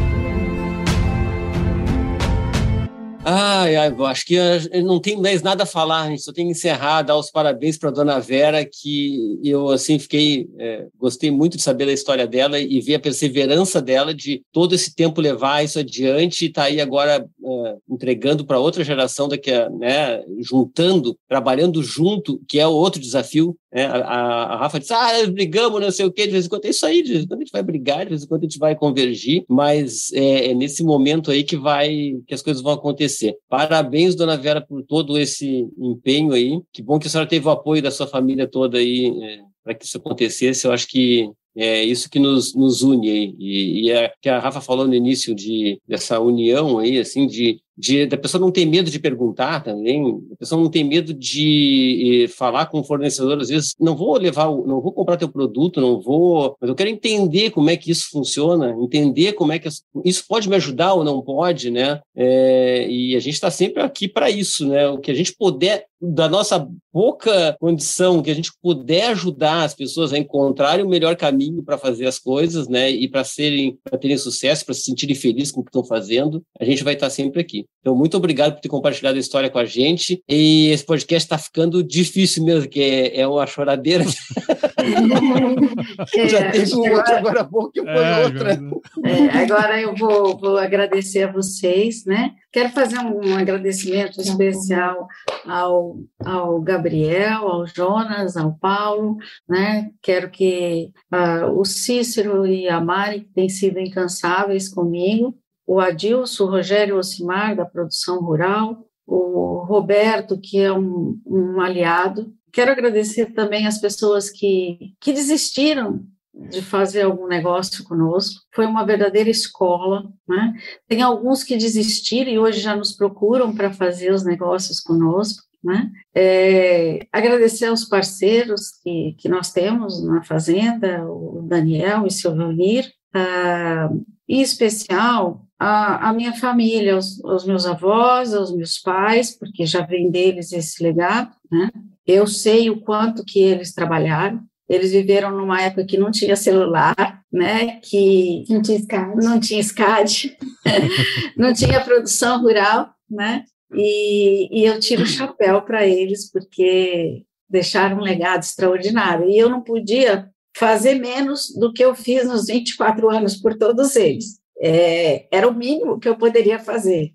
Ai, 3.30 3.76
ai, 3.76 3.94
acho 4.06 4.26
que 4.26 4.36
eu 4.36 4.84
não 4.86 5.02
tem 5.02 5.20
mais 5.20 5.42
nada 5.42 5.64
a 5.64 5.66
falar, 5.66 6.04
a 6.04 6.10
gente 6.10 6.22
só 6.22 6.32
tem 6.32 6.46
que 6.46 6.52
encerrar, 6.52 7.02
dar 7.02 7.18
os 7.18 7.30
parabéns 7.30 7.78
para 7.78 7.92
dona 7.92 8.22
Vera, 8.22 8.64
que 8.64 9.38
eu, 9.44 9.68
assim, 9.68 10.00
fiquei, 10.00 10.48
é, 10.58 10.88
gostei 10.98 11.30
muito 11.30 11.58
de 11.58 11.64
saber 11.64 11.88
da 11.88 11.92
história 11.92 12.26
dela 12.26 12.58
e 12.58 12.80
ver 12.80 12.96
a 12.96 13.00
perseverança 13.02 13.82
dela 13.82 14.14
de 14.14 14.42
todo 14.50 14.74
esse 14.74 14.96
tempo 14.96 15.20
levar 15.20 15.62
isso 15.62 15.78
adiante 15.78 16.46
e 16.46 16.50
tá 16.50 16.64
aí 16.64 16.80
agora 16.80 17.28
é, 17.46 17.76
entregando 17.90 18.46
para 18.46 18.60
outra 18.60 18.82
geração 18.82 19.28
daqui 19.28 19.52
a, 19.52 19.70
né, 19.72 20.24
juntando, 20.40 21.18
trabalhando 21.28 21.84
junto, 21.84 22.40
que 22.48 22.62
é 22.62 22.66
o 22.66 22.72
outro 22.72 23.02
desafio, 23.02 23.58
né? 23.78 23.86
A, 23.86 24.00
a, 24.00 24.58
Rafa 24.58 24.80
disse, 24.80 24.92
ah, 24.92 25.28
brigamos, 25.32 25.80
não 25.80 25.92
sei 25.92 26.04
o 26.08 26.12
quê, 26.12 26.26
de 26.26 26.32
vez 26.32 26.48
em 26.48 26.50
quando 26.50 26.66
é 26.66 26.70
isso 26.70 26.84
aí, 26.84 27.04
de 27.04 27.12
vez 27.12 27.24
em 27.24 27.28
quando 27.28 27.42
a 27.42 27.44
gente 27.44 27.52
vai 27.52 27.62
brigar, 27.62 28.06
de 28.06 28.10
vez 28.10 28.24
em 28.24 28.28
quando 28.28 28.42
a 28.42 28.46
gente 28.46 28.58
vai 28.58 28.76
convergir, 28.76 29.46
mas 29.48 30.12
é, 30.14 30.50
é 30.50 30.54
nesse 30.56 30.84
momento 30.84 31.30
aí 31.30 31.44
que 31.44 31.56
vai, 31.56 32.16
que 32.26 32.34
as 32.34 32.42
coisas 32.42 32.64
vão 32.64 32.74
acontecer. 32.74 33.38
Parabéns, 33.48 34.16
dona 34.16 34.36
Vera, 34.36 34.60
por 34.60 34.82
todo 34.82 35.16
esse 35.20 35.68
empenho 35.78 36.34
aí. 36.34 36.60
Que 36.74 36.82
bom 36.82 36.98
que 36.98 37.06
a 37.06 37.10
senhora 37.10 37.30
teve 37.30 37.48
o 37.48 37.52
apoio 37.52 37.80
da 37.80 37.92
sua 37.92 38.08
família 38.08 38.48
toda 38.48 38.80
aí 38.80 39.14
é, 39.22 39.42
para 39.64 39.76
que 39.76 39.86
isso 39.86 39.98
acontecesse. 39.98 40.66
Eu 40.66 40.72
acho 40.72 40.88
que 40.88 41.30
é 41.56 41.84
isso 41.84 42.10
que 42.10 42.18
nos, 42.18 42.56
nos 42.56 42.82
une 42.82 43.12
aí. 43.12 43.36
E, 43.38 43.82
e 43.82 43.92
é 43.92 44.12
que 44.20 44.28
a 44.28 44.40
Rafa 44.40 44.60
falou 44.60 44.88
no 44.88 44.96
início 44.96 45.36
de, 45.36 45.80
dessa 45.88 46.20
união 46.20 46.80
aí, 46.80 46.98
assim, 46.98 47.28
de 47.28 47.60
de, 47.78 48.08
da 48.08 48.18
pessoa 48.18 48.42
não 48.42 48.52
ter 48.52 48.66
medo 48.66 48.90
de 48.90 49.00
perguntar 49.00 49.64
também, 49.64 50.20
a 50.34 50.36
pessoa 50.38 50.60
não 50.62 50.70
tem 50.70 50.84
medo 50.84 51.14
de 51.14 52.24
eh, 52.24 52.28
falar 52.28 52.66
com 52.66 52.80
o 52.80 52.84
fornecedor, 52.84 53.40
às 53.40 53.50
vezes, 53.50 53.76
não 53.80 53.96
vou 53.96 54.18
levar, 54.18 54.46
não 54.46 54.82
vou 54.82 54.92
comprar 54.92 55.18
teu 55.18 55.30
produto, 55.30 55.80
não 55.80 56.02
vou, 56.02 56.56
mas 56.60 56.70
eu 56.70 56.76
quero 56.76 56.90
entender 56.90 57.52
como 57.52 57.70
é 57.70 57.78
que 57.78 57.92
isso 57.92 58.10
funciona, 58.10 58.76
entender 58.82 59.34
como 59.34 59.52
é 59.52 59.60
que 59.60 59.70
isso 60.04 60.24
pode 60.28 60.50
me 60.50 60.56
ajudar 60.56 60.94
ou 60.94 61.04
não 61.04 61.22
pode, 61.22 61.70
né? 61.70 62.02
É, 62.16 62.88
e 62.90 63.16
a 63.16 63.20
gente 63.20 63.36
está 63.36 63.52
sempre 63.52 63.84
aqui 63.84 64.08
para 64.08 64.30
isso, 64.30 64.68
né? 64.68 64.88
O 64.88 64.98
que 64.98 65.12
a 65.12 65.14
gente 65.14 65.36
puder, 65.38 65.86
da 66.02 66.28
nossa 66.28 66.68
pouca 66.92 67.56
condição, 67.60 68.24
que 68.24 68.32
a 68.32 68.34
gente 68.34 68.52
puder 68.62 69.10
ajudar 69.10 69.64
as 69.64 69.76
pessoas 69.76 70.14
a 70.14 70.18
encontrarem 70.18 70.84
o 70.84 70.90
melhor 70.90 71.16
caminho 71.16 71.62
para 71.62 71.78
fazer 71.78 72.08
as 72.08 72.18
coisas, 72.18 72.68
né? 72.68 72.90
E 72.90 73.08
para 73.08 73.24
serem, 73.24 73.78
para 73.84 74.00
terem 74.00 74.18
sucesso, 74.18 74.66
para 74.66 74.74
se 74.74 74.82
sentirem 74.82 75.16
felizes 75.16 75.52
com 75.52 75.62
o 75.62 75.64
que 75.64 75.70
estão 75.70 75.84
fazendo, 75.84 76.42
a 76.60 76.66
gente 76.66 76.84
vai 76.84 76.96
estar 76.96 77.08
tá 77.08 77.12
sempre 77.12 77.40
aqui. 77.40 77.67
Então, 77.88 77.96
muito 77.96 78.18
obrigado 78.18 78.56
por 78.56 78.60
ter 78.60 78.68
compartilhado 78.68 79.16
a 79.16 79.20
história 79.20 79.50
com 79.50 79.60
a 79.60 79.64
gente. 79.64 80.22
E 80.28 80.72
esse 80.72 80.86
podcast 80.86 81.26
está 81.26 81.38
ficando 81.38 81.82
difícil 81.82 82.44
mesmo, 82.44 82.68
que 82.68 82.82
é, 82.82 83.22
é 83.22 83.28
uma 83.28 83.48
choradeira. 83.48 84.04
é, 86.14 86.28
Já 86.28 86.52
teve 86.52 86.76
um 86.76 86.80
outro, 86.80 87.16
agora 87.16 87.44
bom 87.44 87.70
que 87.70 87.82
foi 87.82 87.90
é, 87.90 88.26
outra. 88.26 88.60
É, 89.06 89.38
agora 89.42 89.80
eu 89.80 89.96
vou, 89.96 90.38
vou 90.38 90.58
agradecer 90.58 91.24
a 91.24 91.32
vocês, 91.32 92.04
né? 92.04 92.34
Quero 92.52 92.72
fazer 92.72 93.00
um 93.00 93.38
agradecimento 93.38 94.20
especial 94.20 95.08
ao, 95.46 95.96
ao 96.26 96.60
Gabriel, 96.60 97.48
ao 97.48 97.66
Jonas, 97.68 98.36
ao 98.36 98.54
Paulo, 98.54 99.16
né? 99.48 99.92
Quero 100.02 100.30
que 100.30 100.92
uh, 101.14 101.58
o 101.58 101.64
Cícero 101.64 102.46
e 102.46 102.68
a 102.68 102.82
Mari, 102.82 103.22
que 103.22 103.34
têm 103.34 103.48
sido 103.48 103.80
incansáveis 103.80 104.68
comigo, 104.68 105.34
o 105.68 105.82
Adilson, 105.82 106.46
o 106.46 106.50
Rogério 106.50 106.98
Osimar, 106.98 107.56
da 107.56 107.66
produção 107.66 108.22
rural, 108.22 108.88
o 109.06 109.66
Roberto, 109.66 110.40
que 110.40 110.60
é 110.60 110.72
um, 110.72 111.20
um 111.26 111.60
aliado. 111.60 112.34
Quero 112.54 112.72
agradecer 112.72 113.34
também 113.34 113.68
as 113.68 113.78
pessoas 113.78 114.30
que, 114.30 114.96
que 115.02 115.12
desistiram 115.12 116.06
de 116.50 116.62
fazer 116.62 117.02
algum 117.02 117.28
negócio 117.28 117.84
conosco. 117.84 118.42
Foi 118.54 118.66
uma 118.66 118.86
verdadeira 118.86 119.30
escola. 119.30 120.10
Né? 120.28 120.54
Tem 120.88 121.02
alguns 121.02 121.44
que 121.44 121.58
desistiram 121.58 122.32
e 122.32 122.40
hoje 122.40 122.60
já 122.60 122.76
nos 122.76 122.94
procuram 122.94 123.54
para 123.54 123.74
fazer 123.74 124.14
os 124.14 124.24
negócios 124.24 124.80
conosco. 124.80 125.44
Né? 125.64 125.92
É, 126.16 127.08
agradecer 127.12 127.66
aos 127.66 127.84
parceiros 127.84 128.72
que, 128.84 129.16
que 129.18 129.28
nós 129.28 129.52
temos 129.52 130.04
na 130.04 130.24
Fazenda, 130.24 131.06
o 131.06 131.42
Daniel 131.48 132.06
e 132.06 132.12
seu 132.12 132.34
Leonir, 132.34 132.90
ah, 133.14 133.90
em 134.30 134.42
especial 134.42 135.47
a, 135.60 136.10
a 136.10 136.14
minha 136.14 136.34
família, 136.34 136.96
os, 136.98 137.20
os, 137.24 137.46
meus 137.46 137.66
avós, 137.66 138.34
os 138.34 138.56
meus 138.56 138.78
pais, 138.78 139.36
porque 139.36 139.66
já 139.66 139.82
vem 139.82 140.12
deles 140.12 140.52
esse 140.52 140.84
legado, 140.84 141.32
né? 141.52 141.70
Eu 142.06 142.28
sei 142.28 142.70
o 142.70 142.80
quanto 142.82 143.26
que 143.26 143.40
eles 143.40 143.74
trabalharam. 143.74 144.42
Eles 144.70 144.92
viveram 144.92 145.32
numa 145.32 145.62
época 145.62 145.86
que 145.86 145.98
não 145.98 146.12
tinha 146.12 146.36
celular, 146.36 147.22
né? 147.32 147.80
Que 147.82 148.44
não 148.50 148.62
tinha 148.62 148.80
SCAD, 148.80 149.26
não 149.26 149.40
tinha 149.40 149.64
SCAD, 149.64 150.38
não 151.36 151.54
tinha 151.54 151.84
produção 151.84 152.42
rural, 152.42 152.94
né? 153.10 153.44
E, 153.74 154.62
e 154.62 154.66
eu 154.66 154.80
tiro 154.80 155.04
o 155.04 155.08
chapéu 155.08 155.62
para 155.62 155.86
eles 155.86 156.32
porque 156.32 157.24
deixaram 157.50 157.98
um 157.98 158.02
legado 158.02 158.44
extraordinário. 158.44 159.28
E 159.30 159.38
eu 159.38 159.50
não 159.50 159.62
podia 159.62 160.30
fazer 160.56 160.96
menos 160.96 161.54
do 161.58 161.74
que 161.74 161.84
eu 161.84 161.96
fiz 161.96 162.28
nos 162.28 162.46
24 162.46 163.10
anos 163.10 163.36
por 163.36 163.58
todos 163.58 163.96
eles 163.96 164.40
é, 164.62 165.28
era 165.36 165.48
o 165.48 165.54
mínimo 165.54 166.00
que 166.00 166.10
eu 166.10 166.18
poderia 166.18 166.60
fazer, 166.60 167.14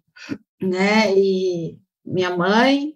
né? 0.60 1.12
E 1.16 1.78
minha 2.05 2.36
mãe, 2.36 2.94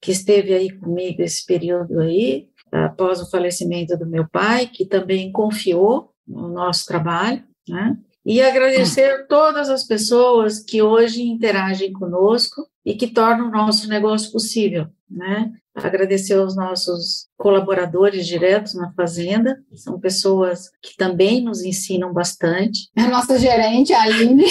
que 0.00 0.12
esteve 0.12 0.54
aí 0.54 0.70
comigo 0.70 1.22
esse 1.22 1.44
período 1.44 2.00
aí, 2.00 2.48
após 2.72 3.20
o 3.20 3.30
falecimento 3.30 3.96
do 3.96 4.06
meu 4.06 4.28
pai, 4.28 4.66
que 4.66 4.84
também 4.84 5.30
confiou 5.32 6.12
no 6.26 6.48
nosso 6.48 6.86
trabalho, 6.86 7.42
né? 7.68 7.96
E 8.24 8.40
agradecer 8.42 9.26
todas 9.26 9.70
as 9.70 9.84
pessoas 9.84 10.60
que 10.60 10.82
hoje 10.82 11.22
interagem 11.22 11.92
conosco 11.92 12.66
e 12.84 12.94
que 12.94 13.08
tornam 13.08 13.48
o 13.48 13.50
nosso 13.50 13.88
negócio 13.88 14.30
possível, 14.30 14.86
né? 15.10 15.52
Agradecer 15.82 16.34
aos 16.34 16.56
nossos 16.56 17.28
colaboradores 17.36 18.26
diretos 18.26 18.74
na 18.74 18.92
Fazenda, 18.92 19.56
são 19.74 19.98
pessoas 19.98 20.70
que 20.82 20.94
também 20.96 21.42
nos 21.42 21.62
ensinam 21.62 22.12
bastante. 22.12 22.90
A 22.96 23.08
nossa 23.08 23.38
gerente, 23.38 23.92
a 23.94 24.02
Aline. 24.02 24.44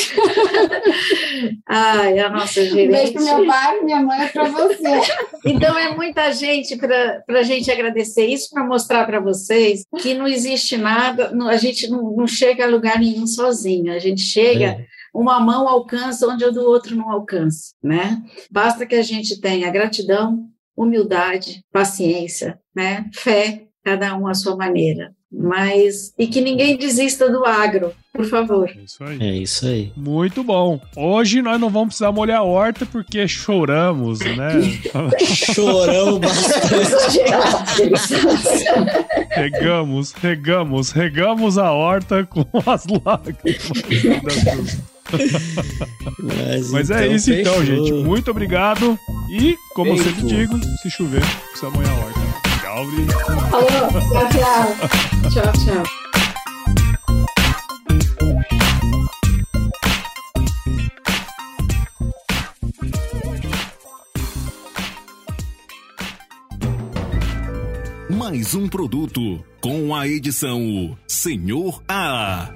Ai, 1.68 2.20
a 2.20 2.30
nossa 2.30 2.66
gerente. 2.66 2.92
beijo 2.92 3.14
para 3.14 3.24
meu 3.24 3.46
pai, 3.46 3.82
minha 3.82 4.02
mãe, 4.02 4.28
para 4.30 4.50
você. 4.50 5.02
Então, 5.46 5.78
é 5.78 5.96
muita 5.96 6.32
gente 6.32 6.76
para 6.76 7.24
a 7.28 7.44
gente 7.44 7.70
agradecer 7.70 8.26
isso, 8.26 8.50
para 8.52 8.64
mostrar 8.64 9.06
para 9.06 9.20
vocês 9.20 9.84
que 10.02 10.16
não 10.16 10.28
existe 10.28 10.76
nada, 10.76 11.32
a 11.48 11.58
gente 11.58 11.88
não, 11.88 12.16
não, 12.16 12.28
chega 12.28 12.66
a 12.66 12.68
lugar 12.68 13.00
nenhum 13.00 13.28
sozinho, 13.28 13.94
a 13.94 14.00
gente 14.00 14.22
chega. 14.22 14.66
É 14.66 14.86
uma 15.14 15.40
mão 15.40 15.68
alcança 15.68 16.28
onde 16.28 16.46
o 16.46 16.52
do 16.52 16.62
outro 16.62 16.96
não 16.96 17.12
alcança, 17.12 17.74
né? 17.84 18.22
Basta 18.50 18.86
que 18.86 18.96
a 18.96 19.02
gente 19.02 19.40
tenha 19.42 19.72
gratidão, 19.72 20.48
humildade, 20.80 21.62
paciência, 21.72 22.58
né? 22.74 23.06
Fé, 23.14 23.64
cada 23.84 24.16
um 24.16 24.28
à 24.28 24.34
sua 24.34 24.56
maneira. 24.56 25.14
Mas 25.32 26.12
e 26.18 26.26
que 26.26 26.42
ninguém 26.42 26.76
desista 26.76 27.30
do 27.30 27.46
agro, 27.46 27.94
por 28.12 28.26
favor. 28.26 28.68
É 28.68 28.82
isso 28.84 29.04
aí. 29.04 29.18
É 29.22 29.32
isso 29.38 29.68
aí. 29.68 29.94
Muito 29.96 30.44
bom. 30.44 30.82
Hoje 30.96 31.40
nós 31.42 31.62
não 31.62 31.70
vamos 31.70 31.90
precisar 31.90 32.12
molhar 32.12 32.40
a 32.40 32.44
horta 32.44 32.84
porque 32.88 33.28
choramos, 33.28 34.22
né? 34.22 34.54
choramos 35.54 36.20
bastante. 36.20 37.20
regamos, 39.30 40.14
regamos, 40.14 40.92
regamos 40.92 41.58
a 41.60 41.72
horta 41.72 42.26
com 42.26 42.46
as 42.66 42.86
lágrimas. 42.88 44.80
Mas, 46.20 46.72
Mas 46.72 46.92
é 46.92 46.94
então, 46.96 47.12
é 47.12 47.16
isso 47.16 47.26
fechou. 47.26 47.54
então, 47.54 47.66
gente. 47.66 47.94
Muito 47.94 48.32
obrigado. 48.32 48.98
E, 49.30 49.56
como 49.74 49.96
Feito. 49.96 50.10
eu 50.10 50.16
sempre 50.16 50.36
digo, 50.36 50.60
se 50.82 50.90
chover, 50.90 51.24
precisa 51.50 51.70
molhar 51.72 51.92
a 51.92 51.96
horta. 52.06 52.20
Tchau, 52.62 52.86
Falou, 53.50 53.68
tchau, 54.30 54.30
tchau. 54.30 55.30
tchau, 55.32 55.54
tchau. 55.54 55.84
Mais 68.10 68.54
um 68.54 68.68
produto 68.68 69.44
com 69.62 69.96
a 69.96 70.08
edição 70.08 70.98
Senhor 71.08 71.82
A. 71.88 72.50